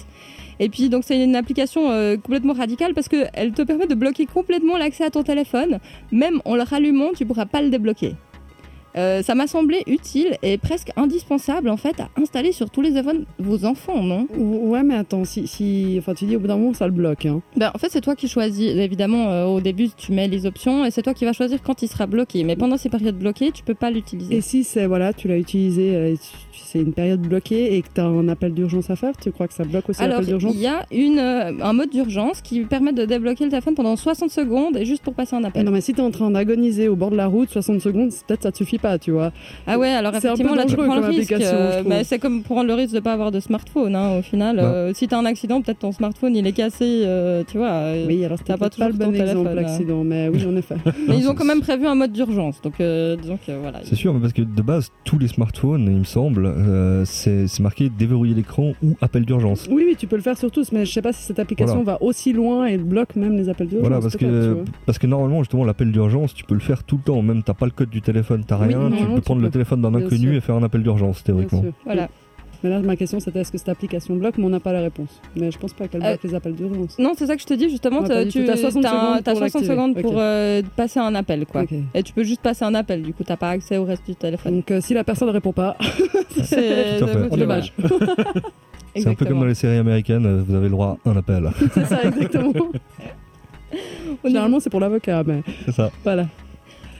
[0.60, 4.26] Et puis, donc, c'est une application euh, complètement radicale parce qu'elle te permet de bloquer
[4.26, 5.80] complètement l'accès à ton téléphone.
[6.12, 8.16] Même en le rallumant, tu pourras pas le débloquer.
[9.00, 12.91] Euh, ça m'a semblé utile et presque indispensable en fait à installer sur tous les
[13.00, 14.28] iPhones vos enfants, non?
[14.38, 15.95] Ouais, mais attends, si, si...
[16.00, 17.26] Enfin, tu dis au bout d'un moment, ça le bloque.
[17.26, 17.41] Hein.
[17.56, 18.70] Ben, en fait, c'est toi qui choisis.
[18.76, 21.82] Évidemment, euh, au début, tu mets les options et c'est toi qui vas choisir quand
[21.82, 22.43] il sera bloqué.
[22.43, 24.36] Mais pendant ces périodes bloquées, tu peux pas l'utiliser.
[24.36, 27.88] Et si c'est, voilà, tu l'as utilisé, euh, tu- c'est une période bloquée et que
[27.95, 30.54] tu as un appel d'urgence à faire, tu crois que ça bloque aussi l'appel d'urgence?
[30.54, 33.95] il y a une, euh, un mode d'urgence qui permet de débloquer le téléphone pendant
[33.95, 35.64] 60 secondes et juste pour passer un appel.
[35.66, 38.43] Non, mais si t'es en train d'agoniser au bord de la route, 60 secondes, peut-être
[38.43, 39.32] ça te suffit pas, tu vois.
[39.68, 41.32] Ah ouais, alors effectivement, là, tu prends le risque.
[41.34, 43.96] euh, mais c'est comme prendre le risque de pas avoir de smartphone.
[43.96, 44.64] hein, au final, Bah.
[44.64, 47.68] Euh, si t'as un accident, peut-être ton smartphone il est cassé, euh, tu vois.
[47.70, 49.56] euh, Oui, alors c'était t'as pas pas le bon exemple, là.
[49.56, 50.76] l'accident, mais oui, en effet.
[51.08, 52.62] Mais ils ont quand même prévu un mode d'urgence.
[52.62, 53.80] Donc, euh, disons que voilà.
[53.84, 57.48] C'est sûr, mais parce que de base, tous les smartphones, il me semble, euh, c'est
[57.60, 59.68] marqué déverrouiller l'écran ou appel d'urgence.
[59.70, 61.84] Oui, oui, tu peux le faire sur tous, mais je sais pas si cette application
[61.84, 63.88] va aussi loin et bloque même les appels d'urgence.
[63.88, 66.98] Voilà, parce tu que, parce que normalement, justement, l'appel d'urgence, tu peux le faire tout
[66.98, 67.22] le temps.
[67.22, 69.50] Même t'as pas le code du téléphone, t'as Oui, rien, tu peux tu prendre le
[69.50, 70.34] téléphone d'un inconnu sûr.
[70.34, 71.60] et faire un appel d'urgence, théoriquement.
[71.62, 71.80] Bien sûr.
[71.86, 72.10] Voilà.
[72.62, 74.82] Mais là, ma question c'était est-ce que cette application bloque, mais on n'a pas la
[74.82, 75.22] réponse.
[75.38, 77.00] Mais je pense pas qu'elle Euh, bloque les appels d'urgence.
[77.00, 78.00] Non, c'est ça que je te dis justement.
[78.00, 79.66] On a pas t'as- dit Tu t'as 60 t'as un- secondes pour 60 l'activer.
[79.76, 80.18] secondes pour Ok.
[80.20, 81.64] euh, passer un appel, quoi.
[81.94, 83.02] Et tu peux juste passer un appel.
[83.02, 84.56] Du coup, t'as pas accès au reste du téléphone.
[84.58, 85.78] Donc euh, si la personne ne répond pas,
[86.44, 87.00] C'est
[87.32, 87.72] dommage.
[88.96, 91.16] C'est un peu comme dans les séries américaines, euh, vous avez le droit à un
[91.16, 91.50] appel.
[91.74, 92.52] c'est ça exactement.
[94.26, 95.91] Généralement c'est pour l'avocat, mais C'est ça.
[96.04, 96.26] voilà.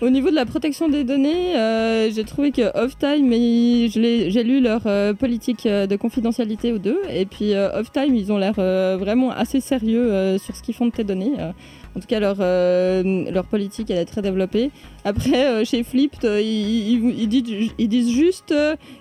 [0.02, 4.84] Au niveau de la protection des données, euh, j'ai trouvé que Offtime, j'ai lu leur
[4.86, 9.32] euh, politique euh, de confidentialité aux deux, et puis euh, Offtime, ils ont l'air vraiment
[9.32, 11.34] assez sérieux sur ce qu'ils font de tes données.
[11.96, 14.72] En tout cas, leur, leur politique, elle est très développée.
[15.04, 17.28] Après, chez Flipped, ils
[17.90, 18.54] disent juste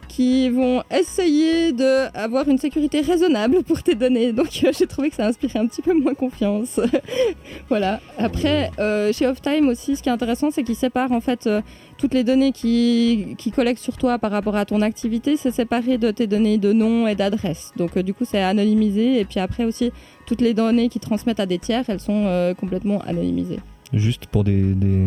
[0.09, 4.33] qu'ils vont essayer d'avoir une sécurité raisonnable pour tes données.
[4.33, 6.81] Donc, euh, j'ai trouvé que ça inspirait un petit peu moins confiance.
[7.69, 8.01] voilà.
[8.19, 11.61] Après, euh, chez Offtime aussi, ce qui est intéressant, c'est qu'ils séparent en fait euh,
[11.99, 15.99] toutes les données qui, qui collectent sur toi par rapport à ton activité, c'est séparé
[15.99, 17.73] de tes données de nom et d'adresse.
[17.77, 19.21] Donc, euh, du coup, c'est anonymisé.
[19.21, 19.93] Et puis après aussi,
[20.27, 23.61] toutes les données qui transmettent à des tiers, elles sont complètement anonymisées.
[23.95, 25.07] Juste pour des, des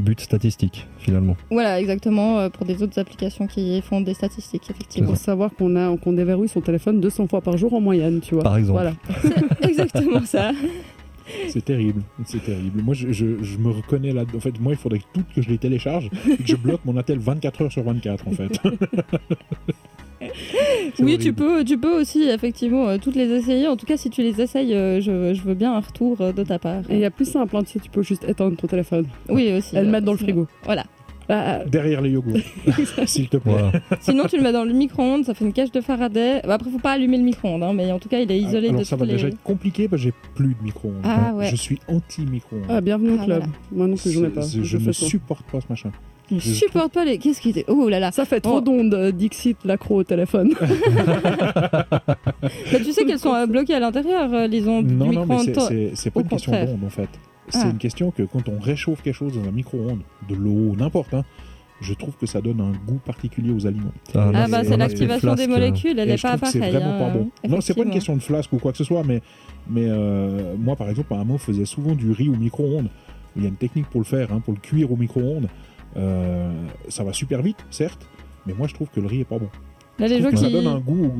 [0.00, 1.36] buts statistiques, finalement.
[1.50, 5.08] Voilà, exactement, euh, pour des autres applications qui font des statistiques, effectivement.
[5.08, 8.34] Pour savoir qu'on a qu'on déverrouille son téléphone 200 fois par jour en moyenne, tu
[8.34, 8.42] vois.
[8.42, 8.80] Par exemple.
[8.80, 8.94] Voilà.
[9.60, 10.52] C'est exactement ça.
[11.48, 12.82] C'est terrible, c'est terrible.
[12.82, 14.24] Moi, je, je- je me reconnais là.
[14.34, 16.84] En fait, moi, il faudrait que tout que je les télécharge et que je bloque
[16.84, 18.60] mon attel 24 heures sur 24, en fait.
[20.20, 20.28] Oui,
[21.00, 21.22] horrible.
[21.22, 23.68] tu peux, tu peux aussi effectivement euh, toutes les essayer.
[23.68, 26.32] En tout cas, si tu les essayes, euh, je, je veux bien un retour euh,
[26.32, 26.82] de ta part.
[26.88, 29.06] Et il y a plus simple, hein, tu sais, tu peux juste éteindre ton téléphone.
[29.28, 29.76] Oui, aussi.
[29.76, 30.46] Et le euh, mettre dans le frigo.
[30.64, 30.84] Voilà.
[31.26, 32.36] Ah, ah, Derrière les yogourts,
[33.06, 33.52] s'il te plaît.
[33.52, 33.72] Voilà.
[34.02, 36.42] Sinon, tu le mets dans le micro-ondes, ça fait une cage de Faraday.
[36.44, 38.68] Bah, après, faut pas allumer le micro-ondes, hein, mais en tout cas, il est isolé
[38.68, 39.12] Alors, de ça va les.
[39.12, 41.00] déjà être compliqué parce que j'ai plus de micro-ondes.
[41.02, 41.46] Ah, ouais.
[41.48, 42.64] Je suis anti-micro-ondes.
[42.68, 43.38] ah, bienvenue au Ah, club.
[43.38, 43.52] voilà.
[43.72, 44.42] Moi non plus, j'en ai pas.
[44.42, 45.90] C'est- de Je ne supporte pas ce machin.
[46.30, 47.18] Je supporte pas les.
[47.18, 47.64] Qu'est-ce qui était.
[47.68, 48.10] Oh là là.
[48.12, 48.60] Ça fait trop Oh.
[48.60, 50.54] d'ondes, euh, Dixit, l'accro au téléphone.
[52.72, 55.26] Bah, tu sais qu'elles sont euh, bloquées à l'intérieur, euh, les ondes Non, du non,
[55.26, 56.68] mais c'est- c'est c'est pas Au une question contraire.
[56.74, 57.08] d'onde en fait.
[57.48, 57.70] C'est Ah.
[57.70, 61.24] une question que quand on réchauffe quelque chose dans un micro-ondes, de l'eau, n'importe, hein,
[61.80, 63.92] je trouve que ça donne un goût particulier aux aliments.
[64.14, 66.58] Ah, Ah, bah, c'est- c'est l'activation des molécules, elle Et est je pas que c'est
[66.58, 66.74] pareille.
[66.74, 67.48] vraiment pas hein, bon.
[67.48, 69.20] Non, c'est pas une question de flasque ou quoi que ce soit, mais,
[69.68, 72.88] mais euh, moi par exemple, à un moment, je faisais souvent du riz au micro-ondes.
[73.36, 75.48] Il y a une technique pour le faire, hein, pour le cuire au micro-ondes.
[75.96, 78.06] Euh, ça va super vite, certes,
[78.46, 79.50] mais moi je trouve que le riz est pas bon.
[79.98, 80.36] Là, les Je gens qui.
[80.38, 81.10] Ça donne un goût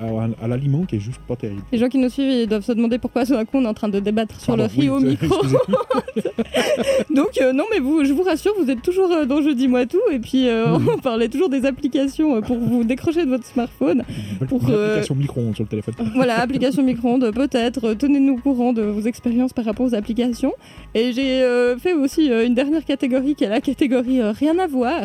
[0.00, 1.60] à, à- à l'aliment qui est juste pas terrible.
[1.72, 3.68] Les gens qui nous suivent ils doivent se demander pourquoi tout d'un coup on est
[3.68, 5.36] en train de débattre sur Pardon, le riz oui, au micro.
[7.14, 9.86] Donc euh, non mais vous, je vous rassure, vous êtes toujours euh, dans Jeudi moi
[9.86, 13.44] tout et puis euh, on parlait toujours des applications euh, pour vous décrocher de votre
[13.46, 14.02] smartphone.
[14.48, 15.94] Pour, application micro-ondes sur le téléphone.
[16.14, 17.94] Voilà, application micro-ondes peut-être.
[17.94, 20.52] Tenez-nous au courant de vos expériences par rapport aux applications.
[20.94, 21.44] Et j'ai
[21.78, 25.02] fait aussi une dernière catégorie qui est la catégorie rien à voir.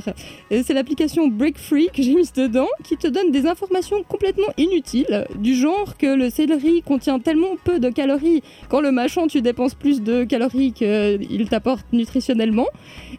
[0.49, 4.47] Et c'est l'application Break Free que j'ai mise dedans qui te donne des informations complètement
[4.57, 9.41] inutiles du genre que le céleri contient tellement peu de calories quand le machin tu
[9.41, 12.67] dépenses plus de calories qu'il t'apporte nutritionnellement.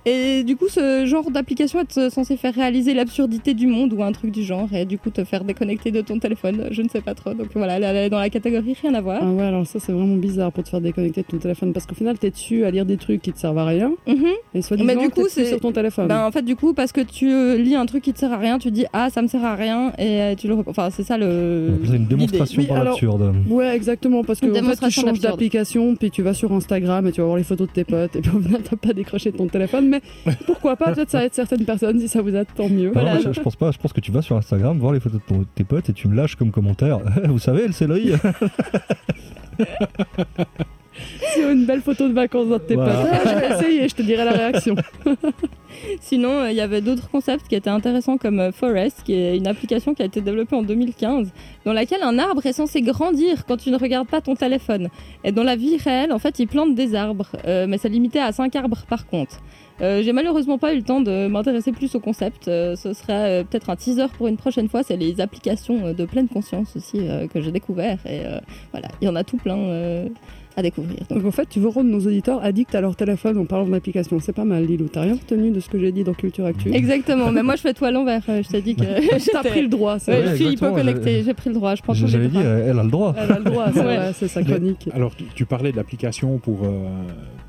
[0.07, 4.13] Et du coup, ce genre d'application est censé faire réaliser l'absurdité du monde ou un
[4.13, 6.69] truc du genre et du coup te faire déconnecter de ton téléphone.
[6.71, 7.33] Je ne sais pas trop.
[7.35, 9.21] Donc voilà, elle est dans la catégorie rien à voir.
[9.23, 11.87] Ah ouais, alors ça c'est vraiment bizarre pour te faire déconnecter de ton téléphone parce
[11.87, 14.27] qu'au final t'es dessus à lire des trucs qui te servent à rien Mhm.
[14.55, 16.09] et soit Mais disant du coup, c'est- sur ton téléphone.
[16.09, 18.33] Ben, en fait, du coup, parce que tu euh, lis un truc qui te sert
[18.33, 19.64] à rien, tu dis ah ça me sert à rien
[19.99, 20.57] et euh, tu le.
[20.66, 21.78] Enfin, c'est ça le.
[21.85, 23.35] C'est une démonstration Oui, par l'absurde.
[23.49, 27.12] Ouais, exactement, parce que en fait, tu changes d'application, puis tu vas sur Instagram et
[27.12, 29.31] tu vas voir les photos de tes potes, et puis au final, t'as pas décroché
[29.32, 30.01] de ton téléphone, mais
[30.47, 32.93] pourquoi pas, peut-être ça aide certaines personnes, si ça vous aide, tant mieux.
[32.95, 33.70] Non, je, je pense pas.
[33.70, 35.93] Je pense que tu vas sur Instagram voir les photos de ton- tes potes et
[35.93, 36.99] tu me lâches comme commentaire.
[37.28, 38.12] Vous savez, le céleri.
[41.35, 42.93] Sur une belle photo de vacances dans tes Voilà.
[42.95, 43.11] potes.
[43.12, 44.77] Ah, je vais essayer, je te dirai la réaction.
[46.01, 49.36] Sinon, euh, il y avait d'autres concepts qui étaient intéressants comme euh, Forest, qui est
[49.36, 51.28] une application qui a été développée en 2015,
[51.65, 54.89] dans laquelle un arbre est censé grandir quand tu ne regardes pas ton téléphone.
[55.24, 58.20] Et dans la vie réelle, en fait, ils plantent des arbres, euh, mais c'est limité
[58.20, 59.40] à 5 arbres par contre.
[59.81, 62.44] J'ai malheureusement pas eu le temps de m'intéresser plus au concept.
[62.44, 64.85] Ce sera euh, peut-être un teaser pour une prochaine fois.
[64.85, 67.01] C'est les applications de pleine conscience aussi
[67.32, 67.98] que j'ai découvert.
[68.06, 68.20] Et
[68.70, 70.06] voilà, il y en a tout plein
[70.56, 70.98] à découvrir.
[71.09, 73.66] Donc, Donc en fait, tu veux rendre nos auditeurs addicts à leur téléphone en parlant
[73.68, 74.20] d'application.
[74.20, 74.89] C'est pas mal, Lilou.
[74.89, 77.62] T'as rien retenu de ce que j'ai dit dans Culture Actu Exactement, mais moi je
[77.62, 78.22] fais tout à l'envers.
[78.28, 78.85] Euh, Je t'ai dit que
[79.32, 82.28] T'as pris le droit, Ouais, je suis hypo-connectée, j'ai- pris le droit, je prends J'avais
[82.28, 83.14] dit, elle, elle a le droit.
[83.18, 84.28] Elle a le droit, c'est Ouais.
[84.28, 84.89] sa chronique.
[84.93, 86.89] Alors, tu, tu parlais d'application pour, euh,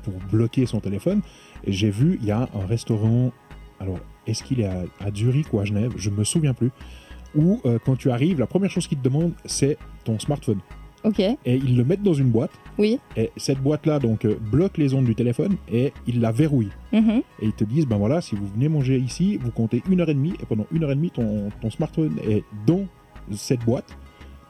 [0.02, 1.20] pour bloquer son téléphone.
[1.66, 3.32] J'ai vu, il y a un restaurant.
[3.80, 5.92] Alors, est-ce qu'il est à, à Zurich ou à Genève?
[5.96, 6.70] Je me souviens plus.
[7.34, 10.58] Où, euh, quand tu arrives, la première chose qu'ils te demandent, c'est ton smartphone.
[11.04, 12.50] Ok, Et ils le mettent dans une boîte.
[12.78, 12.98] oui.
[13.16, 16.72] Et cette boîte-là, donc, euh, bloque les ondes du téléphone et ils la verrouillent.
[16.92, 17.22] mhm.
[17.40, 20.08] Et ils te disent, ben voilà, si vous venez manger ici, vous comptez une heure
[20.10, 20.34] et demie.
[20.42, 22.86] Et pendant une heure et demie, ton, ton smartphone est dans
[23.32, 23.96] cette boîte.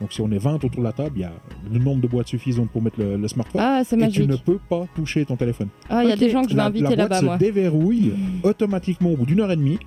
[0.00, 1.32] Donc, si on est 20 autour de la table, il y a
[1.72, 3.60] le nombre de boîtes suffisantes pour mettre le, le smartphone.
[3.64, 4.28] Ah, c'est et tu magique.
[4.30, 5.68] ne peux pas toucher ton téléphone.
[5.88, 7.38] Ah, il y a des gens que je vais La- la inviter boîte là-bas, se
[7.38, 8.12] déverrouille
[8.42, 9.78] automatiquement au bout d'une heure et demie.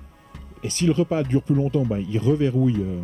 [0.62, 2.98] Et si le repas dure plus longtemps, ben, il reverrouille euh,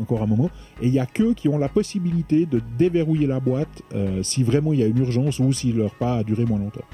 [0.00, 0.50] encore un moment.
[0.80, 4.42] Et il y a qu'eux qui ont la possibilité de déverrouiller la boîte euh, si
[4.42, 6.84] vraiment il y a une urgence ou si le repas a duré moins longtemps.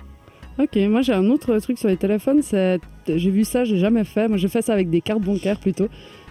[0.59, 4.27] Ok, moi j'ai un autre truc sur les téléphones, j'ai vu ça, j'ai jamais fait.
[4.27, 5.86] Moi j'ai fait ça avec des cartes bancaires plutôt.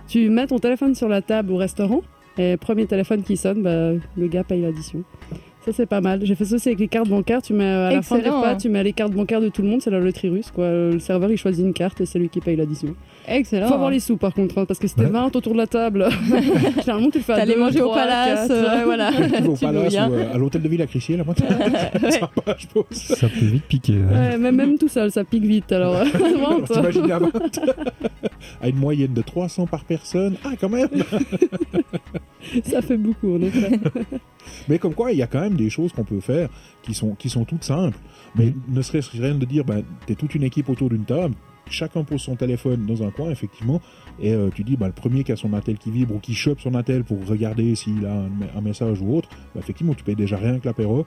[0.10, 2.02] Tu mets ton téléphone sur la table au restaurant
[2.38, 5.04] et premier téléphone qui sonne, bah, le gars paye l'addition.
[5.64, 6.26] Ça c'est pas mal.
[6.26, 7.42] J'ai fait ça aussi avec les cartes bancaires.
[7.42, 9.70] Tu mets à la fin des repas, tu mets les cartes bancaires de tout le
[9.70, 10.70] monde, c'est la loterie russe quoi.
[10.70, 12.96] Le serveur il choisit une carte et c'est lui qui paye l'addition.
[13.28, 13.68] Excellent.
[13.68, 15.10] Faut avoir les sous par contre, hein, parce que c'était Ouais.
[15.10, 16.08] 20 autour de la table.
[16.80, 18.52] Généralement tu le fais à T'allais manger au palace, quatre.
[18.52, 19.10] euh, voilà.
[19.48, 20.10] au Tu palace hein.
[20.10, 21.36] ou euh, à l'hôtel de ville à Crissier, là, moi,
[22.02, 22.12] Ouais.
[22.12, 22.86] sympa, je pense.
[22.98, 23.94] Ça peut vite piquer.
[23.98, 24.14] ouais.
[24.14, 25.72] Ouais, même, même tout seul, ça pique vite.
[25.72, 26.64] Alors, euh, Alors.
[26.64, 27.32] T'imagines à 20
[28.62, 30.36] À une moyenne de 300 par personne.
[30.46, 30.88] Ah, quand même
[32.64, 33.80] ça fait beaucoup en effet.
[34.70, 36.48] Mais comme quoi, il y a quand même des choses qu'on peut faire
[36.82, 37.98] qui sont, qui sont toutes simples.
[38.36, 41.34] Mais ne serait-ce rien de dire, ben, t'es toute une équipe autour d'une table,
[41.70, 43.82] chacun pose son téléphone dans un coin, effectivement,
[44.20, 46.34] et euh, tu dis, ben, le premier qui a son attel qui vibre ou qui
[46.34, 50.04] chope son attel pour regarder s'il a un, un message ou autre, ben, effectivement, tu
[50.04, 51.06] payes déjà rien que l'apéro.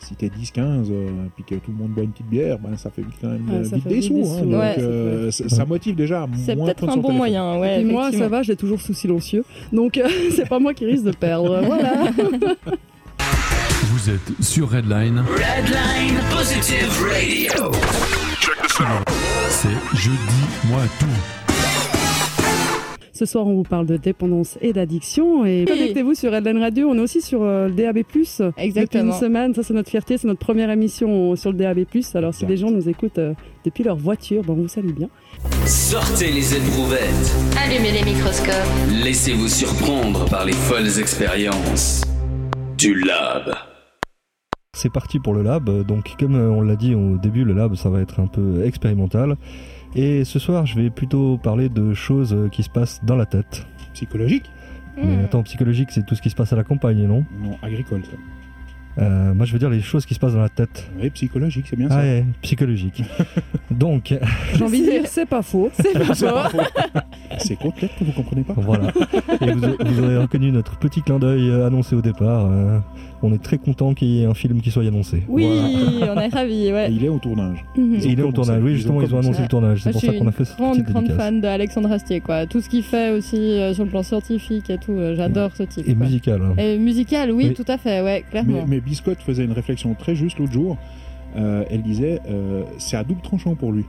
[0.00, 2.88] Si t'es 10-15, euh, puis que tout le monde boit une petite bière, ben, ça
[2.90, 4.14] fait vite quand même ça vite des sous.
[4.14, 4.42] des hein.
[4.42, 7.16] donc, ouais, euh, ça, ça motive déjà à C'est moins peut-être prendre un bon téléphone.
[7.16, 7.80] moyen, ouais.
[7.80, 9.44] Et moi, ça va, je l'ai toujours sous silencieux.
[9.72, 11.60] Donc, euh, c'est pas moi qui risque de perdre.
[11.68, 12.10] Voilà.
[13.90, 17.72] Vous êtes sur Redline, Redline Positive Radio.
[19.60, 20.16] C'est Jeudi
[20.68, 21.06] Moi Tout.
[23.12, 25.44] Ce soir, on vous parle de dépendance et d'addiction.
[25.44, 26.88] Et connectez-vous sur Redline Radio.
[26.88, 27.96] On est aussi sur euh, le DAB+.
[27.96, 29.18] Depuis une Exactement.
[29.18, 31.80] semaine, ça c'est notre fierté, c'est notre première émission sur le DAB+.
[32.14, 35.08] Alors si des gens nous écoutent euh, depuis leur voiture, ben, on vous salue bien.
[35.66, 37.34] Sortez les éprouvettes.
[37.60, 38.54] Allumez les microscopes.
[39.02, 42.02] Laissez-vous surprendre par les folles expériences
[42.76, 43.56] du lab.
[44.80, 45.68] C'est parti pour le lab.
[45.86, 48.64] Donc, comme euh, on l'a dit au début, le lab, ça va être un peu
[48.64, 49.36] expérimental.
[49.96, 53.66] Et ce soir, je vais plutôt parler de choses qui se passent dans la tête.
[53.94, 54.44] Psychologique
[54.96, 55.24] Mais Hmm.
[55.24, 57.24] attends, psychologique, c'est tout ce qui se passe à la campagne, non?
[57.42, 59.02] Non, agricole, ça.
[59.02, 60.90] Euh, Moi, je veux dire les choses qui se passent dans la tête.
[61.00, 62.00] Oui, psychologique, c'est bien Ah ça.
[62.00, 63.02] ouais, psychologique.
[63.70, 64.14] Donc,
[64.54, 65.70] J'ai envie de dire, c'est pas faux.
[65.72, 66.14] C'est pas
[66.50, 66.58] faux.
[67.38, 68.92] C'est côtelettes que vous comprenez pas Voilà.
[69.40, 72.46] Et vous, vous aurez reconnu notre petit clin d'œil euh, annoncé au départ.
[72.50, 72.78] euh,
[73.22, 75.24] on est très content qu'il y ait un film qui soit annoncé.
[75.28, 75.44] Oui,
[76.02, 77.64] on est ravis, Et il est au tournage.
[77.76, 77.94] Mhm.
[77.94, 78.62] Et il est au tournage.
[78.62, 79.82] Oui, Ils ont justement, ils ont annoncé le tournage.
[79.82, 81.90] C'est Moi, pour ça suis qu'on une a fait cette grande, petite grande fan d'Alexandre
[81.92, 82.46] Astier, quoi.
[82.46, 85.64] Tout ce qu'il fait aussi euh, sur le plan scientifique et tout, euh, j'adore ce
[85.64, 85.88] type.
[85.88, 86.04] Et quoi.
[86.06, 86.40] musical.
[86.42, 86.54] hein.
[86.58, 88.64] Et musical, oui, tout à fait, ouais, Mais, clairement.
[88.68, 90.76] mais Biscotte faisait une réflexion très juste l'autre jour.
[91.36, 93.84] Euh, elle disait euh, c'est à double tranchant pour lui.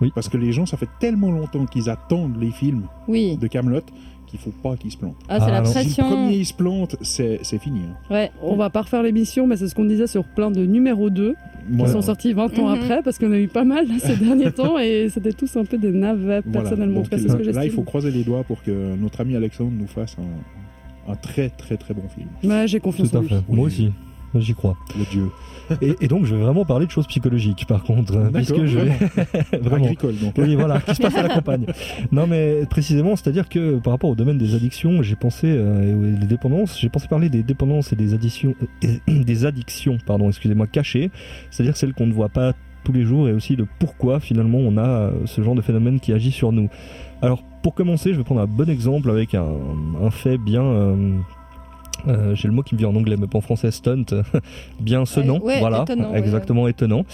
[0.00, 0.10] Oui.
[0.14, 3.36] Parce que les gens, ça fait tellement longtemps qu'ils attendent les films Oui.
[3.36, 3.82] de Camelot
[4.26, 5.16] qu'il faut pas qu'ils se plantent.
[5.28, 5.64] Ah, c'est Ah, la.
[5.64, 7.80] Si le premier il se plante, c'est c'est fini.
[7.80, 8.14] hein.
[8.14, 8.30] Ouais.
[8.42, 11.34] On va pas refaire l'émission, mais c'est ce qu'on disait sur plein de numéro 2
[11.76, 12.74] qui sont sortis 20 ans Mhm.
[12.80, 15.64] après, parce qu'on a eu pas mal là, ces derniers temps et c'était tous un
[15.64, 16.60] peu des navets, Voilà.
[16.60, 16.98] personnellement.
[17.00, 18.94] En Donc, tout cas, c'est ce que là, il faut croiser les doigts pour que
[18.96, 22.28] notre ami Alexandre nous fasse un, un très très très bon film.
[22.44, 23.28] Ouais, j'ai Tout confiance en à lui.
[23.30, 23.34] fait.
[23.48, 23.56] Oui.
[23.56, 23.90] Moi aussi.
[24.36, 24.76] J'y crois.
[24.96, 25.24] Le dieu.
[25.82, 28.78] Et, et donc, je vais vraiment parler de choses psychologiques, par contre, D'accord, puisque je
[28.78, 28.92] vais
[29.60, 29.84] vraiment.
[29.84, 30.34] Agricole donc.
[30.38, 31.66] Oui, voilà, qui se passe à la campagne.
[32.12, 36.26] Non, mais précisément, c'est-à-dire que par rapport au domaine des addictions, j'ai pensé, euh, des
[36.26, 41.10] dépendances, j'ai pensé parler des dépendances et des addictions, euh, des addictions, pardon, excusez-moi, cachées,
[41.50, 42.52] c'est-à-dire celles qu'on ne voit pas
[42.84, 46.00] tous les jours et aussi le pourquoi finalement on a euh, ce genre de phénomène
[46.00, 46.68] qui agit sur nous.
[47.22, 49.46] Alors, pour commencer, je vais prendre un bon exemple avec un,
[50.02, 50.62] un fait bien.
[50.64, 51.18] euh,
[52.08, 54.04] euh, j'ai le mot qui me vient en anglais, mais pas en français, stunt,
[54.80, 57.04] bien sonnant, ouais, voilà, étonnant, ouais, exactement étonnant.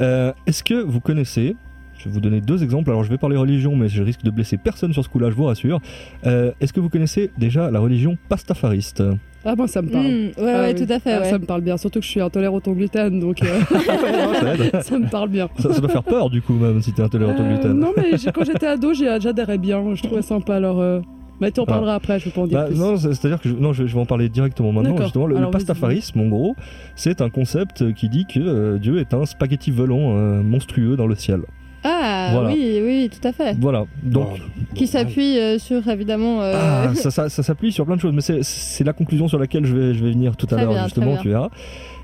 [0.00, 1.56] Euh, Est-ce que vous connaissez,
[1.98, 4.30] je vais vous donner deux exemples, alors je vais parler religion, mais je risque de
[4.30, 5.80] blesser personne sur ce coup-là, je vous rassure.
[6.26, 9.02] Euh, Est-ce que vous connaissez déjà la religion pastafariste?
[9.44, 10.06] Ah, moi, ça me parle.
[10.06, 10.86] Mm, ouais, Ah ouais, oui.
[10.86, 11.30] tout à fait, Ah, ouais.
[11.30, 13.60] Ça me parle bien, surtout que je suis intolérante au gluten, donc euh,
[14.82, 15.48] ça, me parle bien.
[15.58, 17.72] Ça- ça doit faire peur du coup, même si t'es intolérant au Euh, gluten.
[17.72, 20.56] non, mais quand j'étais ado, j'ai- j'adhérais bien, je trouvais sympa.
[20.56, 21.00] Alors, euh,
[21.40, 22.76] mais tu en parleras après, je vais pas en dire Bah, plus.
[22.78, 24.96] non, c'est- c'est-à-dire que je, non, je, je vais en parler directement maintenant.
[25.02, 26.56] Justement, le, pastafarisme, en gros,
[26.96, 31.06] c'est un concept qui dit que euh, Dieu est un spaghetti volant euh, monstrueux dans
[31.06, 31.42] le ciel.
[31.84, 32.48] Ah, Voilà.
[32.50, 33.56] oui, oui, tout à fait.
[33.60, 33.84] Voilà.
[34.02, 34.30] Donc,
[34.74, 36.42] Qui s'appuie euh, sur, évidemment...
[36.42, 39.38] euh, ah, ça, ça- ça s'appuie sur plein de choses, mais c'est- la conclusion sur
[39.38, 41.50] laquelle je vais, je vais venir tout à l'heure, justement, tu verras.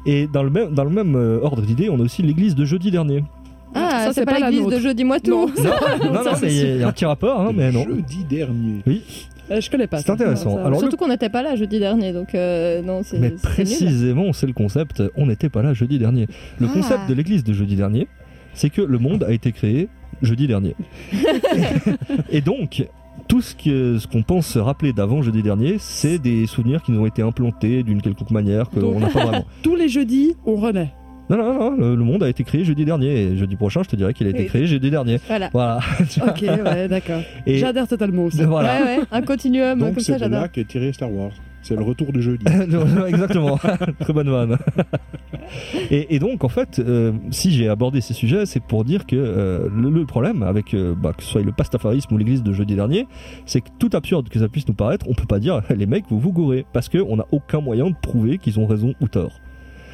[0.06, 2.65] Et dans le même, dans le même euh, ordre d'idée, on a aussi l'église de
[2.65, 3.24] jeudi dernier.
[3.74, 5.30] Ah, Ça, c'est c'est pas, pas la l'église de jeudi moi tout.
[5.30, 5.46] Non.
[6.05, 7.84] Non, non, ça, mais c'est il y a un petit rapport, hein, mais non.
[7.84, 8.82] Jeudi dernier.
[9.51, 9.98] Euh, je connais pas.
[9.98, 10.12] C'est ça.
[10.14, 10.56] intéressant.
[10.56, 13.32] Ça- Alors, Surtout qu'on n'était pas là jeudi dernier, donc euh, non, c'est Mais c'est
[13.34, 13.40] nul.
[13.42, 15.02] précisément, c'est le concept.
[15.16, 16.26] On n'était pas là jeudi dernier.
[16.60, 16.72] Le Ah.
[16.74, 18.09] concept de l'église de jeudi dernier,
[18.55, 19.88] c'est que le monde a été créé
[20.22, 20.74] jeudi dernier.
[22.30, 22.86] et, donc,
[23.28, 26.92] tout ce que- ce qu'on pense se rappeler d'avant jeudi dernier, c'est des souvenirs qui
[26.92, 29.44] nous ont été implantés d'une quelconque manière qu'on n'a pas vraiment.
[29.62, 30.92] Tous les jeudis, on renaît.
[31.30, 33.22] Non, non, non, le, le monde a été créé jeudi dernier.
[33.22, 34.46] Et jeudi prochain, je te dirais qu'il a été Oui.
[34.46, 35.18] créé jeudi dernier.
[35.26, 35.51] Voilà.
[35.52, 35.80] Voilà.
[36.26, 37.22] Ok, ouais, d'accord.
[37.46, 38.42] Et J'adhère totalement aussi.
[38.44, 38.76] voilà.
[38.82, 40.42] Ouais, ouais, un continuum, Donc comme c'est ça, j'adore.
[40.42, 41.32] là qu'est tiré Star Wars.
[41.62, 42.44] C'est le retour de jeudi.
[43.09, 43.56] Exactement,
[44.01, 44.59] très bonne vanne.
[45.90, 49.16] et, et donc, en fait, euh, si j'ai abordé ces sujets, c'est pour dire que
[49.16, 52.52] euh, le, le problème avec euh, bah, que ce soit le pastafarisme ou l'église de
[52.52, 53.06] jeudi dernier,
[53.46, 56.05] c'est que tout absurde que ça puisse nous paraître, on peut pas dire les mecs
[56.10, 59.40] vous vous gourrez parce qu'on n'a aucun moyen de prouver qu'ils ont raison ou tort.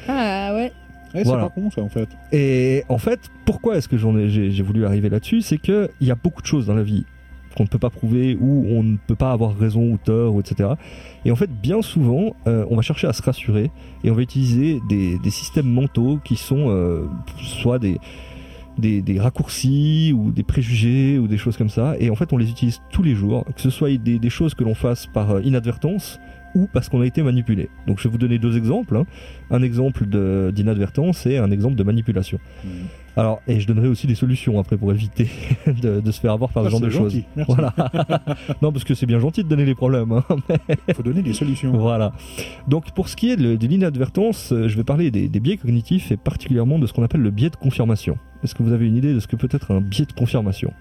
[0.09, 0.71] Ah ouais.
[1.15, 1.43] Eh, Voilà.
[1.43, 2.09] C'est pas con ça en fait.
[2.31, 5.41] Et en fait, pourquoi est-ce que j'en ai, j'ai, j'ai voulu arriver là-dessus?
[5.41, 7.05] C'est qu'il y a beaucoup de choses dans la vie
[7.57, 10.39] qu'on ne peut pas prouver ou on ne peut pas avoir raison ou tort, ou
[10.39, 10.69] etc.
[11.25, 13.71] Et en fait, bien souvent, euh, on va chercher à se rassurer
[14.05, 17.07] et on va utiliser des, des systèmes mentaux qui sont euh,
[17.43, 17.99] soit des,
[18.77, 21.95] des, des raccourcis ou des préjugés ou des choses comme ça.
[21.99, 24.53] Et en fait, on les utilise tous les jours, que ce soit des, des choses
[24.53, 26.21] que l'on fasse par euh, inadvertance
[26.55, 27.69] ou parce qu'on a été manipulé.
[27.87, 28.95] Donc je vais vous donner deux exemples.
[28.97, 29.05] hein.
[29.49, 30.05] Un exemple
[30.51, 32.39] d'inadvertance et un exemple de manipulation.
[33.17, 35.27] Alors, et je donnerai aussi des solutions après pour éviter
[35.67, 37.21] de, de se faire avoir par Ah, ce genre c'est de choses.
[37.35, 37.51] merci.
[37.53, 37.73] Voilà.
[38.61, 40.11] non, parce que c'est bien gentil de donner les problèmes.
[40.13, 40.57] hein, mais
[40.87, 41.71] Il faut donner des solutions.
[41.77, 42.13] voilà.
[42.69, 45.57] Donc, pour ce qui est de, de l'inadvertance, euh, je vais parler des, des biais
[45.57, 48.17] cognitifs et particulièrement de ce qu'on appelle le biais de confirmation.
[48.45, 50.71] Est-ce que vous avez une idée de ce que peut être un biais de confirmation?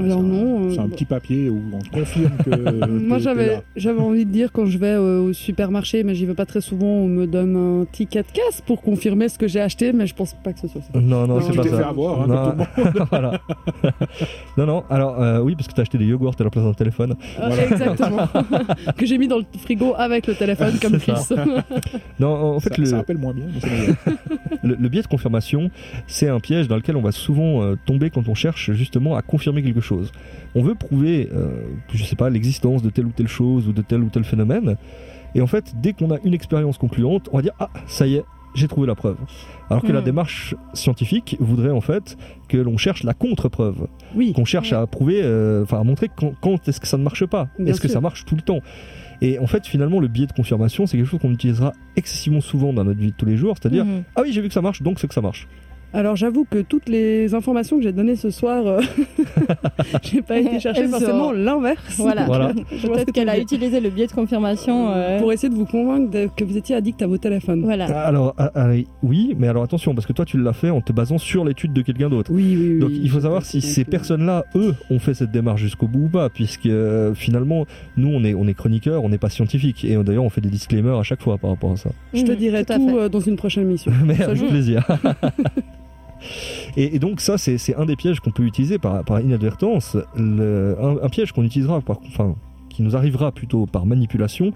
[0.00, 0.66] Alors non.
[0.66, 2.86] euh, C'est un petit papier où on te confirme que.
[3.06, 6.46] Moi j'avais envie de dire quand je vais euh, au supermarché, mais j'y vais pas
[6.46, 9.92] très souvent, on me donne un ticket de casse pour confirmer ce que j'ai acheté,
[9.92, 10.98] mais je pense pas que ce soit ça.
[11.00, 11.76] Non, non, Non, c'est tu pas t'es ça.
[11.78, 13.40] fait avoir, hein, Non, voilà.
[14.56, 14.84] non, non.
[14.90, 17.14] Alors, euh, oui, parce que t'as acheté des yogourts à la place d'un téléphone.
[17.40, 18.28] Euh, Exactement.
[18.96, 21.12] que j'ai mis dans le frigo avec le téléphone comme Chris.
[22.18, 23.96] Non, en fait, Ça, le, ça rappelle moins bien, mais c'est meilleur.
[24.62, 25.70] le, le biais de confirmation,
[26.06, 29.22] c'est un piège dans lequel on va souvent euh, tomber quand on cherche justement à
[29.22, 29.85] confirmer quelque chose.
[30.54, 31.48] On veut prouver, euh,
[31.92, 34.76] je sais pas, l'existence de telle ou telle chose ou de tel ou tel phénomène.
[35.34, 38.14] Et en fait, dès qu'on a une expérience concluante, on va dire Ah, ça y
[38.14, 39.16] est, j'ai trouvé la preuve.
[39.68, 40.04] Alors que la Hmm.
[40.04, 42.16] démarche scientifique voudrait en fait
[42.48, 43.86] que l'on cherche la contre-preuve.
[44.14, 44.32] Oui.
[44.32, 47.48] Qu'on cherche à prouver, euh, à montrer quand, quand est-ce que ça ne marche pas.
[47.66, 48.60] Est-ce que ça marche tout le temps
[49.20, 52.72] Et en fait, finalement, le biais de confirmation, c'est quelque chose qu'on utilisera excessivement souvent
[52.72, 53.56] dans notre vie de tous les jours.
[53.60, 54.04] C'est-à-dire, Mhm.
[54.14, 55.48] ah oui, j'ai vu que ça marche, donc c'est que ça marche.
[55.94, 58.80] Alors j'avoue que toutes les informations que j'ai données ce soir, euh,
[60.02, 61.94] j'ai pas été chercher forcément l'inverse.
[61.96, 62.24] Voilà.
[62.26, 62.52] Voilà.
[62.70, 64.90] Ce que Peut-être qu'elle a utilisé le biais de confirmation.
[64.90, 67.62] euh, Pour essayer de vous convaincre de- que vous étiez addict à vos téléphones.
[67.62, 67.86] Voilà.
[68.06, 68.68] Alors, ah, ah,
[69.02, 71.72] oui, mais alors attention, parce que toi, tu l'as fait en te basant sur l'étude
[71.72, 72.30] de quelqu'un d'autre.
[72.32, 72.78] Oui, oui, oui.
[72.80, 76.08] Donc il faut savoir si ces personnes-là, eux, ont fait cette démarche jusqu'au bout ou
[76.08, 77.64] pas, puisque euh, finalement,
[77.96, 80.40] nous, on est, on est chroniqueurs, on n'est pas scientifiques, et euh, d'ailleurs, on fait
[80.42, 81.90] des disclaimers à chaque fois par rapport à ça.
[82.12, 83.92] Je te Mhm, dirai tout tout euh, dans une prochaine émission.
[84.04, 84.86] Mais Ça, avec je- plaisir.
[86.76, 89.96] Et, donc ça, c'est un des pièges qu'on peut utiliser par, inadvertance.
[90.16, 92.34] Un, piège qu'on utilisera, par, enfin,
[92.68, 94.52] qui nous arrivera plutôt par manipulation,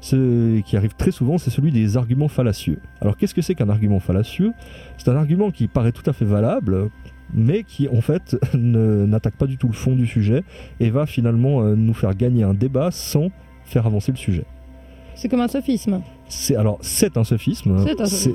[0.00, 2.80] ce qui arrive très souvent, c'est celui des arguments fallacieux.
[3.00, 4.52] Alors qu'est-ce que c'est qu'un argument fallacieux?
[4.98, 6.90] C'est un argument qui paraît tout à fait valable,
[7.32, 10.42] mais qui en fait n'attaque pas du tout le fond du sujet
[10.80, 13.30] et va finalement euh, nous faire gagner un débat sans
[13.64, 14.44] faire avancer le sujet.
[15.14, 16.02] C'est comme un sophisme.
[16.34, 17.76] C'est alors c'est un sophisme,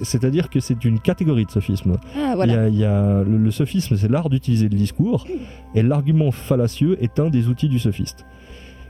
[0.03, 1.93] c'est-à-dire que c'est une catégorie de sophisme.
[2.15, 5.25] Ah, Il y a, il y a- le, le sophisme, c'est l'art d'utiliser le discours,
[5.73, 8.23] et l'argument fallacieux est un des outils du sophiste.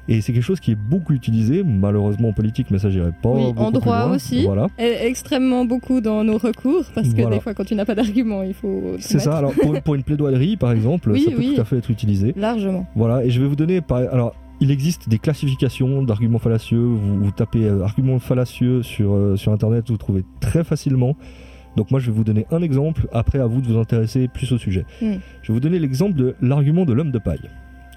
[0.10, 3.30] Et c'est quelque chose qui est beaucoup utilisé, malheureusement en politique, mais ça j'irai pas.
[3.30, 4.16] Oui, en droit loin.
[4.16, 4.44] aussi.
[4.44, 4.68] Voilà.
[4.78, 7.38] Et extrêmement beaucoup dans nos recours, parce que Voilà.
[7.38, 8.96] des fois, quand tu n'as pas d'argument, il faut.
[9.00, 9.38] C'est ça.
[9.38, 11.54] Alors pour, pour une plaidoirie, par exemple, Oui, ça peut oui.
[11.56, 12.34] tout à fait être utilisé.
[12.38, 12.86] Largement.
[12.96, 13.24] Voilà.
[13.26, 13.80] Et je vais vous donner.
[13.82, 13.98] Par...
[14.00, 16.80] Alors, il existe des classifications d'arguments fallacieux.
[16.80, 21.16] Vous, vous tapez euh, arguments fallacieux sur euh, sur internet, vous trouvez très facilement.
[21.76, 23.08] Donc moi, je vais vous donner un exemple.
[23.12, 24.86] Après, à vous de vous intéresser plus au sujet.
[25.02, 25.14] Mm.
[25.44, 27.50] Je vais vous donner l'exemple de l'argument de l'homme de paille.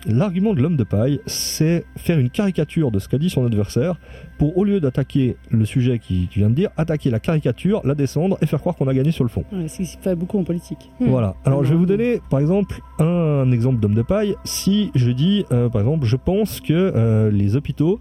[0.06, 3.96] L'argument de l'homme de paille, c'est faire une caricature de ce qu'a dit son adversaire
[4.38, 7.94] pour, au lieu d'attaquer le sujet qui, qui vient de dire, attaquer la caricature, la
[7.94, 9.44] descendre et faire croire qu'on a gagné sur le fond.
[9.52, 10.90] Ouais, c'est ce qui se fait beaucoup en politique.
[11.00, 11.08] Hmm.
[11.08, 11.34] Voilà.
[11.44, 14.36] Alors je vais vous donner par exemple un exemple d'homme de paille.
[14.44, 18.00] Si je dis euh, par exemple, je pense que euh, les hôpitaux,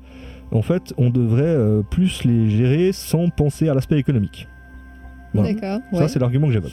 [0.52, 4.48] en fait, on devrait euh, plus les gérer sans penser à l'aspect économique.
[5.34, 5.54] Voilà.
[5.54, 5.80] D'accord.
[5.92, 6.08] Ça ouais.
[6.08, 6.72] c'est l'argument que j'évoque.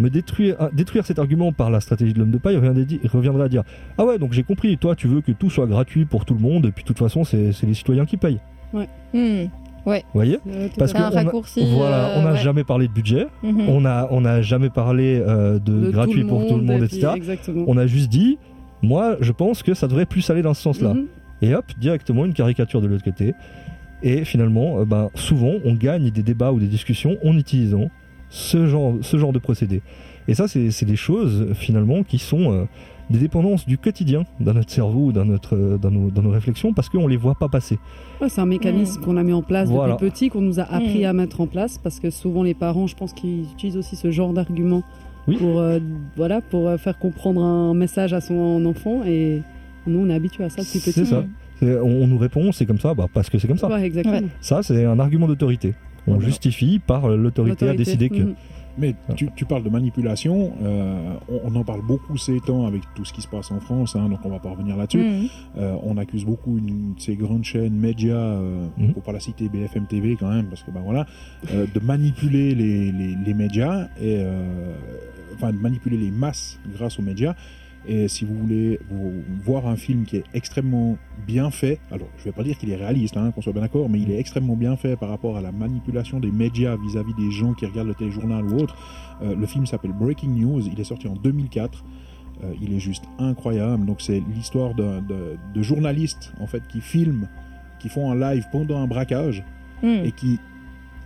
[0.00, 3.48] Me détruire, ah, détruire cet argument par la stratégie de l'homme de paille reviendrait, à
[3.48, 3.64] dire
[3.98, 6.40] Ah ouais, donc j'ai compris, toi tu veux que tout soit gratuit pour tout le
[6.40, 8.38] monde, et puis de toute façon c'est les citoyens qui payent.
[8.72, 9.46] Hmm.
[9.86, 10.38] Vous voyez?
[10.46, 11.74] Euh, Parce à C'est un que on a- raccourci.
[11.74, 12.38] Voilà, on n'a euh, ouais.
[12.38, 13.68] jamais parlé de budget, Mhm.
[13.68, 16.84] on n'a on a jamais parlé euh, de, gratuit tout pour tout le monde, et
[16.84, 17.08] etc.
[17.16, 17.64] Exactement.
[17.66, 18.38] On a juste dit,
[18.82, 20.92] moi, je pense que ça devrait plus aller dans ce sens-là.
[20.94, 21.06] Mhm.
[21.40, 23.32] Et hop, directement une caricature de l'autre côté.
[24.02, 27.88] Et finalement, euh, ben, souvent, on gagne des débats ou des discussions en utilisant
[28.30, 29.82] ce genre, ce genre de procédé.
[30.26, 32.64] Et ça, c'est c'est des choses, finalement, qui sont euh,
[33.08, 36.30] des dépendances du quotidien dans notre cerveau ou dans, notre, euh, dans, nos, dans nos
[36.30, 37.78] réflexions, parce qu'on les voit pas passer.
[38.20, 39.94] Ouais, c'est un mécanisme qu'on a mis en place Voilà.
[39.94, 41.06] depuis petit, qu'on nous a appris Mm.
[41.06, 44.10] à mettre en place, parce que souvent les parents, je pense qu'ils utilisent aussi ce
[44.10, 44.82] genre d'argument
[45.26, 45.36] Oui.
[45.36, 45.78] pour, euh,
[46.16, 49.02] voilà, pour faire comprendre un message à son enfant.
[49.06, 49.40] Et
[49.86, 50.92] nous, on est habitués à ça depuis petit.
[50.92, 51.24] C'est ça.
[51.62, 51.66] On,
[52.02, 53.68] on nous répond, c'est comme ça, bah, parce que c'est comme ça.
[53.68, 54.18] Ouais, exactement.
[54.18, 54.24] Ouais.
[54.42, 55.74] Ça, c'est un argument d'autorité.
[56.08, 56.26] On Voilà.
[56.26, 58.22] justifie par euh, l'autorité à décider que.
[58.22, 58.34] Mhm.
[58.80, 62.82] Mais tu, tu parles de manipulation, euh, on, on en parle beaucoup ces temps avec
[62.94, 64.98] tout ce qui se passe en France, hein, donc on va pas revenir là-dessus.
[65.04, 65.28] Mhm.
[65.58, 68.94] Euh, on accuse beaucoup une ces grandes chaînes médias, euh, Mhm.
[68.94, 71.06] faut pas la citer BFM TV quand même, parce que ben voilà,
[71.52, 74.74] euh, de manipuler les, les- les médias et euh,
[75.34, 77.34] enfin de manipuler les masses grâce aux médias.
[77.90, 82.24] Et si vous voulez vous- voir un film qui est extrêmement bien fait, alors je
[82.24, 84.56] vais pas dire qu'il est réaliste, hein, qu'on soit bien d'accord, mais il est extrêmement
[84.56, 87.94] bien fait par rapport à la manipulation des médias vis-à-vis des gens qui regardent le
[87.94, 88.76] téléjournal ou autre.
[89.22, 91.82] Euh, le film s'appelle Breaking News, il est sorti en 2004.
[92.44, 93.84] Euh, il est juste incroyable.
[93.86, 95.00] Donc c'est l'histoire de,
[95.54, 97.26] de journalistes en fait qui filment,
[97.80, 99.42] qui font un live pendant un braquage
[99.82, 100.04] Mhm.
[100.04, 100.38] et qui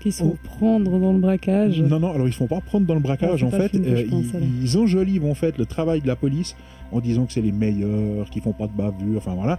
[0.03, 1.81] Qui se font prendre dans le braquage.
[1.81, 3.69] non non alors ils se font pas prendre dans le braquage Ah, en pas le
[3.69, 6.57] fait euh, pense, ils, ils enjolivent en fait le travail de la police
[6.91, 9.59] en disant que c'est les meilleurs, qu'ils font pas de bavure, enfin voilà.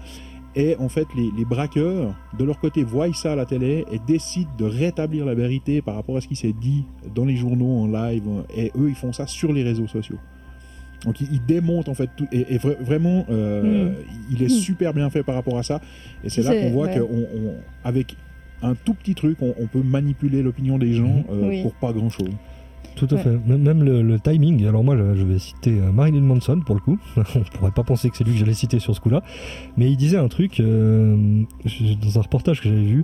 [0.55, 3.97] Et en fait, les, les braqueurs, de leur côté, voient ça à la télé et
[4.05, 6.83] décident de rétablir la vérité par rapport à ce qui s'est dit
[7.15, 8.21] dans les journaux, en live.
[8.55, 10.19] Et eux, ils font ça sur les réseaux sociaux.
[11.05, 12.27] Donc, ils, démontent en fait tout.
[12.31, 13.93] Et, et vra- vraiment, euh, Mm.
[14.31, 14.49] il est Mm.
[14.49, 15.81] super bien fait par rapport à ça.
[16.23, 17.01] Et c'est là qu'on voit ouais.
[17.83, 18.15] qu'avec
[18.63, 21.61] un tout petit truc, on, on peut manipuler l'opinion des gens euh, Oui.
[21.63, 22.29] pour pas grand chose.
[22.95, 23.21] Tout à Ouais.
[23.23, 23.37] fait.
[23.47, 24.65] Même même le, le timing.
[24.67, 26.99] Alors moi, je, je vais citer euh, Marilyn Manson pour le coup.
[27.17, 29.23] On pourrait pas penser que c'est lui que j'allais citer sur ce coup-là,
[29.77, 31.43] mais il disait un truc euh,
[32.03, 33.03] dans un reportage que j'avais vu.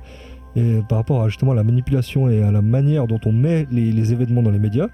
[0.56, 3.68] Et par rapport à justement à la manipulation et à la manière dont on met
[3.72, 4.88] les, les événements dans les médias,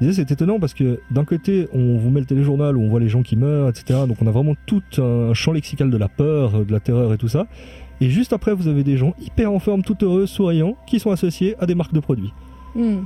[0.00, 2.88] il disait c'est étonnant parce que d'un côté on vous met le téléjournal où on
[2.88, 4.00] voit les gens qui meurent, etc.
[4.06, 7.18] Donc on a vraiment tout un champ lexical de la peur, de la terreur et
[7.18, 7.46] tout ça.
[8.00, 11.10] Et juste après vous avez des gens hyper en forme, tout heureux, souriants, qui sont
[11.10, 12.32] associés à des marques de produits.
[12.74, 13.04] Mhm.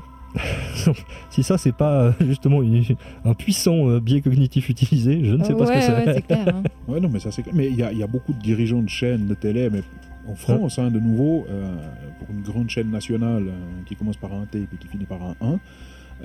[1.31, 2.83] Si ça, c'est pas euh, justement une-
[3.25, 5.93] un puissant euh, biais cognitif utilisé, je ne sais pas ce Ouais, que c'est.
[5.95, 6.45] ouais, c'est clair.
[6.49, 6.62] hein.
[6.89, 7.55] Ouais, non, mais ça c'est clair.
[7.57, 9.83] Mais il y, a- il y a beaucoup de dirigeants de chaînes de télé, mais
[10.29, 11.73] en France, hein, de nouveau, euh,
[12.19, 13.53] pour une grande chaîne nationale euh,
[13.87, 15.59] qui commence par un T et puis qui finit par un 1,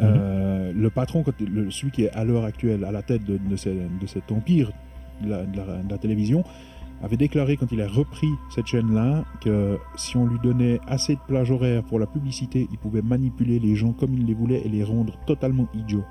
[0.02, 1.24] Euh, Le patron,
[1.70, 4.72] celui qui est à l'heure actuelle à la tête de, de ce- de cet empire
[5.24, 6.44] de la, de la- de la télévision,
[7.02, 11.20] avait déclaré quand il a repris cette chaîne-là que si on lui donnait assez de
[11.28, 14.70] plage horaire pour la publicité, il pouvait manipuler les gens comme il les voulait et
[14.70, 16.04] les rendre totalement idiots.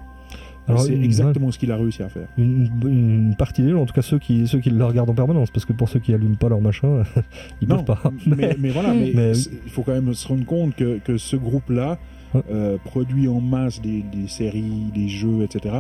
[0.77, 2.28] C'est exactement ce qu'il a réussi à faire.
[2.36, 5.15] Une, une partie des gens, en tout cas ceux qui, ceux qui le regardent en
[5.15, 7.05] permanence, parce que pour ceux qui allument pas leur machin,
[7.62, 8.12] ils Non, peuvent pas.
[8.27, 11.36] mais, mais voilà, mais, Mais il faut quand même se rendre compte que, que ce
[11.36, 11.98] groupe-là
[12.35, 12.43] Ouais.
[12.51, 15.74] euh, produit en masse des, des séries, des jeux, etc.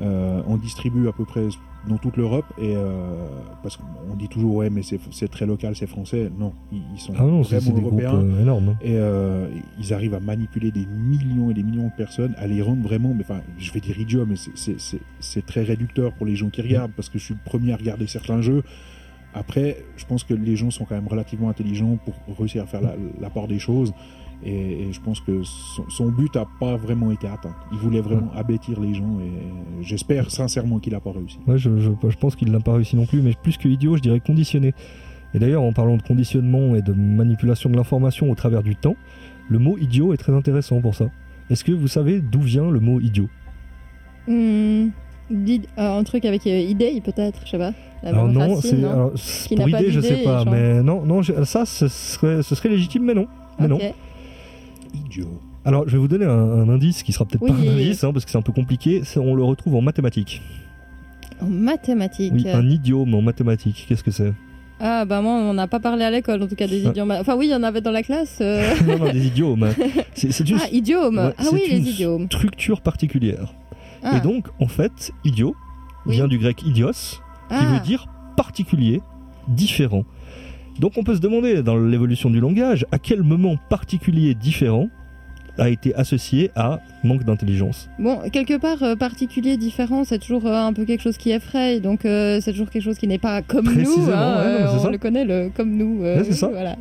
[0.00, 1.46] Euh, on distribue à peu près
[1.86, 3.26] dans toute l'Europe et euh,
[3.62, 6.30] parce qu'on dit toujours ouais mais c'est très local, c'est français.
[6.38, 8.20] Non, ils, ils sont Ah non, vraiment européens.
[8.40, 8.76] énormes.
[8.80, 9.48] Et euh,
[9.78, 13.12] ils arrivent à manipuler des millions et des millions de personnes, à les rendre vraiment,
[13.14, 16.92] mais enfin, je vais dire idiot, mais c'est- très réducteur pour les gens qui regardent,
[16.92, 18.62] parce que je suis le premier à regarder certains jeux.
[19.34, 22.80] Après, je pense que les gens sont quand même relativement intelligents pour réussir à faire
[22.82, 23.92] la, la part des choses.
[24.44, 27.54] Et, et je pense que son, son but n'a pas vraiment été atteint.
[27.72, 31.38] Il voulait vraiment abêtir les gens et j'espère sincèrement qu'il n'a pas réussi.
[31.46, 33.96] Ouais, je, je, je pense qu'il n'a pas réussi non plus, mais plus que idiot,
[33.96, 34.74] je dirais conditionné.
[35.34, 38.96] Et d'ailleurs, en parlant de conditionnement et de manipulation de l'information au travers du temps,
[39.48, 41.06] le mot idiot est très intéressant pour ça.
[41.48, 43.28] Est-ce que vous savez d'où vient le mot idiot?
[44.26, 44.88] Hmm,
[45.30, 47.72] d'id- euh, un truc avec euh, idée, peut-être, je sais pas.
[48.02, 48.86] La Alors même non, racine,
[49.16, 52.68] c'est pour idée, je sais pas, mais non, non, je- ça, ce serait, ce serait
[52.68, 53.26] légitime, mais non.
[53.60, 53.78] Mais non.
[54.94, 55.40] Idiot.
[55.64, 58.12] Alors, je vais vous donner un, un indice qui sera peut-être pas un indice, hein,
[58.12, 59.02] parce que c'est un peu compliqué.
[59.16, 60.42] On le retrouve en mathématiques.
[61.40, 62.32] En mathématiques.
[62.34, 63.86] Oui, un idiome en mathématiques.
[63.88, 64.32] Qu'est-ce que c'est?
[64.80, 66.90] Ah, bah moi, on n'a pas parlé à l'école, en tout cas, des Ah.
[66.90, 67.12] idiomes.
[67.12, 68.38] Enfin, oui, il y en avait dans la classe.
[68.40, 68.74] euh.
[68.86, 69.68] Non, non, des idiomes.
[70.14, 72.26] C'est c'est une Ah, idiomes Ouais, Ah c'est oui, les une idiomes.
[72.26, 73.54] structure particulière.
[74.02, 74.16] Ah.
[74.16, 75.54] Et donc, en fait, idiot
[76.06, 76.16] Oui.
[76.16, 77.18] vient du grec idios, qui
[77.50, 77.64] Ah.
[77.74, 79.00] veut dire particulier,
[79.46, 80.04] différent.
[80.80, 84.88] Donc, on peut se demander, dans l'évolution du langage, à quel moment particulier différent
[85.58, 87.90] a été associé à manque d'intelligence.
[87.98, 91.78] Bon, quelque part, euh, particulier, différent, c'est toujours euh, un peu quelque chose qui effraie,
[91.80, 93.74] donc euh, c'est toujours quelque chose qui n'est pas comme nous.
[93.74, 94.90] Précisément, hein, ouais, non, c'est on ça.
[94.90, 96.00] le connaît, le comme nous.
[96.02, 96.48] Ouais, c'est ça.
[96.48, 96.76] Voilà,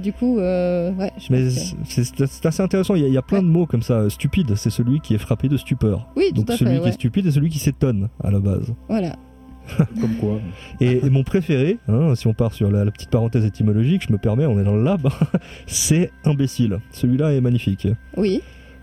[0.00, 3.42] du coup, ouais, je Mais c'est assez intéressant, il y, a, il y a plein
[3.42, 4.10] de mots comme ça.
[4.10, 6.08] Stupide, c'est celui qui est frappé de stupeur.
[6.16, 8.40] Oui, tout Donc à celui fait, qui est stupide est celui qui s'étonne à la
[8.40, 8.74] base.
[8.88, 9.14] Voilà.
[10.00, 10.40] Comme quoi.
[10.80, 14.12] Et, et mon préféré, hein, si on part sur la, la petite parenthèse étymologique, je
[14.12, 15.08] me permets, on est dans le lab,
[15.66, 16.78] c'est imbécile.
[16.92, 17.88] Celui-là est magnifique.
[18.16, 18.40] Oui.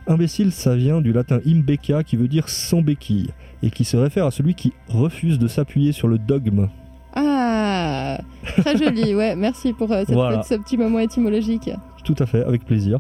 [0.07, 3.29] Imbécile, ça vient du latin imbecca qui veut dire sans béquille
[3.63, 6.67] et qui se réfère à celui qui refuse de s'appuyer sur le dogme.
[7.15, 8.19] Ah,
[8.57, 10.43] très joli, ouais, merci pour euh, cette- Voilà.
[10.43, 11.71] ce petit moment étymologique.
[12.03, 12.99] Tout à fait, avec plaisir.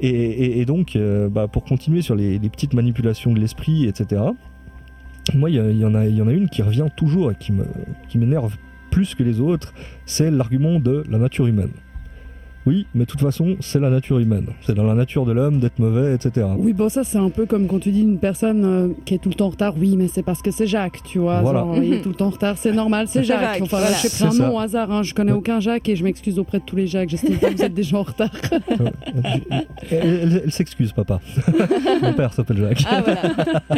[0.00, 3.86] Et, et- et donc, euh, bah, pour continuer sur les, les petites manipulations de l'esprit,
[3.86, 4.22] etc.,
[5.34, 8.56] moi, il y, en a- une qui revient toujours et qui m'énerve
[8.90, 9.74] plus que les autres,
[10.06, 11.72] c'est l'argument de la nature humaine.
[12.66, 14.46] Oui, mais de toute façon, c'est la nature humaine.
[14.62, 16.46] C'est dans la nature de l'homme d'être mauvais, etc.
[16.58, 19.18] Oui, bon, ça, c'est un peu comme quand tu dis une personne euh, qui est
[19.18, 19.74] tout le temps en retard.
[19.78, 21.42] Oui, mais c'est parce que c'est Jacques, tu vois.
[21.42, 21.60] Voilà.
[21.60, 23.40] genre, il est tout le temps en retard, c'est normal, c'est Jacques.
[23.40, 23.90] Jacques, Enfin, voilà.
[23.92, 24.90] là, j'ai pris un nom au hasard.
[24.90, 25.38] hein, Je connais Ouais.
[25.38, 27.08] aucun Jacques et je m'excuse auprès de tous les Jacques.
[27.10, 28.30] J'estime pas que vous êtes des gens en retard.
[29.90, 31.20] elle elle- s'excuse, papa.
[32.02, 32.82] Mon père s'appelle Jacques.
[32.90, 33.20] Ah voilà,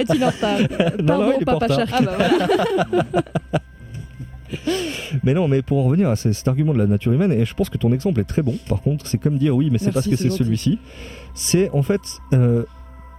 [0.03, 0.59] est-il en retard?
[1.01, 1.89] Non, Pardon, il est pas en papa retard.
[1.89, 2.05] Shark.
[2.09, 2.29] Ah bah
[2.91, 3.23] voilà.
[5.25, 7.45] Mais non, mais pour en revenir à ce- cet argument de la nature humaine, et
[7.45, 9.79] je pense que ton exemple est très bon, par contre, c'est comme dire oui, mais
[9.79, 10.79] c'est parce que c'est celui-ci.
[11.35, 12.01] C'est en fait
[12.35, 12.65] euh,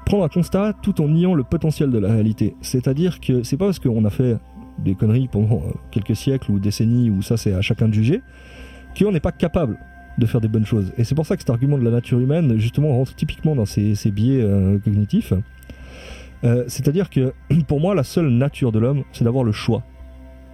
[0.05, 2.55] prendre un constat tout en niant le potentiel de la réalité.
[2.61, 4.37] C'est-à-dire que c'est pas parce qu'on a fait
[4.79, 8.21] des conneries pendant euh, quelques siècles ou décennies, ou ça c'est à chacun de juger,
[8.97, 9.77] qu'on n'est pas capable
[10.17, 10.91] de faire des bonnes choses.
[10.97, 13.65] Et c'est pour ça que cet argument de la nature humaine, justement, rentre typiquement dans
[13.65, 15.33] ces, ces biais euh, cognitifs.
[16.43, 17.33] Euh, C'est-à-dire que
[17.67, 19.83] pour moi, la seule nature de l'homme, c'est d'avoir le choix.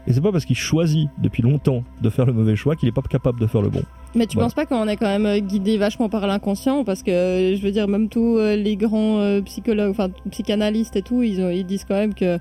[0.08, 2.92] Et c'est pas parce qu'il choisit depuis longtemps de faire le mauvais choix qu'il est
[2.92, 3.82] pas capable de faire le bon.
[4.14, 4.46] Mais tu Voilà.
[4.48, 6.84] penses pas qu'on est quand même euh, guidé vachement par l'inconscient?
[6.84, 11.02] Parce que euh, je veux dire, même tous euh, les grands psychologues, enfin psychanalystes et
[11.02, 12.38] tout, ils, ont- ils disent quand même que.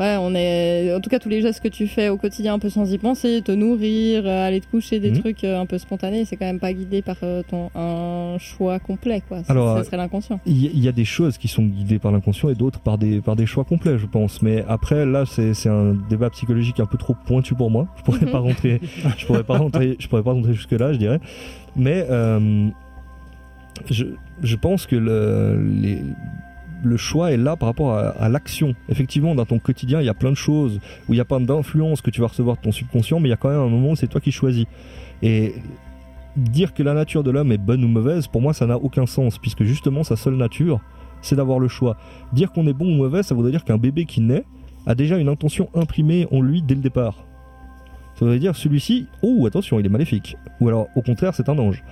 [0.00, 0.92] Ouais, on est.
[0.92, 2.98] En tout cas, tous les gestes que tu fais au quotidien un peu sans y
[2.98, 5.20] penser, te nourrir, euh, aller te coucher, des Mhm.
[5.20, 8.80] trucs euh, un peu spontanés, c'est quand même pas guidé par euh, ton un choix
[8.80, 9.42] complet, quoi.
[9.48, 10.40] Alors, ça serait l'inconscient.
[10.46, 13.36] Il y, a des choses qui sont guidées par l'inconscient et d'autres par des, par
[13.36, 14.42] des choix complets, je pense.
[14.42, 17.86] Mais après, là, c'est c'est un débat psychologique un peu trop pointu pour moi.
[17.96, 18.80] Je pourrais pas rentrer,
[19.16, 21.20] je pourrais pas rentrer, je pourrais pas rentrer jusque là, je dirais.
[21.76, 22.68] Mais euh,
[23.90, 24.04] je,
[24.42, 26.02] je pense que le, les-
[26.84, 28.74] le choix est là par rapport à, l'action.
[28.88, 31.38] Effectivement, dans ton quotidien, il y a plein de choses où il n'y a pas
[31.38, 33.68] d'influence que tu vas recevoir de ton subconscient, mais il y a quand même un
[33.68, 34.66] moment où c'est toi qui choisis.
[35.22, 35.54] Et
[36.36, 39.06] dire que la nature de l'homme est bonne ou mauvaise, pour moi, ça n'a aucun
[39.06, 40.80] sens, puisque justement, sa seule nature,
[41.22, 41.96] c'est d'avoir le choix.
[42.32, 44.44] Dire qu'on est bon ou mauvais, ça voudrait dire qu'un bébé qui naît
[44.86, 47.24] a déjà une intention imprimée en lui dès le départ.
[48.14, 50.36] Ça voudrait dire celui-ci, oh attention, il est maléfique.
[50.60, 51.82] Ou alors, au contraire, c'est un ange.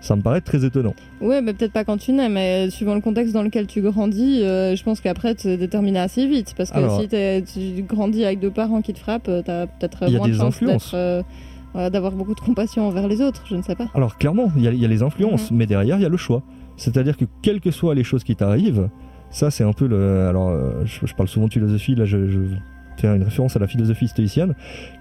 [0.00, 0.94] Ça me paraît très étonnant.
[1.20, 4.42] Ouais, mais peut-être pas quand tu nais, mais suivant le contexte dans lequel tu grandis,
[4.42, 6.54] euh, je pense qu'après tu es déterminé assez vite.
[6.56, 7.08] Parce que Alors- si
[7.76, 10.90] tu grandis avec deux parents qui te frappent, euh, t'as peut-être moins de chance d'être,
[10.94, 11.22] euh,
[11.90, 13.88] d'avoir beaucoup de compassion envers les autres, je ne sais pas.
[13.94, 15.56] Alors clairement, il y, a- il y a les influences, Mhm.
[15.56, 16.42] mais derrière, il y a le choix.
[16.76, 18.88] C'est-à-dire que quelles que soient les choses qui t'arrivent,
[19.30, 20.26] ça c'est un peu le...
[20.28, 20.54] Alors,
[20.84, 22.38] je, je parle souvent de philosophie, là je, je
[22.98, 24.54] fais une référence à la philosophie stoïcienne.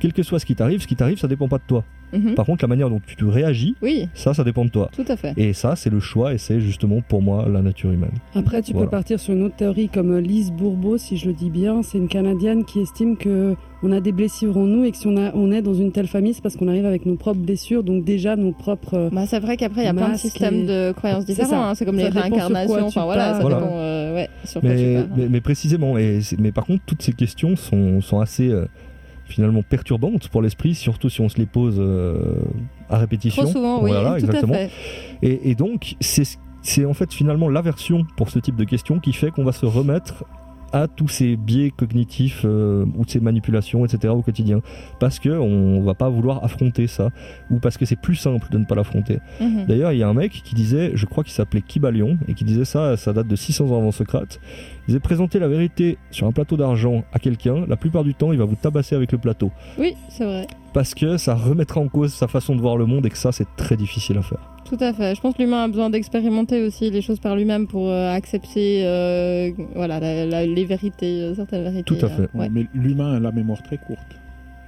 [0.05, 1.83] Quel que soit ce qui t'arrive, ce qui t'arrive, ça dépend pas de toi.
[2.13, 2.35] Mhm.
[2.35, 4.89] Par contre, la manière dont tu réagis, Oui, ça, ça dépend de toi.
[4.95, 5.33] tout à fait.
[5.35, 8.11] Et ça, c'est le choix, et c'est justement pour moi la nature humaine.
[8.35, 8.85] Après, tu Voilà.
[8.85, 11.81] peux partir sur une autre théorie comme Lise Bourbeau, si je le dis bien.
[11.81, 15.07] C'est une Canadienne qui estime que on a des blessures en nous et que si
[15.07, 17.41] on, a, on est dans une telle famille, c'est parce qu'on arrive avec nos propres
[17.41, 18.93] blessures, donc déjà nos propres.
[18.93, 21.65] euh, Bah, c'est vrai qu'après, il y a plein de systèmes et- de croyances différents.
[21.69, 21.75] hein.
[21.75, 22.85] C'est comme Ça les réincarnations.
[22.85, 25.17] Enfin voilà, ça dépend euh, ouais, sur quoi tu Mais, pars.
[25.17, 28.65] mais, mais précisément, et mais par contre, toutes ces questions sont, sont assez euh,
[29.25, 32.35] finalement perturbantes pour l'esprit, surtout si on se les pose euh,
[32.89, 33.43] à répétition.
[33.43, 34.53] Trop souvent, oui, Voilà, tout exactement.
[34.53, 34.71] à fait.
[35.21, 36.23] Et, et donc, c'est
[36.61, 39.65] c'est en fait finalement l'aversion pour ce type de questions qui fait qu'on va se
[39.67, 40.23] remettre
[40.75, 44.13] à tous ces biais cognitifs euh, ou de ces manipulations, etc.
[44.13, 44.59] au quotidien.
[44.99, 47.11] Parce qu'on va pas vouloir affronter ça,
[47.49, 49.19] ou parce que c'est plus simple de ne pas l'affronter.
[49.39, 49.67] Mhm.
[49.67, 52.43] D'ailleurs, il y a un mec qui disait, je crois qu'il s'appelait Kybalion, et qui
[52.43, 54.41] disait ça, ça date de 600 ans avant Socrate.
[54.83, 58.33] Il disait présenter la vérité sur un plateau d'argent à quelqu'un, la plupart du temps,
[58.33, 59.51] il va vous tabasser avec le plateau.
[59.79, 60.45] Oui, c'est vrai.
[60.73, 63.31] Parce que ça remettra en cause sa façon de voir le monde, et que ça,
[63.31, 64.54] c'est très difficile à faire.
[64.65, 65.13] Tout à fait.
[65.15, 68.81] Je pense que l'humain a besoin d'expérimenter aussi les choses par lui-même pour euh, accepter
[68.85, 71.83] euh, voilà, la- la- les vérités, euh, certaines vérités.
[71.83, 72.23] Tout à fait.
[72.23, 72.49] euh, ouais.
[72.51, 74.19] Mais l'humain a la mémoire très courte.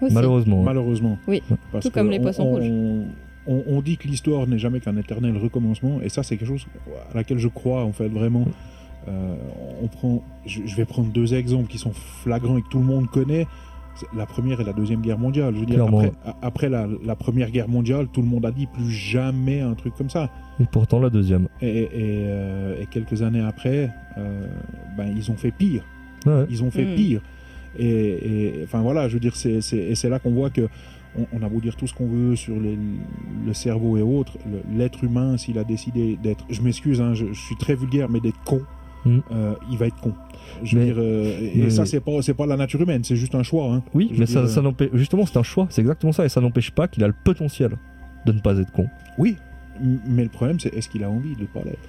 [0.01, 0.13] Aussi.
[0.13, 0.61] Malheureusement.
[0.61, 1.17] Malheureusement.
[1.27, 1.41] Oui,
[1.71, 2.71] Parce tout comme les on- poissons on, rouges.
[3.47, 6.67] On, on dit que l'histoire n'est jamais qu'un éternel recommencement, et ça, c'est quelque chose
[7.11, 8.45] à laquelle je crois, en fait, vraiment.
[9.07, 9.35] Euh,
[9.81, 12.83] on prend, je, je vais prendre deux exemples qui sont flagrants et que tout le
[12.85, 13.47] monde connaît.
[14.15, 15.53] La première et la deuxième guerre mondiale.
[15.55, 15.99] Je veux dire, Clairement.
[15.99, 19.61] après, a- après la, la première guerre mondiale, tout le monde a dit plus jamais
[19.61, 20.29] un truc comme ça.
[20.59, 21.47] Et pourtant, la deuxième.
[21.61, 21.89] Et, et,
[22.27, 24.47] euh, et quelques années après, euh,
[24.97, 25.83] ben, ils ont fait pire.
[26.25, 26.45] Ouais.
[26.49, 26.95] Ils ont fait Mm.
[26.95, 27.21] pire.
[27.79, 30.67] Et, et- enfin voilà, je veux dire, c'est, c'est- et c'est là qu'on voit que
[31.17, 32.77] on, on a beau dire tout ce qu'on veut sur les-
[33.45, 34.37] le cerveau et autres,
[34.75, 38.19] l'être humain, s'il a décidé d'être, je m'excuse, hein, je, je suis très vulgaire, mais
[38.19, 38.61] d'être con,
[39.05, 39.19] Mm.
[39.31, 40.13] euh, il va être con.
[40.63, 43.03] Je veux Mais- dire, euh, et mais- ça c'est pas, c'est pas la nature humaine,
[43.03, 43.71] c'est juste un choix.
[43.73, 43.83] hein.
[43.93, 44.89] Oui, mais ça, ça n'empêche.
[44.93, 47.71] Justement, c'est un choix, c'est exactement ça, et ça n'empêche pas qu'il a le potentiel
[48.25, 48.87] de ne pas être con.
[49.17, 49.37] Oui,
[50.07, 51.79] mais le problème c'est est-ce qu'il a envie de pas l'être?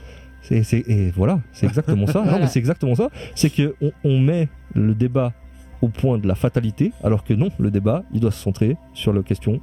[0.43, 2.23] C'est, c'est- et voilà, c'est exactement ça.
[2.31, 3.11] Non, mais c'est exactement ça.
[3.35, 5.33] C'est que on, on met le débat
[5.83, 9.13] au point de la fatalité, alors que non, le débat, il doit se centrer sur
[9.13, 9.61] la question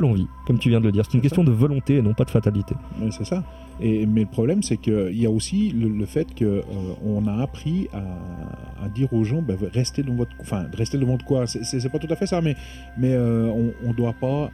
[0.00, 1.04] de l'envie, comme tu viens de le dire.
[1.04, 2.74] C'est une question de volonté et non pas de fatalité.
[3.10, 3.42] C'est ça.
[3.80, 7.88] Et, mais le problème, c'est qu'il y a aussi le, le fait qu'on a appris
[7.92, 10.30] à, à dire aux gens, ben, restez dans votre...
[10.40, 11.46] Enfin, restez devant votre quoi.
[11.46, 12.54] C'est- pas tout à fait ça, mais,
[12.96, 13.50] mais euh,
[13.84, 14.50] on ne doit pas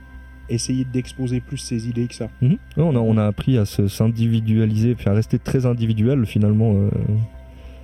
[0.49, 2.29] essayer d'exposer plus ses idées que ça.
[2.43, 2.57] Mhm.
[2.77, 6.73] On, a, on a appris à se, s'individualiser, puis à rester très individuel finalement.
[6.75, 6.91] euh,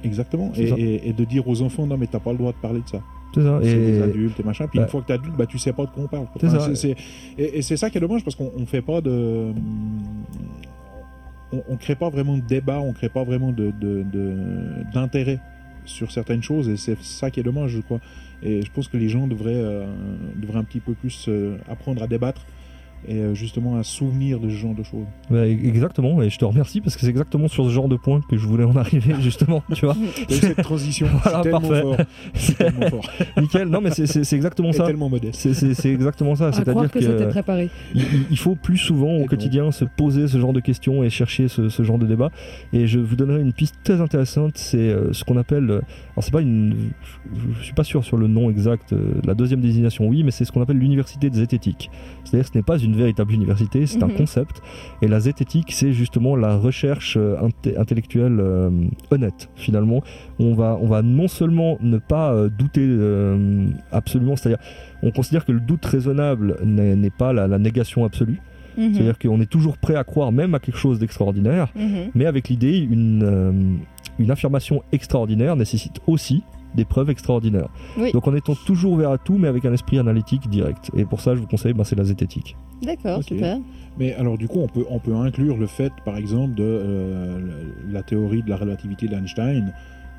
[0.04, 0.52] Exactement.
[0.56, 2.88] Et- et de dire aux enfants, non, mais t'as pas le droit de parler de
[2.88, 3.00] ça.
[3.36, 3.58] C'est ça.
[3.62, 4.66] C'est des Et, adultes et machin.
[4.66, 6.26] Puis bah, une fois que t'es adulte, bah, tu sais pas de quoi on parle.
[6.40, 6.74] C'est ça.
[6.74, 6.96] c'est-
[7.38, 9.52] Et, et c'est ça qui est dommage parce qu'on on fait pas de.
[11.52, 14.34] On, on crée pas vraiment de débat, on crée pas vraiment de, de- de-
[14.92, 15.38] d'intérêt
[15.84, 18.00] sur certaines choses et c'est ça qui est dommage, je crois.
[18.42, 19.86] Et je pense que les gens devraient, euh,
[20.36, 22.44] devraient un petit peu plus euh, apprendre à débattre
[23.08, 25.04] et euh, justement se souvenir de ce genre de choses.
[25.30, 28.20] bah, exactement, et je te remercie parce que c'est exactement sur ce genre de point
[28.28, 29.96] que je voulais en arriver justement, tu vois.
[30.28, 31.82] Cette transition, Voilà, c'est tellement parfait.
[31.82, 31.96] fort.
[32.34, 33.10] C'est tellement fort.
[33.40, 34.86] Nickel, non mais c'est, exactement Et ça.
[34.86, 35.38] tellement modeste.
[35.40, 36.48] C'est, c'est- c'est exactement ça.
[36.48, 37.70] à C'est-à-dire que, que préparé.
[37.94, 39.26] il, il- faut plus souvent Et au non.
[39.26, 42.30] quotidien se poser ce genre de questions et chercher ce, ce genre de débat.
[42.72, 45.80] Et je vous donnerai une piste très intéressante, c'est euh, ce qu'on appelle, euh,
[46.14, 46.74] alors c'est pas une,
[47.34, 48.94] je, je suis pas sûr sur le nom exact,
[49.24, 51.90] la deuxième désignation oui, mais c'est ce qu'on appelle l'université de zététique.
[52.24, 54.14] C'est-à-dire que ce n'est pas une véritable université, c'est un Mhm.
[54.16, 54.62] concept.
[55.02, 57.36] Et la zététique, c'est justement la recherche euh,
[57.76, 58.70] intellectuelle euh,
[59.10, 60.02] honnête finalement.
[60.38, 64.62] On va, on va non seulement ne pas euh, douter euh, absolument, c'est-à-dire
[65.02, 68.40] on considère que le doute raisonnable n'est pas la- la négation absolue.
[68.78, 68.92] Mhm.
[68.94, 72.10] C'est-à-dire qu'on est toujours prêt à croire même à quelque chose d'extraordinaire, Mhm.
[72.14, 73.78] mais avec l'idée, une,
[74.18, 76.42] une affirmation extraordinaire nécessite aussi
[76.76, 77.68] des preuves extraordinaires.
[77.98, 78.12] Oui.
[78.12, 80.90] Donc en étant toujours ouvert à tout, mais avec un esprit analytique direct.
[80.96, 82.56] Et pour ça, je vous conseille, ben, c'est la zététique.
[82.82, 83.58] D'accord, super.
[83.98, 87.38] Mais alors du coup, on peut, on peut inclure le fait, par exemple, de euh,
[87.90, 89.72] la théorie de la relativité d'Einstein,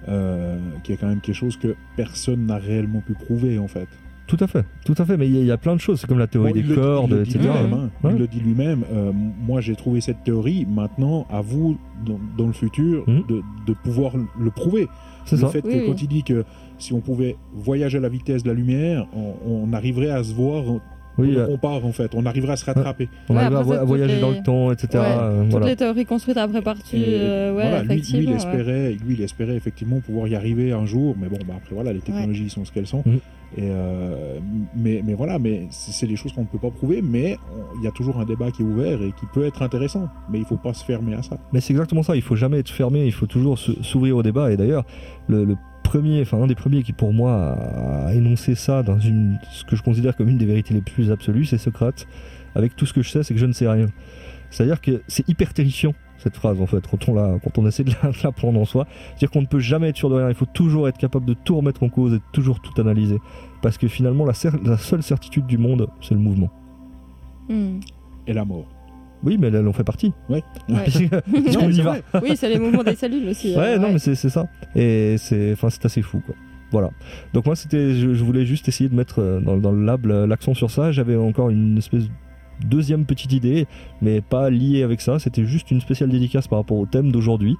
[0.09, 3.87] euh, qui est quand même quelque chose que personne n'a réellement pu prouver, en fait.
[4.25, 5.15] Tout à fait, tout à fait.
[5.15, 6.01] Mais il y, a- il y a plein de choses.
[6.01, 7.49] C'est comme la théorie Bon, des cordes, il le dit etc.
[7.53, 7.89] lui-même, hein.
[8.03, 8.11] Ouais.
[8.13, 8.83] Il le dit lui-même.
[8.91, 10.65] euh, moi, j'ai trouvé cette théorie.
[10.69, 14.87] Maintenant, à vous, dans, dans le futur, de, de pouvoir le prouver.
[15.27, 15.49] C'est le ça.
[15.49, 15.85] fait Oui, que oui.
[15.87, 16.43] quand il dit que
[16.79, 20.33] si on pouvait voyager à la vitesse de la lumière, on, on arriverait à se
[20.33, 20.63] voir
[21.17, 23.09] Oui, on, euh, on part en fait, on arriverait à se rattraper.
[23.29, 24.89] on Ouais, arrive à, voyager dans le temps, etc.
[24.93, 25.65] Ouais, euh, Toutes voilà.
[25.67, 26.97] les théories construites après partie.
[26.97, 30.71] Et euh, ouais, voilà, lui, lui, il espérait, lui, il espérait effectivement pouvoir y arriver
[30.71, 33.03] un jour, mais bon, bah, après voilà, les technologies sont ce qu'elles sont.
[33.55, 34.39] Et euh,
[34.75, 37.37] mais, mais voilà, mais c'est des choses qu'on ne peut pas prouver, mais
[37.79, 40.39] il y a toujours un débat qui est ouvert et qui peut être intéressant, mais
[40.39, 41.37] il faut pas se fermer à ça.
[41.53, 44.51] Mais c'est exactement ça, il faut jamais être fermé, il faut toujours s'ouvrir au débat.
[44.51, 44.83] Et d'ailleurs,
[45.27, 45.55] le, le
[45.95, 47.55] enfin un des premiers qui pour moi
[48.07, 51.11] a, énoncé ça dans une, ce que je considère comme une des vérités les plus
[51.11, 52.07] absolues, c'est Socrate.
[52.55, 53.87] Avec tout ce que je sais, c'est que je ne sais rien.
[54.49, 57.83] C'est-à-dire que c'est hyper terrifiant cette phrase en fait quand on, la, quand on essaie
[57.83, 58.87] de la, de la prendre en soi.
[59.09, 61.33] C'est-à-dire qu'on ne peut jamais être sûr de rien, il faut toujours être capable de
[61.33, 63.19] tout remettre en cause et de toujours tout analyser.
[63.61, 66.49] Parce que finalement, la, cer- la seule certitude du monde, c'est le mouvement.
[67.49, 67.79] Hmm.
[68.25, 68.65] Et la mort.
[69.23, 70.13] Oui, mais elle en fait partie.
[70.29, 70.43] Ouais.
[70.69, 70.85] Ouais.
[71.53, 71.97] Non, y va.
[72.21, 73.55] Oui, c'est les mouvements des cellules aussi.
[73.55, 74.47] Ouais, euh, non, mais c'est ça.
[74.75, 76.35] Et c'est enfin, c'est assez fou, quoi.
[76.71, 76.89] Voilà.
[77.33, 80.05] Donc moi, c'était, je, je voulais juste essayer de mettre euh, dans, dans le lab
[80.05, 80.91] l'accent sur ça.
[80.91, 82.11] J'avais encore une espèce de
[82.65, 83.67] deuxième petite idée,
[84.01, 85.19] mais pas liée avec ça.
[85.19, 87.55] C'était juste une spéciale dédicace par rapport au thème d'aujourd'hui.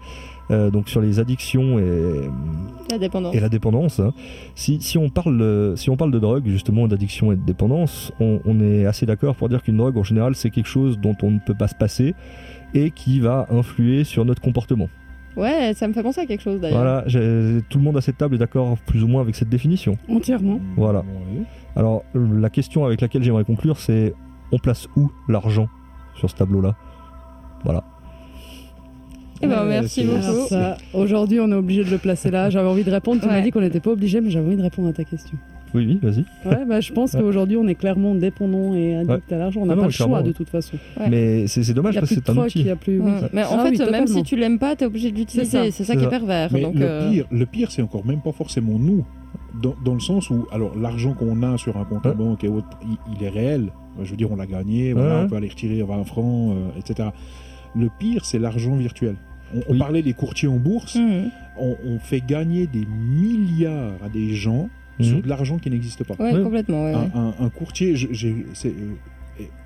[0.50, 2.22] Euh, donc sur les addictions et,
[2.90, 3.36] La dépendance.
[3.36, 4.00] et la dépendance.
[4.00, 4.14] hein.
[4.56, 8.14] Si, si, on parle, euh, si on parle de drogue, justement, d'addiction et de dépendance,
[8.22, 11.16] on, on est assez d'accord pour dire qu'une drogue, en général, c'est quelque chose dont
[11.22, 12.16] on ne peut pas se passer
[12.74, 14.88] et qui va influer sur notre comportement.
[15.36, 16.80] Ouais, ça me fait penser à quelque chose d'ailleurs.
[16.80, 17.04] Voilà,
[17.70, 19.98] tout le monde à cette table est d'accord plus ou moins avec cette définition.
[20.10, 20.60] Entièrement.
[20.78, 21.04] Voilà.
[21.76, 24.14] Alors, la question avec laquelle j'aimerais conclure, c'est
[24.52, 25.68] on place où l'argent
[26.16, 26.76] sur ce tableau-là?
[27.66, 27.84] Voilà.
[29.42, 30.48] Eh ben, merci beaucoup.
[30.50, 32.50] Ça, aujourd'hui, on est obligé de le placer là.
[32.50, 33.22] J'avais envie de répondre.
[33.22, 35.38] Tu m'as dit qu'on n'était pas obligé, mais j'avais envie de répondre à ta question.
[35.74, 36.24] Oui, oui, vas-y.
[36.50, 37.20] Ouais, bah, je pense Ouais.
[37.20, 39.62] qu'aujourd'hui, on est clairement dépendant et addict à l'argent.
[39.62, 40.78] On n'a Ah non, pas le choix de toute façon.
[40.98, 41.10] Ouais.
[41.10, 42.70] Mais c'est c'est dommage parce que c'est un outil.
[42.70, 43.02] a plus.
[43.02, 43.12] Ouais.
[43.34, 44.08] Mais en Ah fait, oui, même totalement.
[44.08, 45.58] si tu l'aimes pas, t'es obligé de C'est ça.
[45.60, 45.72] l'utiliser.
[45.72, 46.50] C'est ça C'est qui est pervers.
[46.54, 49.06] Mais donc, le euh, pire, le pire, c'est encore même pas forcément nous,
[49.62, 52.16] dans, dans le sens où, alors, l'argent qu'on a sur un compte en Ouais.
[52.16, 53.68] banque et autres, il, il est réel.
[54.02, 57.10] Je veux dire, on l'a gagné, voilà, on peut aller retirer 20 francs, euh, etc.
[57.76, 59.16] Le pire, c'est l'argent virtuel.
[59.56, 59.78] On, on Oui.
[59.80, 60.96] parlait des courtiers en bourse.
[60.96, 61.30] mhm.
[61.60, 64.70] On, on fait gagner des milliards à des gens
[65.00, 65.22] sur Mhm.
[65.24, 66.16] de l'argent qui n'existe pas.
[66.24, 66.44] Ouais, Ouais.
[66.44, 66.84] complètement.
[66.86, 66.94] ouais.
[66.94, 68.96] Un, un- un courtier, euh,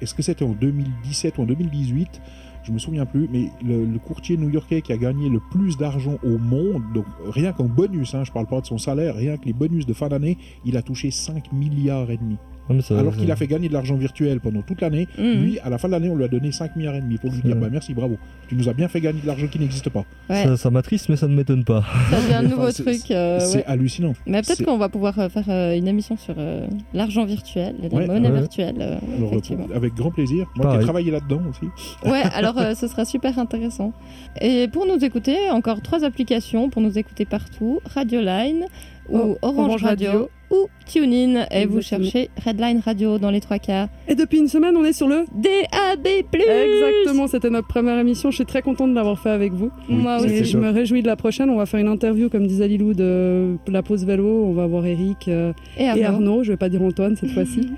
[0.02, 2.22] est-ce que c'était en 2017 ou en 2018
[2.64, 6.18] Je me souviens plus, mais le, le courtier new-yorkais qui a gagné le plus d'argent
[6.24, 9.45] au monde, donc rien qu'en bonus, hein, je parle pas de son salaire, rien que
[9.45, 12.38] les bonus de fin d'année, il a touché 5 milliards et demi.
[12.72, 15.07] Non, mais ça- Alors ça- qu'il a fait gagner de l'argent virtuel pendant toute l'année,
[15.18, 15.41] Mhm.
[15.43, 17.31] lui, à la fin de l'année, on lui a donné 5 milliards et demi pour
[17.31, 18.18] lui dire bah, merci, bravo,
[18.48, 20.06] tu nous as bien fait gagner de l'argent qui n'existe pas.
[20.30, 20.43] Ouais.
[20.43, 21.84] ça, ça m'attriste, mais ça ne m'étonne pas.
[22.10, 23.11] Ça devient un Enfin, nouveau c'est- truc.
[23.11, 23.64] euh, C'est ouais.
[23.68, 24.14] hallucinant.
[24.26, 27.76] Mais peut-être c'est- qu'on va pouvoir euh, faire euh, une émission sur euh, l'argent virtuel,
[27.81, 28.39] la Ouais, monnaie ouais.
[28.39, 28.76] virtuelle.
[28.80, 29.68] euh, Alors, effectivement.
[29.76, 30.38] avec grand plaisir.
[30.38, 30.80] Moi qui Pareil.
[30.80, 31.65] ai travaillé là-dedans aussi.
[32.10, 33.93] Ouais, alors euh, ce sera super intéressant.
[34.39, 38.65] Et pour nous écouter, encore trois applications pour nous écouter partout Radio Line
[39.11, 40.29] ou Orange, Orange Radio, Radio.
[40.51, 41.45] ou TuneIn.
[41.51, 43.88] Et vous cherchez Redline Radio dans les trois cas.
[44.07, 45.25] Et depuis une semaine, on est sur le.
[45.33, 46.07] DAB.
[46.07, 48.31] Exactement, c'était notre première émission.
[48.31, 49.71] Je suis très contente de l'avoir fait avec vous.
[49.89, 50.45] Moi aussi.
[50.45, 51.49] Je me réjouis de la prochaine.
[51.49, 54.45] On va faire une interview, comme disait Lilou, de la pause vélo.
[54.45, 56.05] On va voir Eric euh, Et et Arnaud.
[56.05, 56.43] Arnaud.
[56.43, 57.69] Je vais pas dire Antoine cette fois-ci.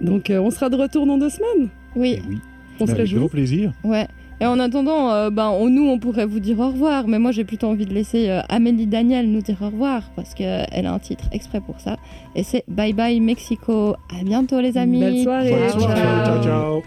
[0.00, 1.68] Donc, euh, on sera de retour dans deux semaines.
[1.96, 2.38] Oui, Eh oui.
[2.82, 3.18] On se avec réjouit.
[3.18, 3.72] grand plaisir.
[3.84, 4.06] ouais.
[4.40, 7.30] Et en attendant, euh, ben, on- nous, on pourrait vous dire au revoir, mais moi,
[7.30, 10.92] j'ai plutôt envie de laisser euh, Amélie Daniel nous dire au revoir, parce qu'elle a
[10.92, 11.96] un titre exprès pour ça.
[12.34, 13.94] Et c'est Bye Bye Mexico.
[14.18, 15.00] À bientôt, les amis.
[15.00, 15.50] Belle soirée.
[15.70, 16.82] Ciao, Ciao, Ciao, ciao,